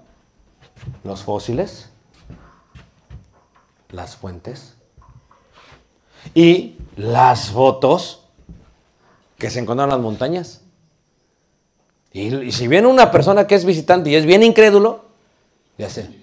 Los 1.03 1.23
fósiles, 1.23 1.91
las 3.91 4.15
fuentes 4.15 4.75
y 6.33 6.77
las 6.95 7.51
fotos 7.51 8.25
que 9.37 9.49
se 9.49 9.59
encuentran 9.59 9.89
en 9.89 9.95
las 9.95 10.01
montañas. 10.01 10.61
Y, 12.11 12.33
y 12.33 12.51
si 12.51 12.67
viene 12.67 12.87
una 12.87 13.11
persona 13.11 13.45
que 13.45 13.55
es 13.55 13.65
visitante 13.65 14.09
y 14.09 14.15
es 14.15 14.25
bien 14.25 14.41
incrédulo, 14.41 15.05
oye, 15.77 15.89
si 15.89 16.18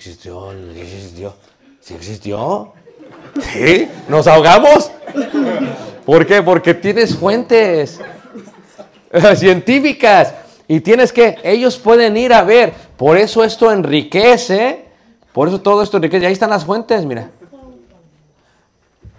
existió, 0.00 0.50
si 0.72 0.80
existió, 0.80 1.34
si 1.78 1.94
existió, 1.94 2.72
sí, 3.52 3.86
nos 4.08 4.26
ahogamos. 4.26 4.90
¿Por 6.06 6.26
qué? 6.26 6.42
Porque 6.42 6.72
tienes 6.72 7.14
fuentes 7.14 8.00
científicas 9.36 10.34
y 10.66 10.80
tienes 10.80 11.12
que, 11.12 11.36
ellos 11.44 11.76
pueden 11.76 12.16
ir 12.16 12.32
a 12.32 12.42
ver, 12.44 12.72
por 12.96 13.18
eso 13.18 13.44
esto 13.44 13.70
enriquece, 13.70 14.86
por 15.34 15.48
eso 15.48 15.60
todo 15.60 15.82
esto 15.82 15.98
enriquece, 15.98 16.22
y 16.24 16.26
ahí 16.28 16.32
están 16.32 16.50
las 16.50 16.64
fuentes, 16.64 17.04
mira. 17.04 17.30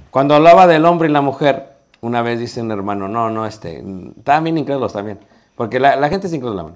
Cuando 0.09 0.33
hablaba 0.33 0.65
del 0.65 0.85
hombre 0.85 1.09
y 1.09 1.11
la 1.11 1.21
mujer, 1.21 1.73
una 2.01 2.23
vez 2.23 2.39
dice 2.39 2.59
un 2.59 2.71
hermano, 2.71 3.07
no, 3.07 3.29
no, 3.29 3.45
este, 3.45 3.83
bien 3.83 4.57
incrédulos 4.57 4.93
también, 4.93 5.19
porque 5.55 5.79
la, 5.79 5.95
la 5.95 6.09
gente 6.09 6.25
es 6.25 6.33
incrédula. 6.33 6.71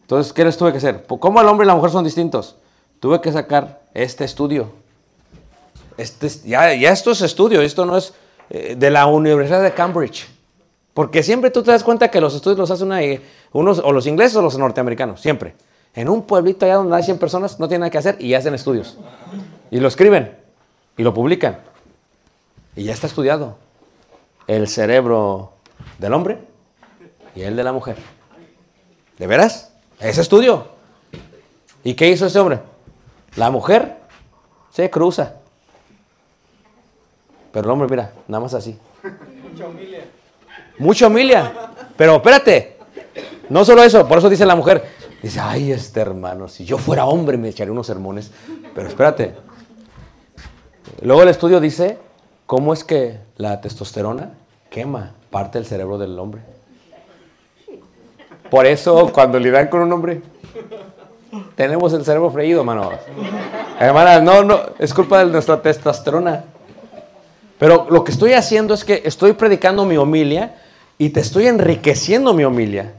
Entonces, 0.00 0.32
¿qué 0.32 0.42
les 0.42 0.56
tuve 0.56 0.72
que 0.72 0.78
hacer? 0.78 1.04
Pues, 1.04 1.20
¿Cómo 1.20 1.40
el 1.40 1.46
hombre 1.46 1.66
y 1.66 1.68
la 1.68 1.74
mujer 1.74 1.90
son 1.90 2.02
distintos? 2.02 2.56
Tuve 3.00 3.20
que 3.20 3.32
sacar 3.32 3.82
este 3.94 4.24
estudio. 4.24 4.70
Este, 5.96 6.26
es- 6.26 6.44
ya, 6.44 6.74
ya 6.74 6.90
esto 6.92 7.10
es 7.12 7.22
estudio, 7.22 7.60
esto 7.62 7.86
no 7.86 7.96
es 7.96 8.12
eh, 8.50 8.76
de 8.78 8.90
la 8.90 9.06
Universidad 9.06 9.62
de 9.62 9.72
Cambridge. 9.74 10.28
Porque 10.94 11.22
siempre 11.22 11.50
tú 11.50 11.62
te 11.62 11.70
das 11.72 11.82
cuenta 11.84 12.10
que 12.10 12.20
los 12.20 12.34
estudios 12.34 12.58
los 12.58 12.70
hacen 12.70 12.86
una- 12.86 13.00
unos, 13.52 13.78
o 13.80 13.92
los 13.92 14.06
ingleses 14.06 14.36
o 14.36 14.42
los 14.42 14.56
norteamericanos, 14.56 15.20
siempre. 15.20 15.54
En 15.94 16.08
un 16.08 16.22
pueblito 16.22 16.64
allá 16.66 16.76
donde 16.76 16.94
hay 16.96 17.02
100 17.02 17.18
personas, 17.18 17.58
no 17.58 17.68
tienen 17.68 17.80
nada 17.80 17.90
que 17.90 17.98
hacer 17.98 18.16
y 18.20 18.34
hacen 18.34 18.54
estudios. 18.54 18.98
Y 19.70 19.80
lo 19.80 19.88
escriben 19.88 20.36
y 20.96 21.02
lo 21.02 21.12
publican. 21.14 21.58
Y 22.76 22.84
ya 22.84 22.92
está 22.92 23.06
estudiado 23.06 23.56
el 24.46 24.68
cerebro 24.68 25.52
del 25.98 26.12
hombre 26.12 26.38
y 27.34 27.42
el 27.42 27.56
de 27.56 27.64
la 27.64 27.72
mujer. 27.72 27.96
¿De 29.18 29.26
veras? 29.26 29.72
Es 29.98 30.18
estudio. 30.18 30.68
¿Y 31.82 31.94
qué 31.94 32.10
hizo 32.10 32.26
ese 32.26 32.38
hombre? 32.38 32.60
La 33.36 33.50
mujer 33.50 33.96
se 34.70 34.90
cruza. 34.90 35.34
Pero 37.52 37.64
el 37.64 37.70
hombre, 37.70 37.88
mira, 37.88 38.12
nada 38.28 38.42
más 38.42 38.54
así. 38.54 38.78
Mucha 40.78 41.06
humilia. 41.06 41.70
Pero 41.96 42.16
espérate. 42.16 42.76
No 43.48 43.64
solo 43.64 43.82
eso, 43.82 44.06
por 44.06 44.18
eso 44.18 44.28
dice 44.28 44.44
la 44.44 44.56
mujer. 44.56 44.84
Dice, 45.22 45.40
ay, 45.40 45.72
este 45.72 46.00
hermano, 46.00 46.48
si 46.48 46.64
yo 46.64 46.78
fuera 46.78 47.06
hombre 47.06 47.38
me 47.38 47.48
echaría 47.48 47.72
unos 47.72 47.86
sermones. 47.86 48.30
Pero 48.74 48.88
espérate. 48.88 49.34
Luego 51.02 51.22
el 51.22 51.28
estudio 51.28 51.60
dice 51.60 51.98
cómo 52.46 52.72
es 52.72 52.84
que 52.84 53.18
la 53.36 53.60
testosterona 53.60 54.34
quema 54.70 55.12
parte 55.30 55.58
del 55.58 55.66
cerebro 55.66 55.98
del 55.98 56.18
hombre. 56.18 56.42
Por 58.50 58.66
eso 58.66 59.10
cuando 59.12 59.38
lidian 59.38 59.68
con 59.68 59.80
un 59.80 59.92
hombre, 59.92 60.22
tenemos 61.54 61.92
el 61.92 62.04
cerebro 62.04 62.30
freído, 62.30 62.60
hermano. 62.60 62.90
Hermana, 63.78 64.20
no, 64.20 64.42
no, 64.42 64.60
es 64.78 64.92
culpa 64.94 65.24
de 65.24 65.30
nuestra 65.30 65.60
testosterona. 65.60 66.44
Pero 67.58 67.86
lo 67.90 68.04
que 68.04 68.12
estoy 68.12 68.34
haciendo 68.34 68.74
es 68.74 68.84
que 68.84 69.02
estoy 69.04 69.32
predicando 69.32 69.84
mi 69.84 69.96
homilia 69.96 70.56
y 70.98 71.10
te 71.10 71.20
estoy 71.20 71.46
enriqueciendo 71.46 72.34
mi 72.34 72.44
homilia. 72.44 72.92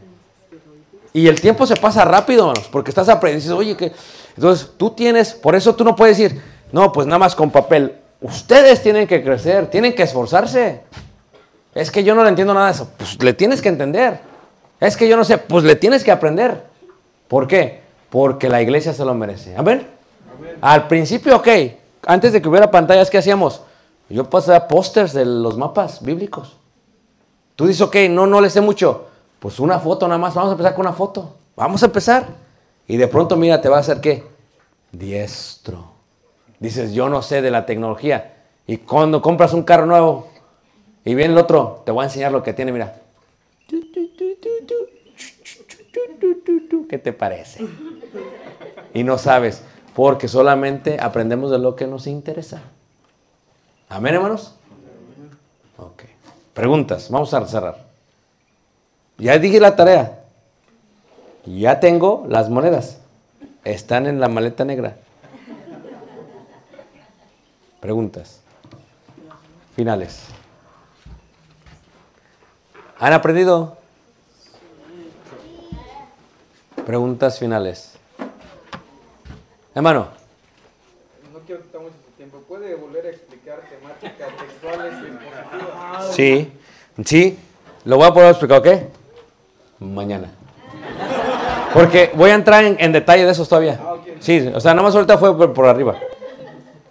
Y 1.13 1.27
el 1.27 1.39
tiempo 1.41 1.65
se 1.65 1.75
pasa 1.75 2.05
rápido, 2.05 2.49
hermanos, 2.49 2.69
porque 2.71 2.91
estás 2.91 3.09
aprendiendo. 3.09 3.57
Oye, 3.57 3.75
que. 3.75 3.91
Entonces 4.35 4.71
tú 4.77 4.91
tienes, 4.91 5.33
por 5.33 5.55
eso 5.55 5.73
tú 5.75 5.83
no 5.83 5.95
puedes 5.95 6.17
decir, 6.17 6.39
no, 6.71 6.91
pues 6.91 7.07
nada 7.07 7.17
más 7.17 7.35
con 7.35 7.49
papel. 7.49 7.95
Ustedes 8.21 8.83
tienen 8.83 9.07
que 9.07 9.23
crecer, 9.23 9.67
tienen 9.67 9.95
que 9.95 10.03
esforzarse. 10.03 10.81
Es 11.73 11.91
que 11.91 12.03
yo 12.03 12.13
no 12.13 12.23
le 12.23 12.29
entiendo 12.29 12.53
nada 12.53 12.67
de 12.67 12.73
eso. 12.73 12.91
Pues 12.97 13.21
le 13.23 13.33
tienes 13.33 13.61
que 13.61 13.69
entender. 13.69 14.19
Es 14.79 14.95
que 14.95 15.07
yo 15.07 15.17
no 15.17 15.23
sé, 15.23 15.37
pues 15.39 15.63
le 15.63 15.75
tienes 15.75 16.03
que 16.03 16.11
aprender. 16.11 16.65
¿Por 17.27 17.47
qué? 17.47 17.81
Porque 18.09 18.49
la 18.49 18.61
iglesia 18.61 18.93
se 18.93 19.05
lo 19.05 19.13
merece. 19.13 19.55
Amén. 19.55 19.87
Al 20.61 20.87
principio, 20.87 21.35
ok, 21.37 21.47
antes 22.05 22.33
de 22.33 22.41
que 22.41 22.49
hubiera 22.49 22.71
pantallas, 22.71 23.09
¿qué 23.09 23.17
hacíamos? 23.17 23.61
Yo 24.09 24.29
pasaba 24.29 24.67
pósters 24.67 25.13
de 25.13 25.25
los 25.25 25.57
mapas 25.57 26.01
bíblicos. 26.01 26.55
Tú 27.55 27.67
dices, 27.67 27.81
ok, 27.81 27.95
no, 28.09 28.27
no 28.27 28.39
le 28.39 28.49
sé 28.49 28.61
mucho. 28.61 29.07
Pues 29.39 29.59
una 29.59 29.79
foto 29.79 30.07
nada 30.07 30.17
más, 30.17 30.33
vamos 30.33 30.49
a 30.49 30.53
empezar 30.53 30.73
con 30.75 30.85
una 30.85 30.95
foto. 30.95 31.35
Vamos 31.55 31.83
a 31.83 31.87
empezar. 31.87 32.27
Y 32.87 32.97
de 32.97 33.07
pronto, 33.07 33.35
mira, 33.35 33.59
te 33.59 33.67
va 33.67 33.77
a 33.77 33.81
hacer 33.81 33.99
qué? 33.99 34.23
Diestro. 34.91 35.91
Dices, 36.59 36.93
yo 36.93 37.09
no 37.09 37.21
sé 37.21 37.41
de 37.41 37.51
la 37.51 37.65
tecnología. 37.65 38.35
Y 38.65 38.77
cuando 38.77 39.21
compras 39.21 39.53
un 39.53 39.63
carro 39.63 39.85
nuevo 39.85 40.27
y 41.03 41.15
viene 41.15 41.33
el 41.33 41.39
otro, 41.39 41.81
te 41.85 41.91
voy 41.91 42.03
a 42.03 42.05
enseñar 42.05 42.31
lo 42.31 42.43
que 42.43 42.53
tiene, 42.53 42.71
mira. 42.71 43.01
¿Qué 46.89 46.97
te 46.97 47.13
parece? 47.13 47.67
Y 48.93 49.03
no 49.03 49.17
sabes, 49.17 49.63
porque 49.93 50.27
solamente 50.27 50.99
aprendemos 50.99 51.51
de 51.51 51.59
lo 51.59 51.75
que 51.75 51.87
nos 51.87 52.07
interesa. 52.07 52.61
Amén, 53.89 54.15
hermanos. 54.15 54.55
Ok. 55.77 56.03
Preguntas, 56.53 57.09
vamos 57.09 57.33
a 57.33 57.45
cerrar. 57.45 57.85
Ya 59.17 59.37
dije 59.37 59.59
la 59.59 59.75
tarea. 59.75 60.23
Ya 61.45 61.79
tengo 61.79 62.25
las 62.27 62.49
monedas. 62.49 62.99
Están 63.63 64.05
en 64.07 64.19
la 64.19 64.27
maleta 64.27 64.65
negra. 64.65 64.97
Preguntas. 67.79 68.41
Finales. 69.75 70.25
¿Han 72.99 73.13
aprendido? 73.13 73.76
Preguntas 76.87 77.37
finales. 77.37 77.95
Hermano. 79.75 80.07
No 81.33 81.39
quiero 81.45 81.61
quitar 81.61 81.81
mucho 81.81 81.95
su 82.05 82.11
tiempo. 82.15 82.37
¿Puede 82.47 82.75
volver 82.75 83.07
a 83.07 83.09
explicar 83.09 83.59
temáticas 83.69 84.29
textuales 84.37 84.93
y? 85.03 86.13
Sí, 86.13 86.51
sí. 87.03 87.39
Lo 87.83 87.97
voy 87.97 88.07
a 88.07 88.13
poder 88.13 88.29
explicar, 88.29 88.59
¿ok? 88.59 88.67
Mañana. 89.79 90.31
Porque 91.73 92.09
voy 92.15 92.29
a 92.29 92.35
entrar 92.35 92.63
en, 92.63 92.77
en 92.79 92.93
detalle 92.93 93.25
de 93.25 93.31
esos 93.31 93.49
todavía. 93.49 93.81
Sí, 94.21 94.49
o 94.55 94.61
sea, 94.61 94.73
nada 94.73 94.87
más 94.87 94.95
ahorita 94.95 95.17
fue 95.17 95.37
por, 95.37 95.53
por 95.53 95.65
arriba. 95.65 95.99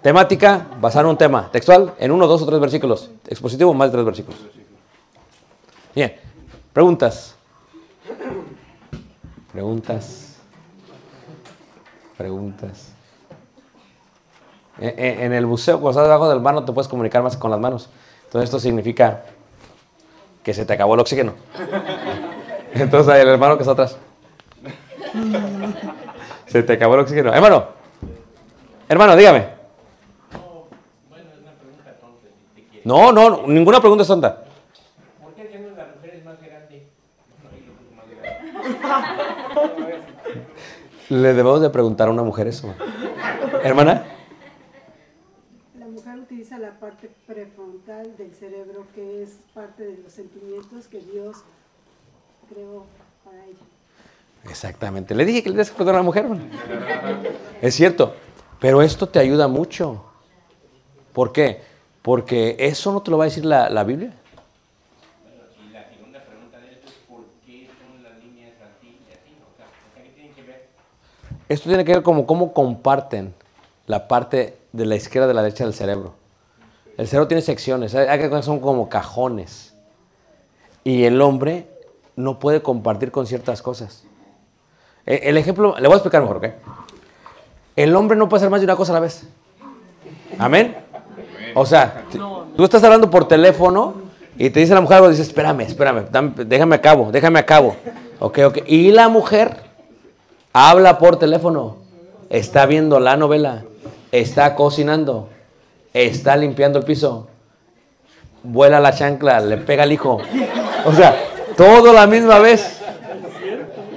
Temática, 0.02 0.66
basar 0.78 1.06
en 1.06 1.12
un 1.12 1.16
tema. 1.16 1.50
Textual, 1.50 1.94
en 1.98 2.10
uno, 2.12 2.26
dos 2.26 2.42
o 2.42 2.46
tres 2.46 2.60
versículos. 2.60 3.08
Expositivo, 3.28 3.72
más 3.72 3.88
de 3.88 3.92
tres 3.92 4.04
versículos. 4.04 4.40
Bien. 5.94 6.14
Preguntas. 6.74 7.34
Preguntas. 9.56 10.36
Preguntas. 12.18 12.92
En, 14.78 14.98
en- 14.98 15.20
en 15.22 15.32
el 15.32 15.46
buceo, 15.46 15.76
cuando 15.80 15.92
estás 15.92 16.04
debajo 16.04 16.28
del 16.28 16.42
mar, 16.42 16.52
no 16.52 16.62
te 16.62 16.72
puedes 16.74 16.88
comunicar 16.88 17.22
más 17.22 17.38
con 17.38 17.50
las 17.50 17.58
manos. 17.58 17.88
Entonces, 18.26 18.48
esto 18.48 18.60
significa 18.60 19.22
que 20.44 20.52
se 20.52 20.66
te 20.66 20.74
acabó 20.74 20.92
el 20.92 21.00
oxígeno. 21.00 21.32
Entonces, 22.74 23.14
el 23.14 23.28
hermano 23.28 23.56
que 23.56 23.62
está 23.62 23.72
atrás. 23.72 23.96
Se 26.46 26.62
te 26.62 26.74
acabó 26.74 26.94
el 26.96 27.00
oxígeno. 27.00 27.32
Hermano. 27.32 27.68
Hermano, 28.90 29.16
dígame. 29.16 29.48
No, 32.84 33.10
no, 33.10 33.30
no, 33.30 33.46
ninguna 33.46 33.80
pregunta 33.80 34.02
es 34.02 34.08
tonta. 34.08 34.42
Le 41.08 41.28
debemos 41.28 41.60
de 41.60 41.70
preguntar 41.70 42.08
a 42.08 42.10
una 42.10 42.22
mujer 42.22 42.48
eso. 42.48 42.74
Hermana. 43.62 44.04
La 45.78 45.86
mujer 45.86 46.18
utiliza 46.18 46.58
la 46.58 46.80
parte 46.80 47.10
prefrontal 47.26 48.16
del 48.16 48.34
cerebro, 48.34 48.86
que 48.94 49.22
es 49.22 49.38
parte 49.54 49.84
de 49.84 49.98
los 50.02 50.12
sentimientos 50.12 50.88
que 50.88 50.98
Dios 50.98 51.44
creó 52.48 52.86
para 53.24 53.44
ella. 53.44 53.64
Exactamente. 54.44 55.14
Le 55.14 55.24
dije 55.24 55.42
que 55.42 55.50
le 55.50 55.64
preguntar 55.64 55.94
a 55.94 55.98
una 55.98 56.02
mujer. 56.02 56.26
Es 57.62 57.74
cierto. 57.74 58.14
Pero 58.60 58.82
esto 58.82 59.08
te 59.08 59.18
ayuda 59.18 59.48
mucho. 59.48 60.04
¿Por 61.12 61.32
qué? 61.32 61.60
Porque 62.02 62.56
eso 62.58 62.92
no 62.92 63.02
te 63.02 63.10
lo 63.10 63.18
va 63.18 63.24
a 63.24 63.28
decir 63.28 63.44
la, 63.44 63.68
la 63.70 63.84
Biblia. 63.84 64.12
Esto 71.48 71.68
tiene 71.68 71.84
que 71.84 71.92
ver 71.92 72.02
como 72.02 72.26
cómo 72.26 72.52
comparten 72.52 73.34
la 73.86 74.08
parte 74.08 74.58
de 74.72 74.86
la 74.86 74.96
izquierda 74.96 75.28
de 75.28 75.34
la 75.34 75.42
derecha 75.42 75.64
del 75.64 75.74
cerebro. 75.74 76.14
El 76.96 77.06
cerebro 77.06 77.28
tiene 77.28 77.42
secciones, 77.42 77.94
hay 77.94 78.18
que 78.18 78.42
son 78.42 78.60
como 78.60 78.88
cajones. 78.88 79.74
Y 80.82 81.04
el 81.04 81.20
hombre 81.20 81.68
no 82.16 82.38
puede 82.38 82.62
compartir 82.62 83.10
con 83.10 83.26
ciertas 83.26 83.62
cosas. 83.62 84.04
Eh, 85.04 85.20
El 85.24 85.36
ejemplo, 85.36 85.74
le 85.78 85.86
voy 85.86 85.94
a 85.94 85.98
explicar 85.98 86.22
mejor, 86.22 86.38
¿ok? 86.38 86.46
El 87.76 87.94
hombre 87.94 88.16
no 88.16 88.28
puede 88.28 88.40
hacer 88.40 88.50
más 88.50 88.60
de 88.60 88.64
una 88.64 88.76
cosa 88.76 88.92
a 88.92 88.94
la 88.94 89.00
vez. 89.00 89.28
Amén. 90.38 90.76
O 91.54 91.66
sea, 91.66 92.04
tú 92.56 92.64
estás 92.64 92.82
hablando 92.82 93.10
por 93.10 93.28
teléfono 93.28 93.94
y 94.38 94.50
te 94.50 94.60
dice 94.60 94.74
la 94.74 94.80
mujer 94.80 94.96
algo, 94.98 95.08
dices, 95.08 95.28
espérame, 95.28 95.60
espérame, 95.60 96.04
déjame 96.46 96.76
a 96.76 96.80
cabo, 96.80 97.10
déjame 97.12 97.38
a 97.38 97.46
cabo. 97.46 97.76
Ok, 98.18 98.38
ok. 98.46 98.58
Y 98.66 98.92
la 98.92 99.08
mujer 99.08 99.65
habla 100.56 100.96
por 100.96 101.18
teléfono, 101.18 101.76
está 102.30 102.64
viendo 102.64 102.98
la 102.98 103.18
novela, 103.18 103.64
está 104.10 104.54
cocinando, 104.54 105.28
está 105.92 106.34
limpiando 106.34 106.78
el 106.78 106.86
piso, 106.86 107.28
vuela 108.42 108.80
la 108.80 108.94
chancla, 108.94 109.40
le 109.40 109.58
pega 109.58 109.82
al 109.82 109.92
hijo. 109.92 110.18
O 110.86 110.92
sea, 110.94 111.14
todo 111.58 111.92
la 111.92 112.06
misma 112.06 112.38
vez. 112.38 112.80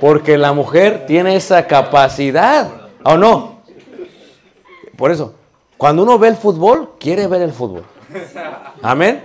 Porque 0.02 0.38
la 0.38 0.52
mujer 0.52 1.06
tiene 1.06 1.36
esa 1.36 1.66
capacidad, 1.66 2.70
¿o 3.04 3.18
no? 3.18 3.62
Por 4.98 5.12
eso, 5.12 5.36
cuando 5.78 6.04
uno 6.04 6.20
ve 6.20 6.28
el 6.28 6.36
fútbol, 6.36 6.92
quiere 7.00 7.28
ver 7.28 7.42
el 7.42 7.54
fútbol. 7.54 7.86
Amén. 8.82 9.24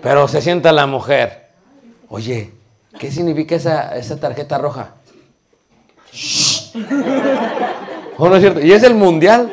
Pero 0.00 0.28
se 0.28 0.40
sienta 0.42 0.70
la 0.70 0.86
mujer. 0.86 1.48
Oye, 2.08 2.52
¿qué 3.00 3.10
significa 3.10 3.56
esa, 3.56 3.96
esa 3.96 4.18
tarjeta 4.18 4.58
roja? 4.58 4.94
Shh. 6.12 6.47
¿O 8.18 8.28
no 8.28 8.36
es 8.36 8.40
cierto? 8.40 8.60
Y 8.60 8.72
es 8.72 8.82
el 8.82 8.94
mundial. 8.94 9.50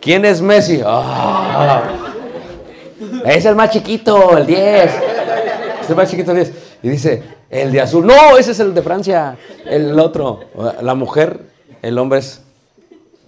¿Quién 0.00 0.24
es 0.24 0.40
Messi? 0.40 0.80
Ah. 0.84 1.82
Es 3.24 3.44
el 3.44 3.54
más 3.54 3.70
chiquito, 3.70 4.36
el 4.36 4.46
10. 4.46 4.90
Es 5.82 5.90
el 5.90 5.96
más 5.96 6.10
chiquito, 6.10 6.30
el 6.32 6.36
10. 6.38 6.52
Y 6.82 6.88
dice, 6.88 7.22
el 7.50 7.72
de 7.72 7.80
azul. 7.80 8.06
No, 8.06 8.36
ese 8.38 8.52
es 8.52 8.60
el 8.60 8.74
de 8.74 8.82
Francia. 8.82 9.36
El 9.66 9.98
otro. 9.98 10.40
La 10.82 10.94
mujer, 10.94 11.40
el 11.82 11.98
hombre 11.98 12.20
es. 12.20 12.42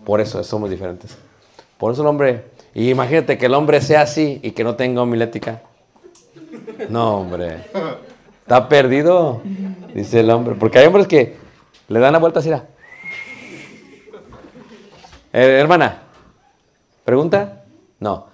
Por 0.04 0.20
eso 0.20 0.42
somos 0.42 0.70
diferentes. 0.70 1.16
Por 1.78 1.92
eso 1.92 2.02
el 2.02 2.08
hombre. 2.08 2.44
Y 2.74 2.90
imagínate 2.90 3.36
que 3.36 3.46
el 3.46 3.54
hombre 3.54 3.80
sea 3.80 4.02
así 4.02 4.40
y 4.42 4.52
que 4.52 4.64
no 4.64 4.76
tenga 4.76 5.02
homilética. 5.02 5.62
No, 6.88 7.18
hombre. 7.18 7.64
Está 8.42 8.68
perdido, 8.68 9.42
dice 9.94 10.20
el 10.20 10.30
hombre. 10.30 10.54
Porque 10.58 10.78
hay 10.78 10.86
hombres 10.86 11.06
que 11.06 11.36
le 11.92 12.00
dan 12.00 12.12
la 12.14 12.18
vuelta 12.18 12.40
así. 12.40 12.50
Eh, 12.50 12.60
hermana, 15.32 16.02
¿pregunta? 17.04 17.64
No. 18.00 18.26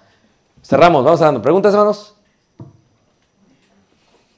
Cerramos, 0.63 1.03
vamos 1.03 1.19
cerrando. 1.19 1.41
¿Preguntas, 1.41 1.73
hermanos? 1.73 2.15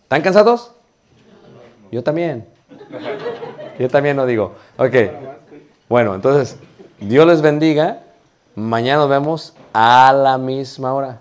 ¿Están 0.03 0.23
cansados? 0.23 0.71
Yo 1.91 2.03
también. 2.03 2.47
Yo 3.77 3.89
también 3.89 4.15
no 4.15 4.25
digo. 4.25 4.55
Ok. 4.77 4.95
Bueno, 5.87 6.15
entonces, 6.15 6.57
Dios 6.99 7.27
les 7.27 7.41
bendiga. 7.41 8.01
Mañana 8.55 9.01
nos 9.01 9.09
vemos 9.09 9.53
a 9.71 10.11
la 10.13 10.37
misma 10.37 10.93
hora. 10.93 11.19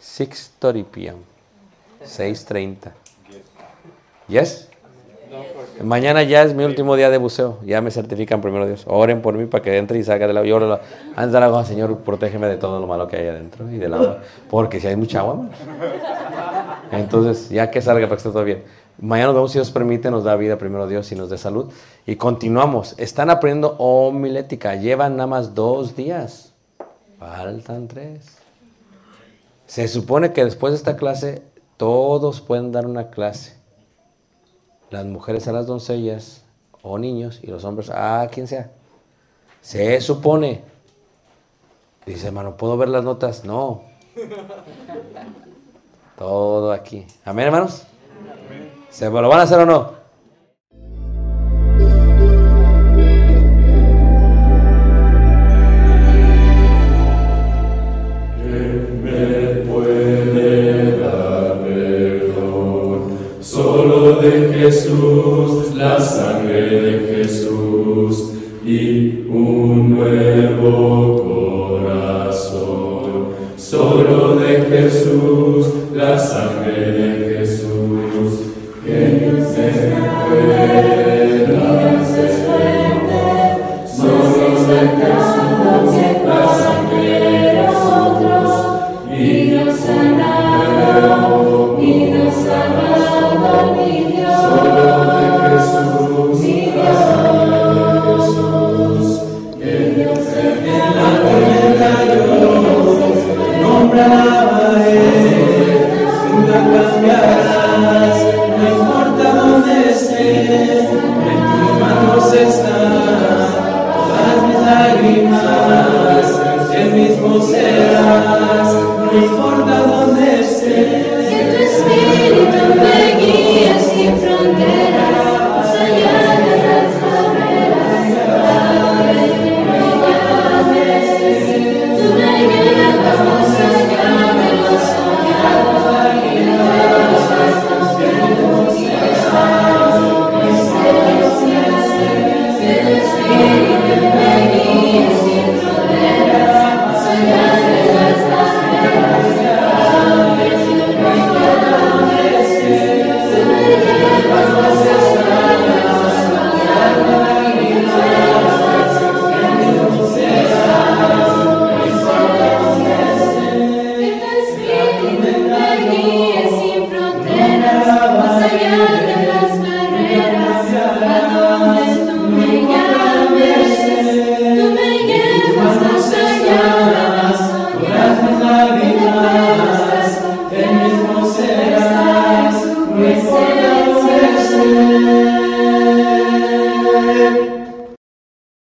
6.30 0.00 0.84
p.m. 0.84 1.18
6.30. 2.04 2.92
¿Yes? 4.28 4.71
Mañana 5.82 6.22
ya 6.22 6.42
es 6.42 6.54
mi 6.54 6.64
último 6.64 6.96
día 6.96 7.10
de 7.10 7.18
buceo. 7.18 7.58
Ya 7.64 7.80
me 7.80 7.90
certifican 7.90 8.40
primero 8.40 8.66
Dios. 8.66 8.84
Oren 8.86 9.22
por 9.22 9.34
mí 9.34 9.46
para 9.46 9.62
que 9.62 9.76
entre 9.76 9.98
y 9.98 10.04
salga 10.04 10.26
del 10.26 10.36
agua. 10.36 10.48
Yo 10.48 10.56
oro 10.56 10.80
antes 11.16 11.32
del 11.32 11.42
agua, 11.42 11.64
Señor, 11.64 11.98
protégeme 11.98 12.46
de 12.46 12.56
todo 12.56 12.80
lo 12.80 12.86
malo 12.86 13.08
que 13.08 13.16
hay 13.16 13.28
adentro 13.28 13.70
y 13.70 13.78
del 13.78 13.94
agua. 13.94 14.20
Porque 14.50 14.80
si 14.80 14.86
hay 14.86 14.96
mucha 14.96 15.20
agua, 15.20 15.32
hermanos. 15.34 15.56
Entonces, 16.92 17.48
ya 17.48 17.70
que 17.70 17.80
salga 17.80 18.06
para 18.06 18.16
que 18.16 18.18
esté 18.18 18.30
todo 18.30 18.44
bien. 18.44 18.62
Mañana 18.98 19.28
nos 19.28 19.34
vemos, 19.36 19.52
si 19.52 19.58
Dios 19.58 19.70
permite, 19.70 20.10
nos 20.10 20.24
da 20.24 20.36
vida 20.36 20.58
primero 20.58 20.86
Dios 20.86 21.10
y 21.10 21.14
nos 21.16 21.30
dé 21.30 21.38
salud. 21.38 21.72
Y 22.06 22.16
continuamos. 22.16 22.94
Están 22.98 23.30
aprendiendo 23.30 23.76
homilética. 23.78 24.76
Llevan 24.76 25.16
nada 25.16 25.26
más 25.26 25.54
dos 25.54 25.96
días. 25.96 26.52
Faltan 27.18 27.88
tres. 27.88 28.38
Se 29.66 29.88
supone 29.88 30.32
que 30.32 30.44
después 30.44 30.72
de 30.72 30.76
esta 30.76 30.96
clase, 30.96 31.42
todos 31.78 32.42
pueden 32.42 32.72
dar 32.72 32.86
una 32.86 33.08
clase. 33.08 33.61
Las 34.92 35.06
mujeres 35.06 35.48
a 35.48 35.52
las 35.52 35.66
doncellas 35.66 36.44
o 36.82 36.98
niños 36.98 37.40
y 37.42 37.46
los 37.46 37.64
hombres 37.64 37.88
a 37.88 38.28
quien 38.30 38.46
sea. 38.46 38.70
Se 39.62 39.98
supone. 40.02 40.62
Dice, 42.04 42.26
hermano, 42.26 42.58
¿puedo 42.58 42.76
ver 42.76 42.90
las 42.90 43.02
notas? 43.02 43.42
No. 43.42 43.84
Todo 46.18 46.72
aquí. 46.72 47.06
Amén, 47.24 47.46
hermanos. 47.46 47.84
¿Se 48.90 49.08
lo 49.08 49.28
van 49.28 49.40
a 49.40 49.44
hacer 49.44 49.60
o 49.60 49.66
no? 49.66 50.01